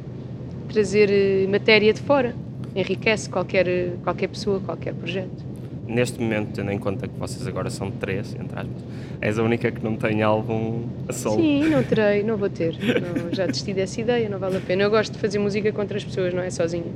trazer 0.72 1.10
eh, 1.10 1.46
matéria 1.46 1.92
de 1.92 2.00
fora. 2.00 2.34
Enriquece 2.74 3.30
qualquer, 3.30 3.66
qualquer 4.02 4.28
pessoa, 4.28 4.60
qualquer 4.60 4.92
projeto. 4.92 5.44
Neste 5.86 6.20
momento, 6.20 6.52
tendo 6.52 6.72
em 6.72 6.78
conta 6.78 7.06
que 7.06 7.16
vocês 7.16 7.46
agora 7.46 7.70
são 7.70 7.90
três, 7.90 8.34
entre 8.34 8.58
aspas, 8.58 8.82
és 9.20 9.38
a 9.38 9.42
única 9.42 9.70
que 9.70 9.82
não 9.84 9.94
tem 9.94 10.22
álbum 10.22 10.82
a 11.08 11.12
solo. 11.12 11.36
Sim, 11.36 11.68
não 11.68 11.82
terei, 11.84 12.22
não 12.22 12.36
vou 12.36 12.50
ter. 12.50 12.76
Não, 12.76 13.32
já 13.32 13.46
desisti 13.46 13.72
dessa 13.72 14.00
ideia, 14.00 14.28
não 14.28 14.38
vale 14.38 14.56
a 14.56 14.60
pena. 14.60 14.82
Eu 14.82 14.90
gosto 14.90 15.12
de 15.12 15.18
fazer 15.18 15.38
música 15.38 15.70
com 15.70 15.80
outras 15.80 16.04
pessoas, 16.04 16.34
não 16.34 16.42
é 16.42 16.50
sozinha. 16.50 16.92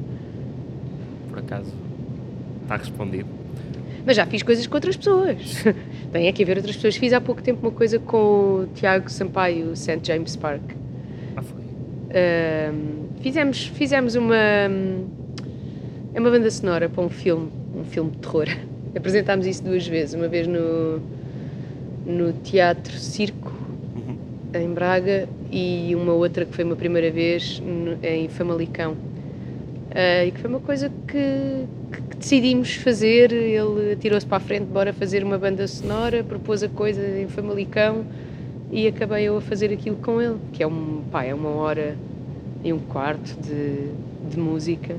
Por 1.29 1.39
acaso, 1.39 1.73
está 2.71 2.77
respondido. 2.77 3.29
Mas 4.07 4.17
já 4.17 4.25
fiz 4.25 4.43
coisas 4.43 4.67
com 4.67 4.75
outras 4.75 4.97
pessoas. 4.97 5.65
Tem 6.13 6.29
aqui 6.29 6.43
a 6.43 6.47
ver 6.47 6.57
outras 6.57 6.77
pessoas. 6.77 6.97
Fiz 6.97 7.13
há 7.13 7.21
pouco 7.21 7.43
tempo 7.43 7.67
uma 7.67 7.73
coisa 7.73 7.99
com 7.99 8.17
o 8.63 8.69
Tiago 8.75 9.11
Sampaio, 9.11 9.77
St. 9.77 10.01
James 10.03 10.37
Park 10.37 10.63
Uh, 12.11 13.07
fizemos, 13.21 13.67
fizemos 13.69 14.17
uma. 14.17 14.35
É 16.13 16.19
uma 16.19 16.29
banda 16.29 16.51
sonora 16.51 16.89
para 16.89 17.05
um 17.05 17.09
filme, 17.09 17.49
um 17.75 17.85
filme 17.85 18.11
de 18.11 18.19
terror. 18.19 18.49
Apresentámos 18.97 19.47
isso 19.47 19.63
duas 19.63 19.87
vezes, 19.87 20.15
uma 20.15 20.27
vez 20.27 20.49
no, 20.49 21.01
no 22.05 22.33
Teatro 22.43 22.93
Circo, 22.99 23.53
uhum. 23.95 24.17
em 24.61 24.75
Braga, 24.75 25.29
e 25.53 25.95
uma 25.95 26.13
outra 26.13 26.45
que 26.45 26.53
foi 26.53 26.65
uma 26.65 26.75
primeira 26.75 27.13
vez 27.13 27.61
no, 27.61 27.97
em 28.05 28.29
Famalicão. 28.29 28.93
Uh, 28.93 30.27
e 30.27 30.31
que 30.33 30.41
foi 30.41 30.51
uma 30.51 30.61
coisa 30.61 30.91
que, 31.07 31.65
que, 31.91 32.17
decidimos 32.17 32.75
fazer. 32.75 33.33
Ele 33.33 33.97
tirou-se 33.97 34.27
para 34.27 34.37
a 34.39 34.41
frente, 34.41 34.67
bora 34.67 34.93
fazer 34.93 35.25
uma 35.25 35.39
banda 35.39 35.67
sonora, 35.67 36.23
propôs 36.25 36.63
a 36.63 36.69
coisa 36.69 37.03
em 37.19 37.29
Famalicão 37.29 38.05
e 38.71 38.87
acabei 38.87 39.25
eu 39.25 39.37
a 39.37 39.41
fazer 39.41 39.73
aquilo 39.73 39.97
com 39.97 40.21
ele, 40.21 40.37
que 40.53 40.63
é 40.63 40.67
um 40.67 41.03
pá, 41.11 41.25
é 41.25 41.35
uma 41.35 41.51
hora 41.51 41.97
e 42.63 42.73
um 42.73 42.79
quarto 42.79 43.37
de, 43.41 43.91
de 44.31 44.39
música 44.39 44.97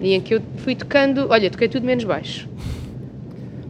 e 0.00 0.12
em 0.12 0.20
que 0.20 0.34
eu 0.34 0.42
fui 0.58 0.74
tocando, 0.74 1.28
olha, 1.30 1.50
toquei 1.50 1.68
tudo 1.68 1.86
menos 1.86 2.04
baixo. 2.04 2.48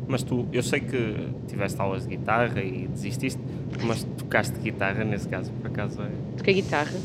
Mas 0.07 0.23
tu, 0.23 0.47
eu 0.53 0.63
sei 0.63 0.81
que 0.81 1.29
tiveste 1.47 1.81
aulas 1.81 2.03
de 2.03 2.17
guitarra 2.17 2.63
e 2.63 2.89
desististe, 2.89 3.41
mas 3.83 4.05
tocaste 4.19 4.59
guitarra 4.59 5.05
nesse 5.05 5.29
caso, 5.29 5.51
por 5.53 5.71
acaso 5.71 6.03
é? 6.03 6.09
Toquei 6.37 6.55
guitarra. 6.55 6.97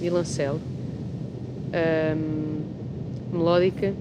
violoncelo, 0.00 0.60
um, 2.16 3.36
melódica, 3.36 3.92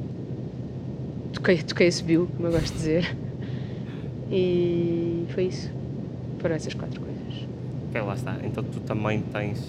toquei, 1.34 1.57
toquei 1.61 1.91
subiu, 1.91 2.27
como 2.36 2.47
eu 2.47 2.51
gosto 2.51 2.67
de 2.67 2.73
dizer, 2.73 3.15
e 4.32 5.25
foi 5.30 5.45
isso. 5.45 5.71
Foram 6.39 6.55
essas 6.55 6.73
quatro 6.73 7.01
coisas. 7.01 7.47
Ok, 7.89 8.01
lá 8.01 8.13
está. 8.13 8.38
Então 8.43 8.63
tu 8.63 8.80
também 8.82 9.21
tens, 9.21 9.61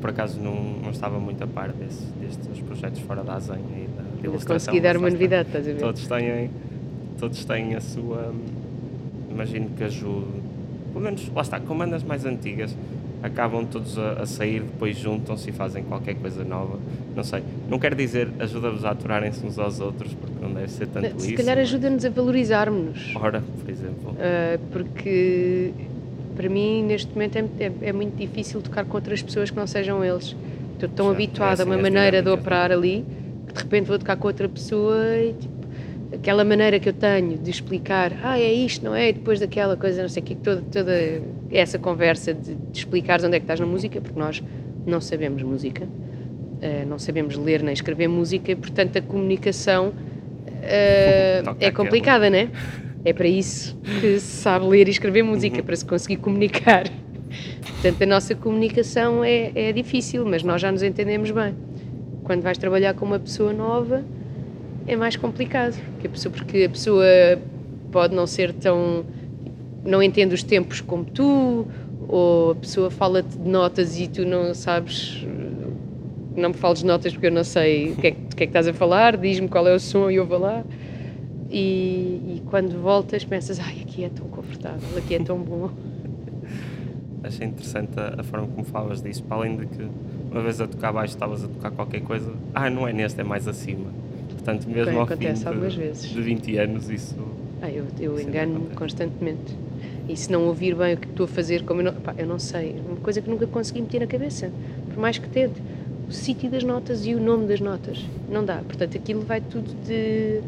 por 0.00 0.10
acaso 0.10 0.38
não, 0.40 0.54
não 0.82 0.90
estava 0.90 1.18
muito 1.18 1.42
a 1.42 1.46
par 1.46 1.72
desse, 1.72 2.04
destes 2.20 2.60
projetos 2.60 3.00
fora 3.00 3.22
da 3.24 3.34
azenha 3.34 3.58
e 3.58 3.88
da, 3.96 4.02
da 4.02 4.28
ilustração. 4.28 4.72
Consegui 4.72 4.80
dar 4.80 4.96
uma 4.96 5.10
novidade, 5.10 5.48
estás 5.48 5.66
a 5.66 5.72
ver? 5.72 5.80
Todos 5.80 6.06
têm, 6.06 6.50
todos 7.18 7.44
têm 7.44 7.74
a 7.74 7.80
sua. 7.80 8.34
Imagino 9.30 9.70
que 9.70 9.84
ajude. 9.84 10.42
Pelo 10.92 11.04
menos, 11.04 11.26
lá 11.34 11.40
está, 11.40 11.58
com 11.58 11.76
bandas 11.76 12.02
mais 12.02 12.26
antigas, 12.26 12.76
acabam 13.22 13.64
todos 13.64 13.96
a, 13.98 14.22
a 14.22 14.26
sair, 14.26 14.60
depois 14.62 14.96
juntam-se 14.96 15.50
e 15.50 15.52
fazem 15.52 15.82
qualquer 15.84 16.14
coisa 16.16 16.42
nova. 16.44 16.78
Não 17.14 17.22
sei. 17.22 17.42
Não 17.68 17.78
quero 17.78 17.94
dizer 17.94 18.28
ajuda-vos 18.38 18.84
a 18.84 18.90
aturarem-se 18.90 19.44
uns 19.46 19.58
aos 19.58 19.78
outros, 19.80 20.12
porque 20.14 20.34
não 20.44 20.52
deve 20.52 20.68
ser 20.70 20.86
tanto 20.88 21.20
Se 21.20 21.28
isso. 21.28 21.36
calhar 21.36 21.56
mas- 21.56 21.68
ajuda-nos 21.68 22.04
a 22.04 22.10
valorizarmos. 22.10 23.12
Ora, 23.14 23.42
por 23.60 23.70
exemplo. 23.70 24.10
Uh, 24.12 24.58
porque 24.72 25.70
para 26.34 26.48
mim 26.48 26.82
neste 26.84 27.12
momento 27.12 27.36
é, 27.36 27.44
é- 27.60 27.72
é 27.82 27.92
muito 27.92 28.16
difícil 28.16 28.60
tocar 28.62 28.84
com 28.84 28.96
outras 28.96 29.22
pessoas 29.22 29.50
que 29.50 29.56
não 29.56 29.66
sejam 29.66 30.04
eles. 30.04 30.34
Estou 30.74 30.88
tão 30.88 31.06
Já, 31.06 31.12
habituada 31.12 31.62
é 31.62 31.64
a 31.64 31.66
uma 31.66 31.74
assim, 31.76 31.84
as 31.86 31.92
maneira 31.92 32.22
de 32.22 32.28
operar 32.28 32.72
ali 32.72 33.04
que 33.46 33.52
de 33.54 33.60
repente 33.62 33.86
vou 33.86 33.98
tocar 33.98 34.16
com 34.16 34.26
outra 34.26 34.48
pessoa 34.48 34.96
e 35.18 35.34
tipo, 35.34 35.61
aquela 36.22 36.44
maneira 36.44 36.78
que 36.78 36.88
eu 36.88 36.92
tenho 36.92 37.36
de 37.36 37.50
explicar, 37.50 38.12
ah, 38.22 38.38
é 38.38 38.52
isto, 38.52 38.84
não 38.84 38.94
é? 38.94 39.08
E 39.08 39.12
depois 39.12 39.40
daquela 39.40 39.76
coisa, 39.76 40.02
não 40.02 40.08
sei 40.08 40.22
o 40.22 40.26
que, 40.26 40.36
toda, 40.36 40.62
toda 40.70 40.92
essa 41.50 41.80
conversa 41.80 42.32
de, 42.32 42.54
de 42.54 42.78
explicares 42.78 43.24
onde 43.24 43.34
é 43.34 43.40
que 43.40 43.44
estás 43.44 43.58
na 43.58 43.66
música, 43.66 44.00
porque 44.00 44.16
nós 44.16 44.40
não 44.86 45.00
sabemos 45.00 45.42
música, 45.42 45.84
uh, 45.84 46.88
não 46.88 46.96
sabemos 46.96 47.36
ler 47.36 47.60
nem 47.60 47.74
escrever 47.74 48.06
música, 48.06 48.52
e 48.52 48.54
portanto 48.54 48.98
a 48.98 49.02
comunicação 49.02 49.88
uh, 49.88 51.56
é 51.58 51.70
complicada, 51.72 52.30
né? 52.30 52.48
É 53.04 53.12
para 53.12 53.26
isso 53.26 53.76
que 54.00 54.20
se 54.20 54.42
sabe 54.42 54.64
ler 54.64 54.86
e 54.86 54.92
escrever 54.92 55.24
música, 55.24 55.56
Uhum. 55.56 55.64
para 55.64 55.74
se 55.74 55.84
conseguir 55.84 56.18
comunicar. 56.18 56.84
Portanto, 57.64 58.00
a 58.00 58.06
nossa 58.06 58.32
comunicação 58.36 59.24
é, 59.24 59.50
é 59.56 59.72
difícil, 59.72 60.24
mas 60.24 60.44
nós 60.44 60.60
já 60.62 60.70
nos 60.70 60.84
entendemos 60.84 61.32
bem. 61.32 61.52
Quando 62.22 62.42
vais 62.42 62.56
trabalhar 62.58 62.94
com 62.94 63.04
uma 63.04 63.18
pessoa 63.18 63.52
nova, 63.52 64.04
é 64.86 64.96
mais 64.96 65.16
complicado, 65.16 65.80
porque 65.92 66.06
a 66.06 66.10
pessoa, 66.10 66.32
porque 66.32 66.64
a 66.64 66.68
pessoa 66.68 67.04
pode 67.90 68.14
não 68.14 68.26
ser 68.26 68.52
tão. 68.52 69.04
não 69.84 70.02
entende 70.02 70.34
os 70.34 70.42
tempos 70.42 70.80
como 70.80 71.04
tu, 71.04 71.66
ou 72.08 72.52
a 72.52 72.54
pessoa 72.54 72.90
fala-te 72.90 73.38
de 73.38 73.48
notas 73.48 73.98
e 73.98 74.08
tu 74.08 74.24
não 74.24 74.54
sabes. 74.54 75.24
Não 76.34 76.48
me 76.48 76.54
fales 76.54 76.78
de 76.78 76.86
notas 76.86 77.12
porque 77.12 77.26
eu 77.26 77.32
não 77.32 77.44
sei 77.44 77.92
o 77.92 77.96
que 77.96 78.06
é 78.06 78.10
que, 78.12 78.20
que, 78.36 78.42
é 78.42 78.46
que 78.46 78.50
estás 78.50 78.66
a 78.66 78.72
falar, 78.72 79.18
diz-me 79.18 79.48
qual 79.48 79.68
é 79.68 79.74
o 79.74 79.78
som 79.78 80.10
e 80.10 80.16
eu 80.16 80.26
vou 80.26 80.38
lá. 80.38 80.64
E, 81.50 82.36
e 82.36 82.42
quando 82.48 82.80
voltas 82.80 83.22
pensas, 83.24 83.60
ai, 83.60 83.82
aqui 83.82 84.04
é 84.04 84.08
tão 84.08 84.26
confortável, 84.28 84.96
aqui 84.96 85.14
é 85.14 85.18
tão 85.18 85.38
bom. 85.38 85.68
Achei 87.22 87.46
interessante 87.46 88.00
a, 88.00 88.20
a 88.20 88.22
forma 88.22 88.48
como 88.48 88.64
falas 88.64 89.02
disso, 89.02 89.22
para 89.24 89.36
além 89.36 89.56
de 89.56 89.66
que 89.66 89.86
uma 90.30 90.40
vez 90.40 90.58
a 90.62 90.66
tocar 90.66 90.90
baixo 90.92 91.12
estavas 91.12 91.44
a 91.44 91.48
tocar 91.48 91.70
qualquer 91.70 92.00
coisa, 92.00 92.32
ah, 92.54 92.70
não 92.70 92.88
é 92.88 92.92
neste, 92.94 93.20
é 93.20 93.24
mais 93.24 93.46
acima. 93.46 93.90
Portanto, 94.44 94.66
mesmo 94.68 94.84
Bem, 94.86 94.96
ao 94.96 95.02
acontece 95.04 95.42
fim 95.42 95.48
algumas 95.48 95.72
de, 95.72 95.78
vezes. 95.78 96.10
de 96.10 96.20
20 96.20 96.56
anos, 96.58 96.90
isso 96.90 97.14
Ah, 97.60 97.70
eu 97.70 97.84
eu 98.00 98.16
Sempre 98.16 98.30
engano-me 98.30 98.66
constantemente. 98.74 99.56
E 100.08 100.16
se 100.16 100.32
não 100.32 100.46
ouvir 100.48 100.74
bem 100.74 100.94
o 100.94 100.96
que 100.96 101.06
estou 101.06 101.24
a 101.24 101.28
fazer, 101.28 101.62
como 101.64 101.80
eu 101.80 101.84
não, 101.86 101.92
pá, 101.94 102.12
eu 102.18 102.26
não 102.26 102.38
sei, 102.38 102.70
é 102.76 102.90
uma 102.90 102.96
coisa 103.00 103.20
que 103.20 103.30
nunca 103.30 103.46
consegui 103.46 103.82
meter 103.82 104.00
na 104.00 104.06
cabeça, 104.06 104.50
por 104.88 104.98
mais 104.98 105.16
que 105.18 105.28
tente. 105.28 105.60
O 106.08 106.12
sítio 106.12 106.50
das 106.50 106.62
notas 106.64 107.06
e 107.06 107.14
o 107.14 107.20
nome 107.20 107.46
das 107.46 107.60
notas, 107.60 108.04
não 108.28 108.44
dá. 108.44 108.56
Portanto, 108.56 108.96
aquilo 108.96 109.22
vai 109.22 109.40
tudo 109.40 109.70
de, 109.86 110.40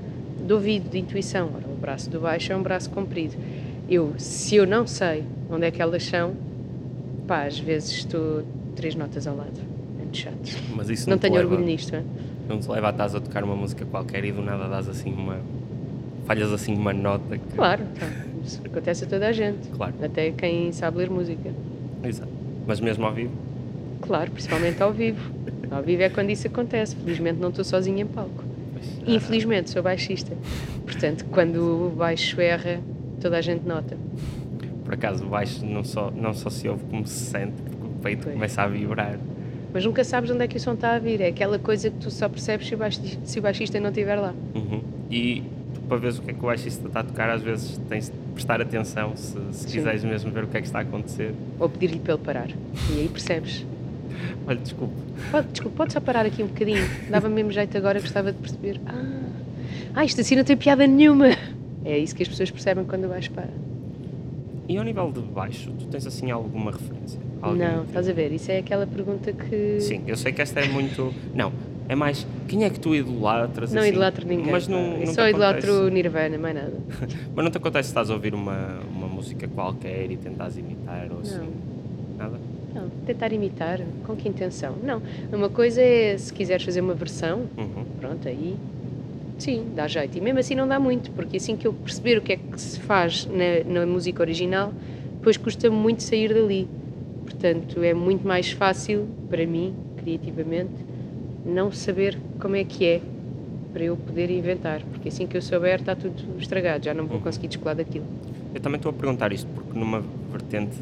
de 0.44 0.52
ouvido, 0.52 0.90
de 0.90 0.98
intuição. 0.98 1.48
Ora, 1.54 1.64
o 1.72 1.76
braço 1.76 2.10
do 2.10 2.20
baixo 2.20 2.52
é 2.52 2.56
um 2.56 2.62
braço 2.62 2.90
comprido. 2.90 3.34
Eu, 3.88 4.12
se 4.18 4.56
eu 4.56 4.66
não 4.66 4.86
sei 4.86 5.22
onde 5.48 5.64
é 5.66 5.70
que 5.70 5.80
elas 5.80 6.04
são, 6.04 6.34
pá, 7.26 7.44
às 7.44 7.58
vezes 7.58 7.90
estou 7.92 8.42
três 8.74 8.94
notas 8.94 9.26
ao 9.26 9.36
lado. 9.36 9.58
É 9.98 10.02
muito 10.02 10.18
chato. 10.18 10.36
Mas 10.74 10.90
isso 10.90 11.08
Não 11.08 11.14
não, 11.14 11.18
te 11.18 11.22
tenho 11.22 11.34
leva, 11.34 11.48
orgulho 11.48 11.64
nisto, 11.66 11.94
é? 11.94 12.02
Não 12.48 12.58
te 12.58 12.68
leva 12.70 12.88
a 12.88 12.90
estás 12.90 13.14
a 13.14 13.20
tocar 13.20 13.42
uma 13.44 13.56
música 13.56 13.84
qualquer 13.86 14.24
e 14.24 14.32
do 14.32 14.42
nada 14.42 14.68
dás 14.68 14.88
assim 14.88 15.12
uma. 15.12 15.38
falhas 16.26 16.52
assim 16.52 16.74
uma 16.74 16.92
nota 16.92 17.38
que. 17.38 17.54
Claro, 17.56 17.82
então, 17.94 18.08
isso 18.44 18.60
acontece 18.64 19.04
a 19.04 19.06
toda 19.06 19.28
a 19.28 19.32
gente. 19.32 19.68
Claro. 19.68 19.94
Até 20.02 20.30
quem 20.30 20.70
sabe 20.72 20.98
ler 20.98 21.10
música. 21.10 21.50
Exato. 22.02 22.30
Mas 22.66 22.80
mesmo 22.80 23.04
ao 23.06 23.12
vivo, 23.12 23.32
Claro, 24.02 24.30
principalmente 24.30 24.82
ao 24.82 24.92
vivo. 24.92 25.30
Ao 25.70 25.82
vivo 25.82 26.02
é 26.02 26.10
quando 26.10 26.28
isso 26.30 26.46
acontece. 26.46 26.94
Felizmente 26.96 27.40
não 27.40 27.48
estou 27.48 27.64
sozinha 27.64 28.02
em 28.02 28.06
palco. 28.06 28.44
Infelizmente 29.06 29.70
sou 29.70 29.82
baixista. 29.82 30.36
Portanto, 30.84 31.24
quando 31.30 31.56
o 31.86 31.90
baixo 31.96 32.38
erra, 32.40 32.80
toda 33.20 33.38
a 33.38 33.40
gente 33.40 33.66
nota. 33.66 33.96
por 34.84 34.92
acaso 34.94 35.24
o 35.24 35.28
baixo 35.28 35.64
não 35.64 35.82
só, 35.82 36.10
não 36.10 36.34
só 36.34 36.50
se 36.50 36.68
ouve 36.68 36.84
como 36.90 37.06
se 37.06 37.24
sente, 37.30 37.54
porque 37.62 37.86
o 37.86 37.90
peito 38.02 38.22
Pois. 38.24 38.34
começa 38.34 38.62
a 38.62 38.66
vibrar. 38.66 39.18
Mas 39.74 39.84
nunca 39.84 40.04
sabes 40.04 40.30
onde 40.30 40.44
é 40.44 40.46
que 40.46 40.56
o 40.56 40.60
som 40.60 40.74
está 40.74 40.94
a 40.94 40.98
vir. 41.00 41.20
É 41.20 41.26
aquela 41.26 41.58
coisa 41.58 41.90
que 41.90 41.96
tu 41.96 42.08
só 42.08 42.28
percebes 42.28 42.68
se 42.68 42.74
o 42.76 42.78
baixista, 42.78 43.18
se 43.24 43.38
o 43.40 43.42
baixista 43.42 43.80
não 43.80 43.90
estiver 43.90 44.14
lá. 44.14 44.32
Uhum. 44.54 44.80
E 45.10 45.42
tu, 45.74 45.80
para 45.80 45.96
ver 45.96 46.12
o 46.12 46.22
que 46.22 46.30
é 46.30 46.32
que 46.32 46.38
o 46.38 46.46
baixista 46.46 46.86
está 46.86 47.00
a 47.00 47.04
tocar, 47.04 47.28
às 47.28 47.42
vezes 47.42 47.80
tens 47.88 48.06
de 48.08 48.16
prestar 48.32 48.60
atenção 48.62 49.16
se, 49.16 49.36
se 49.50 49.66
quiseres 49.66 50.04
mesmo 50.04 50.30
ver 50.30 50.44
o 50.44 50.46
que 50.46 50.56
é 50.56 50.60
que 50.60 50.68
está 50.68 50.78
a 50.78 50.82
acontecer. 50.82 51.34
Ou 51.58 51.68
pedir-lhe 51.68 51.98
para 51.98 52.14
ele 52.14 52.22
parar. 52.22 52.48
E 52.48 53.00
aí 53.00 53.08
percebes. 53.08 53.66
Olha, 54.46 54.60
desculpe, 54.60 54.94
Pode, 55.32 55.48
desculpa, 55.48 55.76
pode 55.76 55.92
só 55.92 56.00
parar 56.00 56.24
aqui 56.24 56.42
um 56.42 56.46
bocadinho. 56.46 56.84
Dava 57.10 57.28
mesmo 57.28 57.50
jeito 57.50 57.76
agora, 57.76 57.98
gostava 57.98 58.32
de 58.32 58.38
perceber. 58.38 58.80
Ah, 58.86 59.22
ah, 59.94 60.04
isto 60.04 60.20
assim 60.20 60.36
não 60.36 60.44
tem 60.44 60.56
piada 60.56 60.86
nenhuma. 60.86 61.28
É 61.84 61.98
isso 61.98 62.14
que 62.14 62.22
as 62.22 62.28
pessoas 62.28 62.50
percebem 62.50 62.84
quando 62.84 63.06
o 63.06 63.08
baixo 63.08 63.30
para. 63.32 63.48
E 64.68 64.76
ao 64.76 64.84
nível 64.84 65.10
de 65.10 65.20
baixo, 65.20 65.72
tu 65.78 65.86
tens 65.86 66.06
assim 66.06 66.30
alguma 66.30 66.70
referência? 66.70 67.20
Alguém 67.44 67.60
Não, 67.68 67.82
estás 67.84 68.08
a 68.08 68.12
ver? 68.12 68.32
Isso 68.32 68.50
é 68.50 68.58
aquela 68.58 68.86
pergunta 68.86 69.30
que. 69.32 69.78
Sim, 69.80 70.02
eu 70.06 70.16
sei 70.16 70.32
que 70.32 70.40
esta 70.40 70.60
é 70.60 70.68
muito. 70.68 71.12
Não, 71.34 71.52
é 71.86 71.94
mais. 71.94 72.26
Quem 72.48 72.64
é 72.64 72.70
que 72.70 72.80
tu 72.80 72.94
idolatras? 72.94 73.70
Não 73.70 73.80
assim? 73.82 73.90
idolatro 73.90 74.26
ninguém. 74.26 74.50
Mas 74.50 74.66
não, 74.66 74.80
não 74.98 75.00
te 75.06 75.14
só 75.14 75.28
idolatro 75.28 75.70
acontece- 75.70 75.90
Nirvana, 75.90 76.38
mais 76.38 76.54
nada. 76.54 76.72
Mas 77.36 77.44
não 77.44 77.50
te 77.50 77.58
acontece 77.58 77.88
se 77.88 77.90
estás 77.90 78.10
a 78.10 78.14
ouvir 78.14 78.34
uma, 78.34 78.78
uma 78.90 79.06
música 79.08 79.46
qualquer 79.46 80.10
e 80.10 80.16
tentas 80.16 80.56
imitar 80.56 81.08
ou 81.12 81.20
assim? 81.20 81.50
Nada? 82.16 82.38
Não, 82.74 82.88
tentar 83.06 83.30
imitar, 83.32 83.80
com 84.06 84.16
que 84.16 84.26
intenção? 84.28 84.74
Não. 84.82 85.02
Uma 85.32 85.50
coisa 85.50 85.82
é 85.82 86.16
se 86.16 86.32
quiseres 86.32 86.64
fazer 86.64 86.80
uma 86.80 86.94
versão, 86.94 87.42
Uhum. 87.58 87.84
pronto, 88.00 88.26
aí 88.26 88.56
sim, 89.38 89.66
dá 89.76 89.86
jeito. 89.86 90.16
E 90.16 90.20
mesmo 90.20 90.38
assim 90.40 90.54
não 90.54 90.66
dá 90.66 90.80
muito, 90.80 91.10
porque 91.10 91.36
assim 91.36 91.56
que 91.56 91.66
eu 91.66 91.72
perceber 91.74 92.16
o 92.18 92.22
que 92.22 92.32
é 92.32 92.36
que 92.36 92.58
se 92.60 92.80
faz 92.80 93.26
na, 93.26 93.80
na 93.80 93.86
música 93.86 94.22
original, 94.22 94.72
depois 95.18 95.36
custa-me 95.36 95.76
muito 95.76 96.02
sair 96.02 96.32
dali. 96.32 96.66
Portanto, 97.24 97.82
é 97.82 97.92
muito 97.94 98.26
mais 98.26 98.50
fácil 98.52 99.06
para 99.28 99.46
mim, 99.46 99.74
criativamente, 99.96 100.72
não 101.44 101.72
saber 101.72 102.18
como 102.40 102.54
é 102.56 102.64
que 102.64 102.84
é 102.84 103.00
para 103.72 103.82
eu 103.84 103.96
poder 103.96 104.30
inventar, 104.30 104.82
porque 104.82 105.08
assim 105.08 105.26
que 105.26 105.36
eu 105.36 105.42
souber 105.42 105.80
está 105.80 105.96
tudo 105.96 106.14
estragado, 106.38 106.84
já 106.84 106.94
não 106.94 107.06
vou 107.06 107.16
Uhum. 107.16 107.22
conseguir 107.22 107.48
descolar 107.48 107.74
daquilo. 107.74 108.04
Eu 108.54 108.60
também 108.60 108.76
estou 108.76 108.90
a 108.90 108.92
perguntar 108.92 109.32
isto 109.32 109.48
porque 109.52 109.76
numa 109.76 110.00
vertente 110.30 110.78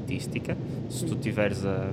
artística, 0.00 0.56
se 0.90 1.04
tu 1.06 1.14
tiveres 1.14 1.64
a. 1.64 1.90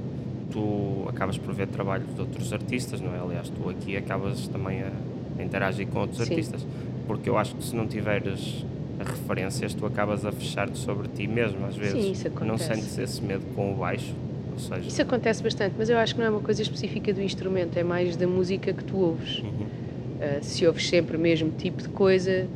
tu 0.51 1.05
acabas 1.07 1.37
por 1.37 1.53
ver 1.53 1.67
trabalhos 1.67 2.13
de 2.15 2.21
outros 2.21 2.51
artistas, 2.53 2.99
não 3.01 3.13
é? 3.15 3.19
Aliás, 3.19 3.49
tu 3.49 3.69
aqui 3.69 3.95
acabas 3.97 4.47
também 4.47 4.81
a, 4.81 4.91
a 5.39 5.43
interagir 5.43 5.87
com 5.87 5.99
outros 5.99 6.19
Sim. 6.23 6.31
artistas. 6.33 6.65
Porque 7.07 7.29
eu 7.29 7.37
acho 7.37 7.55
que 7.55 7.63
se 7.63 7.75
não 7.75 7.87
tiveres 7.87 8.63
referências, 9.03 9.73
tu 9.73 9.85
acabas 9.85 10.25
a 10.25 10.31
fechar-te 10.31 10.77
sobre 10.77 11.07
ti 11.07 11.27
mesmo, 11.27 11.65
às 11.65 11.75
vezes. 11.75 12.03
Sim, 12.03 12.11
isso 12.11 12.29
Não 12.29 12.55
acontece. 12.55 12.75
sentes 12.75 12.97
esse 12.97 13.21
medo 13.21 13.43
com 13.55 13.71
o 13.71 13.75
baixo, 13.75 14.13
ou 14.51 14.59
seja. 14.59 14.87
Isso 14.87 15.01
acontece 15.01 15.41
bastante, 15.43 15.75
mas 15.77 15.89
eu 15.89 15.97
acho 15.97 16.13
que 16.15 16.19
não 16.19 16.27
é 16.27 16.29
uma 16.29 16.41
coisa 16.41 16.61
específica 16.61 17.13
do 17.13 17.21
instrumento, 17.21 17.77
é 17.77 17.83
mais 17.83 18.15
da 18.15 18.27
música 18.27 18.73
que 18.73 18.83
tu 18.83 18.97
ouves. 18.97 19.39
Uhum. 19.39 19.49
Uh, 19.49 20.43
se 20.43 20.65
ouves 20.65 20.87
sempre 20.87 21.17
o 21.17 21.19
mesmo 21.19 21.51
tipo 21.51 21.81
de 21.81 21.89
coisa, 21.89 22.47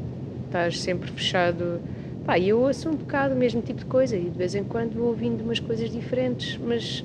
estás 0.46 0.80
sempre 0.80 1.12
fechado. 1.12 1.80
Pá, 2.26 2.38
eu 2.40 2.60
ouço 2.60 2.90
um 2.90 2.96
bocado 2.96 3.34
o 3.34 3.38
mesmo 3.38 3.62
tipo 3.62 3.80
de 3.80 3.86
coisa 3.86 4.16
e 4.18 4.24
de 4.24 4.38
vez 4.38 4.54
em 4.56 4.64
quando 4.64 4.94
vou 4.94 5.08
ouvindo 5.08 5.42
umas 5.44 5.60
coisas 5.60 5.90
diferentes, 5.90 6.58
mas, 6.62 7.04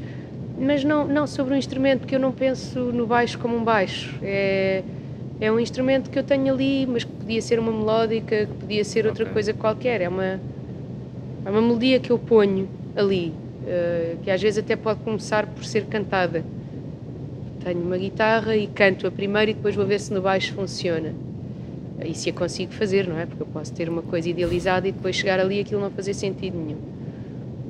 mas 0.59 0.83
não, 0.83 1.07
não 1.07 1.27
sobre 1.27 1.55
um 1.55 1.57
instrumento, 1.57 2.01
porque 2.01 2.15
eu 2.17 2.21
não 2.21 2.33
penso 2.33 2.79
no 2.81 3.07
baixo 3.07 3.39
como 3.39 3.57
um 3.57 3.63
baixo. 3.63 4.19
É, 4.21 4.83
é 5.41 5.51
um 5.51 5.59
instrumento 5.59 6.11
que 6.11 6.19
eu 6.19 6.23
tenho 6.23 6.53
ali, 6.53 6.87
mas 6.87 7.05
que 7.05 7.11
podia 7.33 7.41
ser 7.41 7.59
uma 7.59 7.73
melódica, 7.73 8.45
que 8.47 8.53
podia 8.61 8.85
ser 8.85 9.07
outra 9.07 9.25
Ok. 9.25 9.33
coisa 9.33 9.55
qualquer. 9.55 10.03
É 10.03 10.09
uma, 10.09 10.39
é 11.47 11.51
uma 11.51 11.63
melodia 11.63 11.99
que 11.99 12.11
eu 12.11 12.19
ponho 12.19 12.69
ali, 12.95 13.33
uh, 13.63 14.19
que 14.23 14.31
às 14.31 14.43
vezes 14.43 14.59
até 14.59 14.77
pode 14.77 15.01
começar 15.01 15.47
por 15.47 15.65
ser 15.65 15.87
cantada. 15.87 16.45
Tenho 17.65 17.81
uma 17.81 17.97
guitarra 17.97 18.55
e 18.55 18.67
canto 18.67 19.07
a 19.07 19.11
primeira 19.11 19.51
e 19.51 19.55
depois 19.55 19.75
vou 19.75 19.87
ver 19.87 19.99
se 19.99 20.13
no 20.13 20.21
baixo 20.21 20.53
funciona. 20.53 21.15
E 22.05 22.15
se 22.15 22.29
a 22.29 22.33
consigo 22.35 22.73
fazer, 22.73 23.09
não 23.09 23.19
é? 23.19 23.25
Porque 23.25 23.43
eu 23.43 23.47
posso 23.47 23.73
ter 23.73 23.89
uma 23.89 24.03
coisa 24.03 24.29
idealizada 24.29 24.87
e 24.87 24.93
depois 24.93 25.17
chegar 25.17 25.41
ali 25.41 25.57
e 25.57 25.61
aquilo 25.61 25.81
não 25.81 25.91
fazer 25.91 26.13
sentido 26.13 26.59
nenhum. 26.59 26.79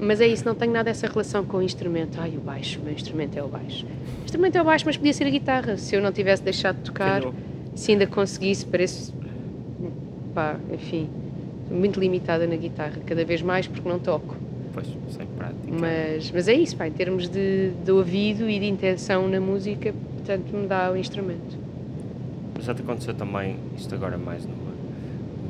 Mas 0.01 0.21
é 0.21 0.27
isso, 0.27 0.45
não 0.45 0.57
tenho 0.57 0.73
nada 0.73 0.91
essa 0.91 1.07
relação 1.07 1.45
com 1.45 1.59
o 1.59 1.63
instrumento. 1.63 2.19
Ai, 2.21 2.31
o 2.37 2.41
baixo, 2.41 2.81
o 2.81 2.83
meu 2.83 2.95
instrumento 2.95 3.39
é 3.39 3.43
o 3.45 3.47
baixo. 3.47 3.87
O 4.23 4.25
instrumento 4.25 4.57
é 4.57 4.63
o 4.63 4.65
baixo, 4.65 4.85
mas 4.87 4.97
podia 4.97 5.13
ser 5.13 5.25
a 5.25 5.31
guitarra. 5.31 5.77
Se 5.77 5.95
eu 5.95 6.03
não 6.03 6.11
tivesse 6.11 6.43
deixado 6.43 6.79
de 6.79 6.83
tocar, 6.83 7.23
se 7.77 7.93
ainda 7.93 8.09
conseguisse, 8.09 8.67
parece. 8.67 9.22
Pá, 10.35 10.57
enfim, 10.72 11.09
muito 11.70 11.99
limitada 11.99 12.47
na 12.47 12.57
guitarra, 12.57 12.99
cada 13.07 13.24
vez 13.24 13.43
mais 13.43 13.66
porque 13.66 13.89
não 13.89 13.99
toco. 13.99 14.37
Pois, 14.72 14.87
sem 15.11 15.26
prática. 15.26 15.68
Mas, 15.70 16.30
mas 16.30 16.49
é 16.49 16.55
isso, 16.55 16.76
pá, 16.76 16.87
em 16.87 16.93
termos 16.93 17.28
de, 17.28 17.70
de 17.85 17.93
ouvido 17.93 18.49
e 18.49 18.59
de 18.59 18.66
intenção 18.66 19.28
na 19.28 19.41
música, 19.41 19.95
portanto, 20.16 20.51
me 20.53 20.66
dá 20.66 20.91
o 20.91 20.97
instrumento. 20.97 21.59
Mas 22.55 22.64
já 22.64 22.74
te 22.74 22.83
aconteceu 22.83 23.14
também, 23.14 23.57
isto 23.76 23.95
agora 23.95 24.16
mais 24.16 24.47
numa, 24.47 24.72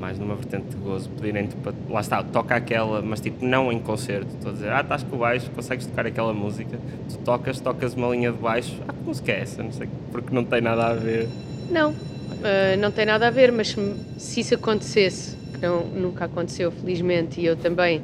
mais 0.01 0.19
numa 0.19 0.35
vertente 0.35 0.69
de 0.71 0.77
gozo, 0.77 1.09
pedirem-te 1.11 1.55
para. 1.57 1.73
Lá 1.89 2.01
está, 2.01 2.23
toca 2.23 2.57
aquela, 2.57 3.01
mas 3.01 3.21
tipo, 3.21 3.45
não 3.45 3.71
em 3.71 3.79
concerto. 3.79 4.35
Estou 4.35 4.51
a 4.51 4.55
dizer, 4.55 4.73
ah, 4.73 4.81
estás 4.81 5.03
com 5.05 5.17
o 5.17 5.19
baixo, 5.21 5.51
consegues 5.51 5.87
tocar 5.87 6.07
aquela 6.07 6.33
música, 6.33 6.79
tu 7.09 7.19
tocas, 7.19 7.61
tocas 7.61 7.95
uma 7.95 8.09
linha 8.09 8.33
de 8.33 8.39
baixo, 8.39 8.77
ah, 8.89 8.93
que 8.93 9.05
música 9.05 9.31
é 9.31 9.41
essa? 9.41 9.63
Não 9.63 9.73
sei, 9.73 9.89
porque 10.11 10.35
não 10.35 10.45
tem 10.45 10.61
nada 10.61 10.89
a 10.89 10.95
ver. 10.95 11.29
Não, 11.71 11.95
ah, 12.45 12.77
não 12.77 12.91
tem 12.91 13.07
nada 13.07 13.27
a 13.27 13.31
ver, 13.31 13.53
mas 13.53 13.77
se, 14.19 14.41
isso 14.41 14.55
acontecesse, 14.55 15.37
que 15.53 15.61
não, 15.67 15.85
nunca 15.85 16.25
aconteceu, 16.25 16.71
felizmente, 16.71 17.41
e 17.41 17.47
eu 17.47 17.57
também 17.57 18.01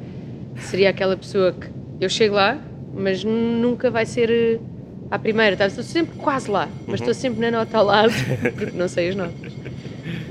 seria 0.61 0.89
aquela 0.89 1.15
pessoa 1.15 1.51
que 1.53 1.67
eu 1.99 2.09
chego 2.09 2.35
lá, 2.35 2.57
mas 2.93 3.23
nunca 3.23 3.89
vai 3.91 4.05
ser 4.05 4.29
eh, 4.29 4.59
à 5.11 5.17
primeira, 5.19 5.55
tá? 5.55 5.67
estou 5.67 5.83
sempre 5.83 6.15
quase 6.17 6.49
lá, 6.49 6.67
mas 6.87 6.99
estou 6.99 7.13
sempre 7.13 7.39
na 7.39 7.51
nota 7.51 7.77
ao 7.77 7.85
lado, 7.85 8.13
porque 8.41 8.77
não 8.77 8.87
sei 8.87 9.09
as 9.09 9.15
notas. 9.15 9.53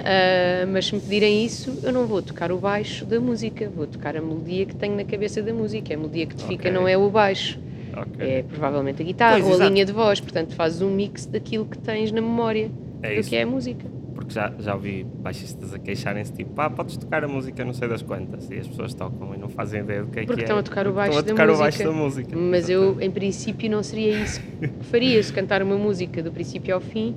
Ah, 0.01 0.67
mas 0.73 0.87
se 0.87 0.95
me 0.95 1.01
pedirem 1.01 1.45
isso, 1.45 1.79
eu 1.83 1.93
não 1.93 2.07
vou 2.07 2.23
tocar 2.23 2.51
o 2.53 2.59
baixo 2.59 3.05
da 3.05 3.21
música, 3.21 3.69
vou 3.69 3.87
tocar 3.87 4.17
a 4.17 4.21
melodia 4.21 4.65
que 4.65 4.75
tenho 4.75 4.97
na 4.97 5.05
cabeça 5.05 5.43
da 5.43 5.53
música. 5.53 5.93
A 5.93 5.97
melodia 5.97 6.27
que 6.27 6.35
te 6.37 6.45
fica 6.45 6.69
Ok. 6.69 6.73
não 6.73 6.89
é 6.89 6.97
o 6.97 7.11
baixo, 7.11 7.59
Ok. 7.95 8.27
é 8.27 8.43
provavelmente 8.43 9.03
a 9.03 9.05
guitarra 9.05 9.33
Pois, 9.35 9.47
ou 9.47 9.53
a 9.53 9.57
exato. 9.57 9.71
linha 9.73 9.85
de 9.85 9.93
voz. 9.93 10.21
Portanto, 10.21 10.55
fazes 10.55 10.81
um 10.83 10.91
mix 10.91 11.27
daquilo 11.27 11.65
que 11.67 11.79
tens 11.79 12.11
na 12.13 12.21
memória 12.21 12.71
É 13.03 13.15
do 13.15 13.21
isso. 13.21 13.29
que 13.29 13.37
é 13.37 13.43
a 13.43 13.47
música. 13.47 13.85
Porque 14.29 14.35
já, 14.35 14.53
já 14.59 14.75
ouvi 14.75 15.05
baixistas 15.05 15.73
a 15.73 15.79
queixarem-se, 15.79 16.33
tipo, 16.35 16.61
ah, 16.61 16.69
podes 16.69 16.99
tocar 16.99 17.25
a 17.25 17.29
música 17.29 17.65
não 17.65 17.73
sei 17.73 17.89
das 17.89 18.03
quantas. 18.03 18.51
E 18.51 18.59
as 18.59 18.69
pessoas 18.69 18.93
tocam 18.93 19.35
e 19.35 19.39
não 19.39 19.49
fazem 19.49 19.81
ideia 19.81 20.03
do 20.03 20.09
que 20.11 20.21
é 20.21 20.23
Porque 20.25 20.35
que 20.35 20.41
é. 20.43 20.45
estão 20.45 20.59
a 20.59 20.63
tocar 20.63 20.87
o 20.87 20.93
baixo 20.93 21.19
estão 21.19 21.19
a 21.19 21.23
da 21.23 21.29
tocar 21.31 21.47
o 21.49 21.53
música. 21.53 21.65
baixo 21.65 21.85
da 21.85 21.93
música. 21.93 22.37
Mas 22.37 22.69
eu, 22.69 22.83
Exatamente. 22.83 23.07
em 23.07 23.11
princípio, 23.11 23.71
não 23.71 23.83
seria 23.83 24.23
isso 24.23 24.41
que 24.61 24.85
faria. 24.85 25.23
Se 25.23 25.33
cantar 25.33 25.63
uma 25.63 25.77
música 25.79 26.23
do 26.23 26.31
princípio 26.31 26.75
ao 26.75 26.81
fim, 26.81 27.17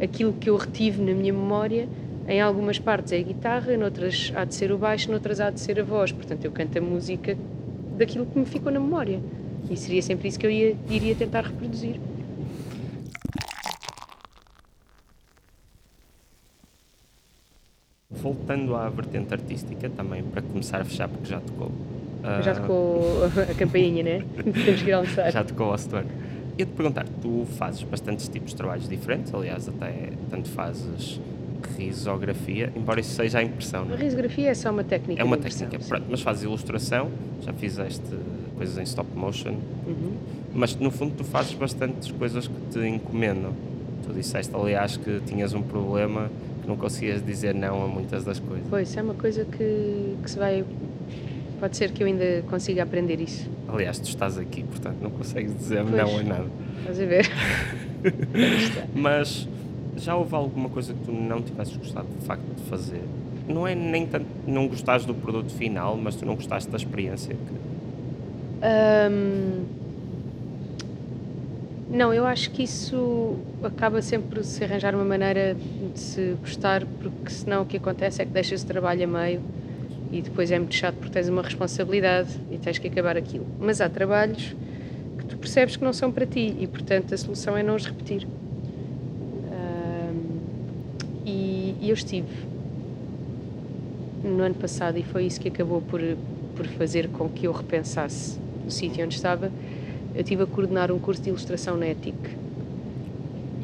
aquilo 0.00 0.32
que 0.34 0.48
eu 0.48 0.56
retive 0.56 1.02
na 1.02 1.12
minha 1.12 1.32
memória, 1.32 1.88
em 2.28 2.40
algumas 2.40 2.78
partes 2.78 3.12
é 3.12 3.18
a 3.18 3.22
guitarra, 3.22 3.76
noutras 3.76 4.32
há 4.36 4.44
de 4.44 4.54
ser 4.54 4.70
o 4.70 4.78
baixo, 4.78 5.10
noutras 5.10 5.40
há 5.40 5.50
de 5.50 5.58
ser 5.60 5.80
a 5.80 5.82
voz. 5.82 6.12
Portanto, 6.12 6.44
eu 6.44 6.52
canto 6.52 6.78
a 6.78 6.80
música 6.80 7.36
daquilo 7.98 8.26
que 8.26 8.38
me 8.38 8.46
ficou 8.46 8.70
na 8.70 8.78
memória. 8.78 9.18
E 9.68 9.76
seria 9.76 10.02
sempre 10.02 10.28
isso 10.28 10.38
que 10.38 10.46
eu 10.46 10.50
ia, 10.50 10.76
iria 10.88 11.16
tentar 11.16 11.40
reproduzir. 11.42 11.96
Voltando 18.22 18.74
à 18.76 18.88
vertente 18.88 19.32
artística, 19.34 19.88
também 19.90 20.22
para 20.22 20.40
começar 20.42 20.80
a 20.80 20.84
fechar, 20.84 21.08
porque 21.08 21.26
já 21.28 21.40
tocou. 21.40 21.70
ah, 22.22 22.40
Já 22.42 22.54
tocou 22.54 23.02
a 23.50 23.54
campainha, 23.54 24.02
né? 24.02 24.22
Temos 24.64 24.82
que 24.82 24.88
ir 24.90 24.92
almoçar. 24.92 25.30
Já 25.30 25.44
tocou 25.44 25.70
ao 25.72 25.78
setor. 25.78 26.04
Ia-te 26.56 26.72
perguntar, 26.72 27.04
tu 27.20 27.46
fazes 27.58 27.82
bastantes 27.82 28.28
tipos 28.28 28.50
de 28.50 28.56
trabalhos 28.56 28.88
diferentes, 28.88 29.34
aliás, 29.34 29.68
até 29.68 30.10
tanto 30.30 30.48
fazes 30.48 31.20
risografia, 31.76 32.72
embora 32.76 33.00
isso 33.00 33.10
seja 33.14 33.38
a 33.38 33.42
impressão, 33.42 33.82
A 33.82 33.84
não 33.86 33.94
é? 33.94 33.98
risografia 33.98 34.50
é 34.50 34.54
só 34.54 34.70
uma 34.70 34.84
técnica. 34.84 35.20
É 35.20 35.24
uma 35.24 35.36
técnica, 35.36 35.78
pronto, 35.88 36.04
mas 36.08 36.20
fazes 36.20 36.44
ilustração, 36.44 37.10
já 37.42 37.52
fizeste 37.52 38.04
coisas 38.56 38.78
em 38.78 38.82
stop 38.84 39.08
motion, 39.16 39.54
Uhum. 39.86 40.12
mas 40.54 40.76
no 40.76 40.90
fundo 40.90 41.14
tu 41.16 41.24
fazes 41.24 41.54
bastantes 41.54 42.10
coisas 42.12 42.46
que 42.46 42.54
te 42.70 42.78
encomendam. 42.86 43.52
Tu 44.06 44.12
disseste, 44.12 44.54
aliás, 44.54 44.96
que 44.96 45.20
tinhas 45.26 45.54
um 45.54 45.62
problema 45.62 46.30
que 46.64 46.68
não 46.68 46.76
conseguias 46.76 47.24
dizer 47.24 47.54
não 47.54 47.84
a 47.84 47.86
muitas 47.86 48.24
das 48.24 48.40
coisas. 48.40 48.66
Pois, 48.70 48.96
é 48.96 49.02
uma 49.02 49.14
coisa 49.14 49.44
que, 49.44 50.16
que 50.22 50.30
se 50.30 50.38
vai. 50.38 50.64
Pode 51.60 51.76
ser 51.76 51.90
que 51.92 52.02
eu 52.02 52.06
ainda 52.06 52.42
consiga 52.48 52.82
aprender 52.82 53.20
isso. 53.20 53.48
Aliás, 53.68 53.98
tu 53.98 54.08
estás 54.08 54.38
aqui, 54.38 54.64
portanto 54.64 54.96
não 55.00 55.10
consegues 55.10 55.54
dizer 55.56 55.84
Pois. 55.84 55.94
não 55.94 56.18
a 56.18 56.22
nada. 56.22 56.46
Estás 56.80 57.00
a 57.00 57.04
ver? 57.06 57.30
Mas 58.94 59.46
já 59.96 60.16
houve 60.16 60.34
alguma 60.34 60.68
coisa 60.68 60.92
que 60.92 61.00
tu 61.04 61.12
não 61.12 61.42
tivesses 61.42 61.76
gostado 61.76 62.08
de 62.18 62.26
facto 62.26 62.42
de 62.56 62.62
fazer? 62.64 63.00
Não 63.46 63.66
é 63.66 63.74
nem 63.74 64.06
tanto 64.06 64.26
não 64.46 64.66
gostares 64.66 65.04
do 65.04 65.14
produto 65.14 65.52
final, 65.52 65.96
mas 65.98 66.16
tu 66.16 66.24
não 66.24 66.34
gostaste 66.34 66.70
da 66.70 66.78
experiência 66.78 67.34
que 67.34 67.64
Hum, 68.66 69.64
não, 71.88 72.12
eu 72.14 72.26
acho 72.26 72.50
que 72.50 72.62
isso 72.62 73.36
acaba 73.62 74.00
sempre 74.02 74.36
por 74.36 74.44
se 74.44 74.64
arranjar 74.64 74.94
uma 74.94 75.04
maneira 75.04 75.54
de 75.92 76.00
se 76.00 76.36
gostar, 76.40 76.84
porque 77.00 77.30
senão 77.30 77.62
o 77.62 77.66
que 77.66 77.76
acontece 77.76 78.22
é 78.22 78.24
que 78.24 78.32
deixas 78.32 78.62
o 78.62 78.66
trabalho 78.66 79.04
a 79.04 79.06
meio 79.06 79.42
e 80.10 80.22
depois 80.22 80.50
é 80.50 80.58
muito 80.58 80.74
chato 80.74 80.94
porque 80.96 81.12
tens 81.12 81.28
uma 81.28 81.42
responsabilidade 81.42 82.30
e 82.50 82.58
tens 82.58 82.78
que 82.78 82.88
acabar 82.88 83.16
aquilo. 83.16 83.46
Mas 83.60 83.80
há 83.80 83.88
trabalhos 83.88 84.54
que 85.18 85.24
tu 85.26 85.36
percebes 85.36 85.76
que 85.76 85.84
não 85.84 85.92
são 85.92 86.10
para 86.10 86.26
ti 86.26 86.56
e, 86.58 86.66
portanto, 86.66 87.14
a 87.14 87.18
solução 87.18 87.56
é 87.56 87.62
não 87.62 87.76
os 87.76 87.84
repetir. 87.84 88.26
E, 91.24 91.74
e 91.80 91.88
eu 91.88 91.94
estive 91.94 92.28
no 94.22 94.42
ano 94.42 94.54
passado 94.54 94.98
e 94.98 95.02
foi 95.02 95.24
isso 95.24 95.40
que 95.40 95.48
acabou 95.48 95.80
por, 95.80 96.00
por 96.54 96.66
fazer 96.66 97.08
com 97.08 97.28
que 97.28 97.46
eu 97.46 97.52
repensasse 97.52 98.38
o 98.66 98.70
sítio 98.70 99.04
onde 99.04 99.14
estava. 99.14 99.50
Eu 100.14 100.20
estive 100.20 100.44
a 100.44 100.46
coordenar 100.46 100.92
um 100.92 100.98
curso 100.98 101.20
de 101.20 101.30
ilustração 101.30 101.76
na 101.76 101.88
ETIC. 101.88 102.16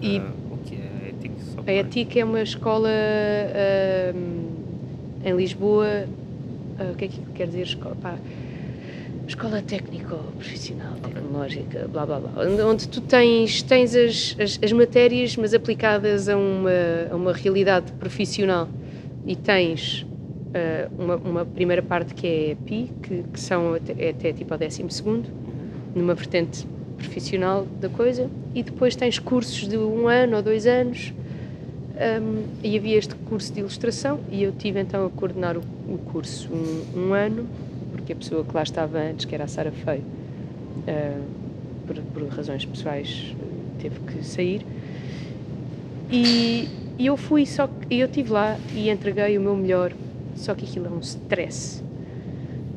E 0.03 0.19
ah, 0.19 0.31
o 0.51 0.59
que 0.59 0.75
é 0.75 1.09
ético 1.11 1.41
só 1.55 1.63
a 1.65 1.73
ETIC 1.73 2.19
é 2.19 2.25
uma 2.25 2.43
escola 2.43 2.89
hum, 4.15 4.49
em 5.25 5.37
Lisboa. 5.37 6.07
ah, 6.79 6.91
o 6.93 6.97
que 6.97 7.05
é 7.05 7.09
que 7.09 7.21
quer 7.35 7.47
dizer 7.47 7.63
escola? 7.63 7.95
Pá, 8.03 8.19
escola 9.29 9.63
técnico-profissional, 9.63 10.95
tecnológica, 10.95 11.87
blá 11.87 12.05
blá 12.05 12.19
blá. 12.19 12.33
Onde, 12.67 12.89
tu 12.89 13.01
tens, 13.01 13.63
tens 13.63 13.95
as, 13.95 14.37
as, 14.41 14.59
as 14.61 14.73
matérias, 14.73 15.37
mas 15.37 15.55
aplicadas 15.55 16.29
a 16.29 16.37
uma, 16.37 16.71
a 17.13 17.15
uma 17.15 17.33
realidade 17.33 17.93
profissional. 17.93 18.69
E 19.25 19.37
tens 19.37 20.05
ah, 20.53 20.89
uma, 20.99 21.15
uma 21.17 21.45
primeira 21.45 21.83
parte 21.83 22.13
que 22.13 22.27
é 22.27 22.57
PI, 22.67 22.91
que, 23.01 23.23
que 23.33 23.39
são 23.39 23.75
até, 23.75 23.95
é 23.97 24.11
até 24.11 24.33
tipo 24.33 24.53
ao 24.53 24.59
décimo 24.59 24.91
segundo, 24.91 25.29
numa 25.95 26.15
vertente 26.15 26.67
profissional 26.97 27.67
da 27.81 27.89
coisa, 27.89 28.29
e 28.55 28.63
depois 28.63 28.95
tens 28.95 29.19
cursos 29.19 29.69
de 29.69 29.77
um 29.77 30.07
ano 30.07 30.37
ou 30.37 30.43
dois 30.43 30.67
anos, 30.67 31.13
um, 32.23 32.45
e 32.63 32.77
havia 32.77 32.97
este 32.97 33.15
curso 33.15 33.53
de 33.53 33.61
ilustração, 33.61 34.21
e 34.31 34.43
eu 34.43 34.53
tive 34.53 34.81
então 34.81 35.07
a 35.07 35.11
coordenar 35.11 35.57
o, 35.57 35.61
o 35.89 35.99
curso 36.13 36.49
um, 36.53 37.09
um 37.09 37.13
ano, 37.13 37.47
porque 37.93 38.13
a 38.13 38.17
pessoa 38.17 38.45
que 38.45 38.55
lá 38.55 38.63
estava 38.63 38.99
antes, 38.99 39.25
que 39.25 39.35
era 39.35 39.45
a 39.45 39.49
Sara 39.49 39.71
Feio, 39.71 40.03
ah, 40.87 41.21
por, 41.87 41.97
por 41.97 42.29
razões 42.29 42.65
pessoais, 42.65 43.35
teve 43.81 43.99
que 44.01 44.25
sair. 44.25 44.65
E, 46.11 46.69
e 46.99 47.07
eu 47.07 47.17
fui, 47.17 47.47
só 47.47 47.67
que 47.67 47.95
eu 47.95 48.07
estive 48.07 48.31
lá 48.31 48.57
e 48.75 48.91
entreguei 48.91 49.37
o 49.37 49.41
meu 49.41 49.57
melhor, 49.57 49.93
só 50.37 50.55
que 50.55 50.65
aquilo 50.65 50.87
é 50.87 50.91
um 50.91 51.01
stress. 51.01 51.83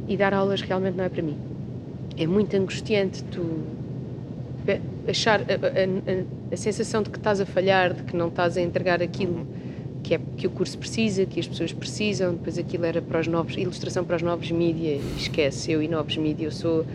E 0.08 0.18
dar 0.18 0.34
aulas 0.34 0.62
realmente 0.62 0.96
não 0.96 1.04
é 1.04 1.10
para 1.10 1.22
mim. 1.22 1.38
É 2.18 2.28
muito 2.28 2.56
angustiante 2.56 3.24
tu 3.26 3.64
achar 5.10 5.42
a, 5.42 5.44
a- 5.44 6.54
a- 6.54 6.58
sensação 6.58 7.02
de 7.04 7.10
que 7.10 7.18
estás 7.18 7.42
a 7.42 7.46
falhar, 7.46 7.94
de 7.94 8.04
que 8.04 8.16
não 8.16 8.28
estás 8.30 8.56
a 8.58 8.62
entregar 8.62 9.02
aquilo 9.02 9.46
que, 10.04 10.14
é, 10.14 10.20
que 10.38 10.48
o 10.48 10.50
curso 10.50 10.78
precisa, 10.78 11.26
que 11.26 11.40
as 11.40 11.48
pessoas 11.48 11.74
precisam. 11.74 12.34
Depois 12.34 12.58
aquilo 12.58 12.86
era 12.86 13.02
para 13.02 13.20
os 13.20 13.28
novos, 13.28 13.58
ilustração 13.58 14.06
para 14.06 14.16
os 14.16 14.22
novos 14.22 14.50
mídia, 14.52 15.00
esquece, 15.18 15.72
eu 15.72 15.82
e 15.82 15.88
novos 15.88 16.16
mídia, 16.18 16.46
eu 16.46 16.52
sou 16.52 16.86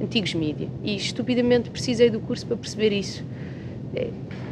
antigos 0.00 0.34
mídia. 0.34 0.68
E 0.84 0.94
estupidamente 0.94 1.70
precisei 1.70 2.10
do 2.10 2.20
curso 2.20 2.46
para 2.46 2.56
perceber 2.56 2.92
isso. 2.92 3.24
É, 3.94 4.08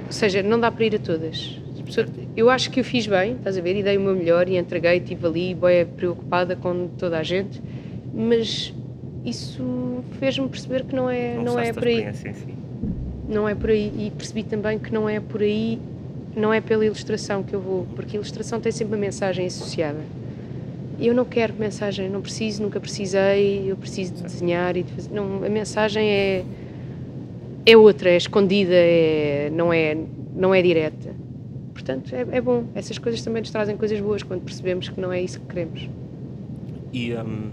ou 0.07 0.13
seja, 0.13 0.43
não 0.43 0.59
dá 0.59 0.71
para 0.71 0.85
ir 0.85 0.97
a 0.97 0.99
todas. 0.99 1.59
Pessoas- 1.85 2.09
eu 2.35 2.49
acho 2.49 2.71
que 2.71 2.81
eu 2.81 2.85
fiz 2.85 3.07
bem, 3.07 3.33
estás 3.35 3.59
a 3.59 3.61
ver, 3.61 3.77
e 3.77 3.83
dei 3.83 3.99
o 3.99 4.01
meu 4.01 4.17
melhor 4.17 4.49
e 4.49 4.57
entreguei, 4.57 4.97
estive 4.97 5.27
ali, 5.27 5.55
bem 5.55 5.85
preocupada 5.85 6.57
com 6.57 6.89
toda 6.99 7.19
a 7.19 7.23
gente, 7.23 7.61
mas 8.13 8.73
isso 9.25 10.05
fez-me 10.19 10.49
perceber 10.49 10.85
que 10.85 10.95
não 10.95 11.09
é, 11.09 11.35
não, 11.35 11.59
é 11.59 11.73
gostaste 11.73 11.73
da 11.73 11.81
por 11.81 11.89
aí. 11.89 11.95
experiência 11.95 12.29
em 12.29 12.35
si. 12.35 12.55
Não 13.29 13.49
é 13.49 13.55
por 13.55 13.71
aí. 13.71 13.93
E 13.99 14.11
percebi 14.11 14.43
também 14.43 14.79
que 14.79 14.93
não 14.93 15.09
é 15.09 15.19
por 15.19 15.41
aí, 15.41 15.79
não 16.37 16.53
é 16.53 16.61
pela 16.61 16.85
ilustração 16.85 17.43
que 17.43 17.55
eu 17.55 17.61
vou, 17.61 17.87
porque 17.97 18.17
a 18.17 18.21
ilustração 18.21 18.61
tem 18.61 18.71
sempre 18.71 18.95
uma 18.95 19.01
mensagem 19.01 19.47
associada. 19.47 20.01
Eu 21.01 21.15
não 21.15 21.25
quero 21.25 21.55
mensagem, 21.55 22.09
não 22.09 22.21
preciso, 22.21 22.63
nunca 22.63 22.79
precisei, 22.79 23.65
eu 23.67 23.77
preciso 23.77 24.15
de 24.15 24.23
desenhar 24.23 24.77
e 24.77 24.83
de 24.83 24.93
fazer. 24.93 25.11
Não, 25.13 25.43
a 25.45 25.49
mensagem 25.49 26.07
é, 26.07 26.45
é 27.67 27.77
outra, 27.77 28.11
é 28.11 28.17
escondida, 28.17 28.75
é, 28.75 29.51
não, 29.53 29.73
é, 29.73 29.97
não 30.37 30.55
é 30.55 30.63
direta. 30.63 31.15
Portanto, 31.73 32.15
é, 32.15 32.37
é 32.37 32.41
bom. 32.41 32.65
Essas 32.75 32.99
coisas 32.99 33.23
também 33.23 33.41
nos 33.41 33.51
trazem 33.51 33.77
coisas 33.77 33.99
boas 34.01 34.23
quando 34.23 34.43
percebemos 34.43 34.89
que 34.89 35.01
não 35.01 35.13
é 35.13 35.21
isso 35.21 35.41
que 35.41 35.47
queremos. 35.47 35.89
E 36.93 37.13
hum, 37.15 37.51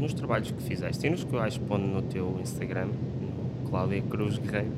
nos 0.00 0.14
trabalhos 0.14 0.50
que 0.50 0.62
fizeste 0.62 1.06
e 1.06 1.10
nos 1.10 1.22
que 1.24 1.32
vais 1.32 1.56
pondo 1.58 1.86
no 1.86 2.02
teu 2.02 2.38
Instagram, 2.42 2.86
no 2.86 3.68
Cláudia 3.68 4.02
Cruz 4.02 4.38
Guerreiro, 4.38 4.72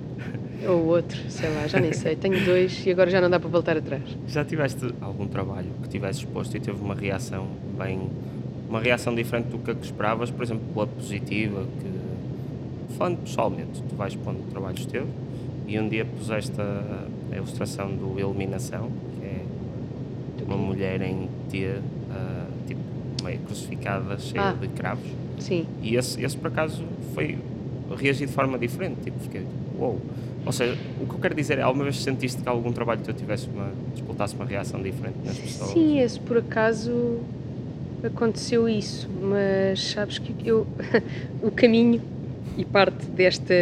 Ou 0.69 0.87
outro, 0.87 1.19
sei 1.31 1.49
lá, 1.55 1.67
já 1.67 1.81
nem 1.81 1.93
sei. 1.93 2.15
Tenho 2.15 2.45
dois 2.45 2.85
e 2.87 2.91
agora 2.91 3.11
já 3.11 3.21
não 3.21 3.31
dá 3.31 3.41
para 3.41 3.49
voltar 3.49 3.77
atrás. 3.77 4.03
já 4.27 4.45
tiveste 4.45 4.95
algum 5.01 5.27
trabalho 5.27 5.69
que 5.83 5.89
tivesse 5.89 6.21
exposto 6.21 6.57
e 6.57 6.61
teve 6.61 6.81
uma 6.81 6.95
reação 6.95 7.47
bem. 7.79 8.09
uma 8.69 8.81
reação 8.81 9.15
diferente 9.15 9.47
do 9.47 9.59
que 9.59 9.71
a 9.71 9.75
que 9.75 9.85
esperavas, 9.85 10.31
por 10.31 10.43
exemplo, 10.43 10.65
pela 10.73 10.87
positiva, 10.87 11.65
que 11.81 12.97
falando 12.97 13.19
pessoalmente, 13.19 13.83
tu 13.89 13.97
vais 13.97 14.15
pondo 14.15 14.39
trabalhos 14.51 14.85
teus 14.87 15.09
e 15.67 15.79
um 15.79 15.89
dia 15.89 16.05
puseste 16.05 16.61
a, 16.61 17.07
a 17.33 17.37
ilustração 17.37 17.89
do 17.91 18.19
Iluminação, 18.21 18.91
que 19.19 19.27
é 19.27 20.45
uma 20.47 20.57
mulher 20.57 21.01
em 21.03 21.29
T, 21.51 21.81
meio 23.23 23.39
crucificada, 23.41 24.19
cheia 24.19 24.51
Ah. 24.51 24.53
de 24.53 24.69
cravos. 24.69 25.07
Sim. 25.39 25.67
E 25.83 25.97
esse, 25.97 26.23
esse 26.23 26.37
por 26.37 26.49
acaso 26.49 26.85
foi. 27.15 27.39
reagi 27.97 28.25
de 28.27 28.33
forma 28.33 28.59
diferente. 28.59 29.01
Tipo, 29.03 29.19
fiquei. 29.21 29.43
Uou! 29.79 30.01
Ou 30.47 30.51
seja, 30.53 30.77
o 31.01 31.07
que 31.07 31.15
eu 31.15 31.19
quero 31.19 31.35
dizer 31.35 31.59
é, 31.59 31.63
alguma 31.63 31.85
vez 31.85 32.03
sentiste 32.03 32.43
que 32.43 32.49
algum 32.49 32.73
trabalho 32.73 33.01
teu 33.03 33.13
tivesse 33.15 33.49
uma. 33.49 33.71
disputasse 33.95 34.35
uma 34.35 34.45
reação 34.45 34.83
diferente 34.83 35.17
nas 35.25 35.37
pessoas? 35.39 35.71
Sim, 35.71 35.99
esse 36.01 36.19
por 36.19 36.39
acaso 36.39 37.19
aconteceu 38.03 38.69
isso, 38.69 39.09
mas 39.21 39.93
sabes 39.93 40.19
que 40.19 40.35
eu 40.45 40.67
o 41.43 41.51
caminho 41.51 42.01
e 42.59 42.65
parte 42.65 43.07
desta 43.07 43.55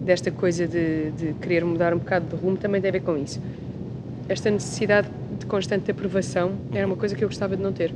desta 0.00 0.30
coisa 0.30 0.66
de, 0.66 1.10
de 1.12 1.32
querer 1.34 1.64
mudar 1.64 1.92
um 1.94 1.98
bocado 1.98 2.34
de 2.34 2.42
rumo 2.42 2.56
também 2.56 2.80
tem 2.80 2.88
a 2.88 2.92
ver 2.92 3.00
com 3.02 3.16
isso. 3.16 3.40
Esta 4.28 4.50
necessidade 4.50 5.08
de 5.38 5.46
constante 5.46 5.90
aprovação 5.90 6.52
era 6.72 6.86
uma 6.86 6.96
coisa 6.96 7.14
que 7.14 7.22
eu 7.24 7.28
gostava 7.28 7.56
de 7.56 7.62
não 7.62 7.72
ter. 7.72 7.92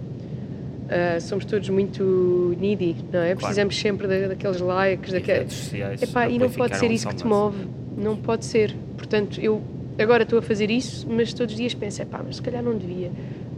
Ah, 0.88 1.18
somos 1.20 1.44
todos 1.44 1.68
muito 1.70 2.54
needy, 2.60 2.96
não 3.12 3.20
é? 3.20 3.34
Precisamos 3.34 3.78
sempre 3.78 4.06
da- 4.06 4.28
daqueles 4.28 4.60
likes, 4.60 5.12
daquele... 5.12 5.38
redes 5.38 5.56
sociais 5.56 6.02
Epá, 6.02 6.28
e 6.28 6.38
não 6.38 6.50
pode 6.50 6.76
ser 6.76 6.90
isso 6.90 7.08
que 7.08 7.14
te 7.16 7.26
move. 7.26 7.66
Não 7.96 8.16
pode 8.16 8.44
ser. 8.44 8.74
Portanto, 8.96 9.40
eu 9.40 9.62
agora 9.98 10.22
estou 10.24 10.38
a 10.38 10.42
fazer 10.42 10.70
isso, 10.70 11.06
mas 11.10 11.32
todos 11.32 11.54
os 11.54 11.58
dias 11.58 11.72
penso, 11.74 12.02
epá, 12.02 12.20
mas 12.24 12.36
se 12.36 12.42
calhar 12.42 12.62
não 12.62 12.76
devia. 12.76 13.10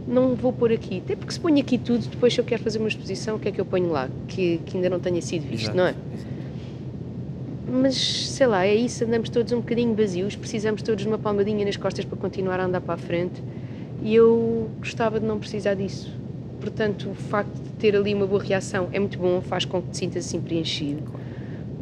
Não 0.07 0.35
vou 0.35 0.53
pôr 0.53 0.71
aqui. 0.71 1.01
Até 1.03 1.15
porque 1.15 1.33
se 1.33 1.39
ponho 1.39 1.59
aqui 1.59 1.77
tudo, 1.77 2.07
depois 2.07 2.33
se 2.33 2.39
eu 2.39 2.45
quero 2.45 2.61
fazer 2.63 2.77
uma 2.79 2.87
exposição, 2.87 3.35
o 3.37 3.39
que 3.39 3.49
é 3.49 3.51
que 3.51 3.59
eu 3.59 3.65
ponho 3.65 3.89
lá? 3.89 4.07
Que, 4.27 4.59
que 4.65 4.77
ainda 4.77 4.89
não 4.89 4.99
tenha 4.99 5.21
sido 5.21 5.41
visto, 5.43 5.63
Exato, 5.63 5.77
não 5.77 5.85
é? 5.87 5.89
exato. 5.89 6.35
Mas 7.67 7.95
sei 7.95 8.45
lá, 8.47 8.65
é 8.65 8.75
isso, 8.75 9.03
andamos 9.03 9.27
todos 9.29 9.51
um 9.51 9.57
bocadinho 9.57 9.93
vazios, 9.95 10.35
precisamos 10.35 10.81
todos 10.83 11.01
de 11.01 11.07
uma 11.07 11.17
palmadinha 11.17 11.65
nas 11.65 11.75
costas 11.75 12.05
para 12.05 12.17
continuar 12.17 12.59
a 12.59 12.65
andar 12.65 12.79
para 12.81 12.93
a 12.93 12.97
frente. 12.97 13.41
E 14.05 14.13
eu 14.13 14.69
gostava 14.77 15.19
de 15.19 15.25
não 15.25 15.39
precisar 15.39 15.73
disso. 15.73 16.13
Portanto, 16.61 17.09
o 17.09 17.15
facto 17.15 17.55
de 17.55 17.69
ter 17.71 17.95
ali 17.95 18.13
uma 18.13 18.27
boa 18.27 18.41
reação 18.41 18.87
é 18.93 18.99
muito 18.99 19.17
bom, 19.17 19.41
faz 19.41 19.65
com 19.65 19.81
que 19.81 19.89
te 19.89 19.97
sintas 19.97 20.27
assim 20.27 20.39
preenchido. 20.39 21.01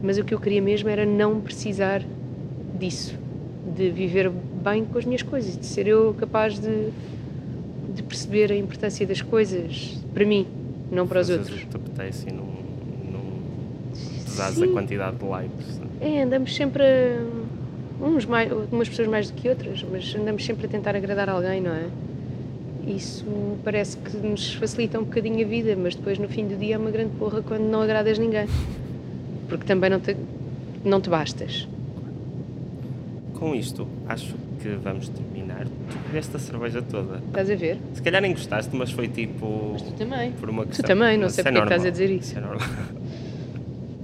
Mas 0.01 0.17
o 0.17 0.23
que 0.23 0.33
eu 0.33 0.39
queria 0.39 0.61
mesmo 0.61 0.87
era 0.87 1.05
não 1.05 1.41
precisar 1.41 2.01
disso, 2.79 3.13
de 3.75 3.89
viver 3.89 4.29
bem 4.29 4.85
com 4.85 4.97
as 4.97 5.03
minhas 5.03 5.21
coisas, 5.21 5.57
de 5.57 5.65
ser 5.65 5.85
eu 5.85 6.13
capaz 6.17 6.57
de, 6.57 6.91
de 7.93 8.01
perceber 8.03 8.53
a 8.53 8.55
importância 8.55 9.05
das 9.05 9.21
coisas 9.21 9.99
para 10.13 10.25
mim, 10.25 10.47
não 10.89 11.05
para 11.05 11.19
os 11.19 11.27
Fazes 11.27 11.41
outros. 11.41 11.67
te 11.69 11.75
apetece 11.75 12.29
e 12.29 12.31
não, 12.31 12.45
não 13.11 14.23
pesares 14.23 14.61
a 14.61 14.67
quantidade 14.69 15.17
de 15.17 15.25
likes. 15.25 15.81
É, 15.99 16.23
andamos 16.23 16.55
sempre 16.55 16.83
a, 16.83 18.05
uns 18.05 18.25
mais, 18.25 18.49
umas 18.71 18.87
pessoas 18.87 19.09
mais 19.09 19.29
do 19.29 19.33
que 19.33 19.49
outras, 19.49 19.85
mas 19.91 20.15
andamos 20.15 20.45
sempre 20.45 20.67
a 20.67 20.69
tentar 20.69 20.95
agradar 20.95 21.27
alguém, 21.29 21.59
não 21.59 21.73
é? 21.73 21.87
Isso 22.85 23.25
parece 23.63 23.97
que 23.97 24.17
nos 24.17 24.55
facilita 24.55 24.99
um 24.99 25.03
bocadinho 25.03 25.45
a 25.45 25.47
vida, 25.47 25.75
mas 25.75 25.95
depois 25.95 26.19
no 26.19 26.27
fim 26.27 26.47
do 26.47 26.57
dia 26.57 26.75
é 26.75 26.77
uma 26.77 26.91
grande 26.91 27.11
porra 27.17 27.41
quando 27.41 27.63
não 27.63 27.81
agradas 27.81 28.19
ninguém. 28.19 28.47
Porque 29.47 29.65
também 29.65 29.89
não 29.89 29.99
te, 29.99 30.17
não 30.83 30.99
te 30.99 31.09
bastas. 31.09 31.67
Com 33.35 33.55
isto, 33.55 33.87
acho 34.07 34.35
que 34.61 34.69
vamos 34.69 35.09
terminar. 35.09 35.65
Tu 35.65 35.97
bebeste 36.07 36.35
a 36.35 36.39
cerveja 36.39 36.81
toda. 36.81 37.21
Estás 37.27 37.49
a 37.49 37.55
ver? 37.55 37.77
Se 37.93 38.01
calhar 38.01 38.21
nem 38.21 38.33
gostaste, 38.33 38.75
mas 38.75 38.91
foi 38.91 39.07
tipo. 39.07 39.71
Mas 39.73 39.81
tu 39.81 39.91
também. 39.93 40.31
Por 40.33 40.49
uma 40.49 40.65
questão. 40.65 40.87
também, 40.87 41.17
não 41.17 41.29
sei 41.29 41.41
isso 41.41 41.49
é 41.49 41.51
porque 41.51 41.59
é 41.59 41.63
estás 41.75 41.85
a 41.85 41.89
dizer 41.89 42.09
isso. 42.09 42.37
é 42.37 42.41
normal. 42.41 42.67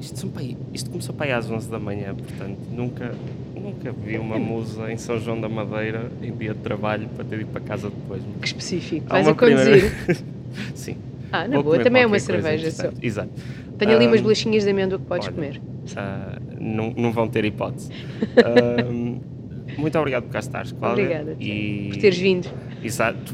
Isto, 0.10 0.20
são 0.22 0.32
isto 0.74 0.90
começou 0.90 1.14
para 1.14 1.28
aí 1.28 1.32
às 1.34 1.50
11 1.50 1.70
da 1.70 1.78
manhã, 1.80 2.16
portanto, 2.16 2.58
nunca, 2.72 3.14
nunca 3.56 3.92
vi 3.92 4.18
uma 4.18 4.40
musa 4.40 4.92
em 4.92 4.98
São 4.98 5.20
João 5.20 5.40
da 5.40 5.48
Madeira 5.48 6.12
em 6.24 6.32
dia 6.36 6.54
de 6.56 6.60
trabalho 6.62 7.08
para 7.10 7.24
ter 7.24 7.36
de 7.38 7.42
ir 7.44 7.46
para 7.46 7.62
casa 7.62 7.90
depois. 7.92 8.22
Que 8.42 8.48
específico. 8.48 9.06
Há 9.10 9.14
Vais 9.14 9.28
a 9.28 9.34
conduzir. 9.36 9.92
primeira- 9.92 10.24
Sim. 10.74 10.98
Ah, 11.32 11.48
na 11.48 11.62
boa, 11.62 11.78
também 11.80 12.02
é 12.02 12.08
uma 12.08 12.18
cerveja 12.20 12.72
só. 12.72 12.90
Exato. 13.02 13.30
Tenho 13.78 13.92
ali 13.96 14.08
umas 14.08 14.20
Ahm, 14.20 14.24
bolachinhas 14.24 14.64
de 14.64 14.70
amêndoa 14.72 14.98
que 15.00 15.06
podes 15.06 15.28
olha, 15.28 15.36
comer. 15.36 15.62
ah, 15.96 16.40
não, 16.60 16.92
não 16.98 17.12
vão 17.12 17.28
ter 17.28 17.46
hipótese. 17.46 17.92
Muito 19.78 19.98
obrigado 20.00 20.24
por 20.24 20.32
cá 20.34 20.40
estares, 20.40 20.72
Cláudia. 20.72 21.04
Obrigada 21.04 21.36
E... 21.40 21.90
por 21.92 21.98
teres 22.00 22.18
vindo. 22.18 22.50
Exato. 22.84 23.32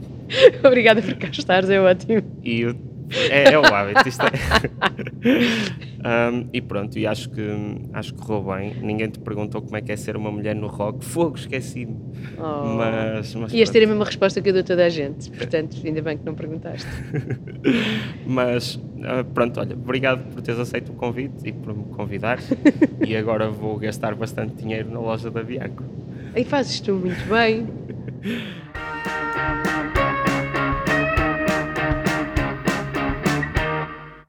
Obrigada 0.66 1.02
por 1.02 1.14
cá 1.14 1.28
estares, 1.28 1.68
é 1.70 1.78
ótimo. 1.80 2.22
E 2.42 2.64
o- 2.64 2.76
é, 3.10 3.52
é 3.52 3.58
o 3.58 3.64
hábito, 3.64 4.08
isto 4.08 4.22
é. 4.22 4.30
Ahm, 6.06 6.48
e 6.52 6.60
pronto, 6.60 6.96
e 6.98 7.06
acho 7.06 7.28
que, 7.30 7.42
acho 7.92 8.14
que 8.14 8.22
correu 8.22 8.54
bem. 8.54 8.74
Ninguém 8.80 9.08
te 9.08 9.18
perguntou 9.18 9.60
como 9.60 9.76
é 9.76 9.80
que 9.80 9.90
é 9.90 9.96
ser 9.96 10.16
uma 10.16 10.30
mulher 10.30 10.54
no 10.54 10.68
rock. 10.68 11.04
Fogo, 11.04 11.36
esqueci-me. 11.36 11.96
Oh. 12.38 12.76
Mas, 12.76 13.34
mas, 13.34 13.52
Ias 13.52 13.70
ter 13.70 13.82
a 13.82 13.86
mesma 13.88 14.04
resposta 14.04 14.40
que 14.40 14.48
eu 14.48 14.52
dou 14.52 14.60
a 14.60 14.64
toda 14.64 14.84
a 14.84 14.88
gente, 14.88 15.30
portanto, 15.30 15.76
ainda 15.84 16.02
bem 16.02 16.16
que 16.18 16.24
não 16.24 16.34
perguntaste. 16.34 16.86
Mas, 18.26 18.78
ah, 19.02 19.24
pronto, 19.24 19.58
olha, 19.58 19.74
obrigado 19.74 20.32
por 20.32 20.42
teres 20.42 20.60
aceito 20.60 20.92
o 20.92 20.94
convite 20.94 21.48
e 21.48 21.52
por 21.52 21.76
me 21.76 21.84
convidar. 21.84 22.38
e 23.04 23.16
agora 23.16 23.50
vou 23.50 23.76
gastar 23.76 24.14
bastante 24.14 24.54
dinheiro 24.54 24.90
na 24.90 25.00
loja 25.00 25.30
da 25.30 25.42
Bianco. 25.42 25.82
Aí 26.34 26.44
fazes 26.44 26.80
tu 26.80 26.94
muito 26.94 27.28
bem. 27.28 27.66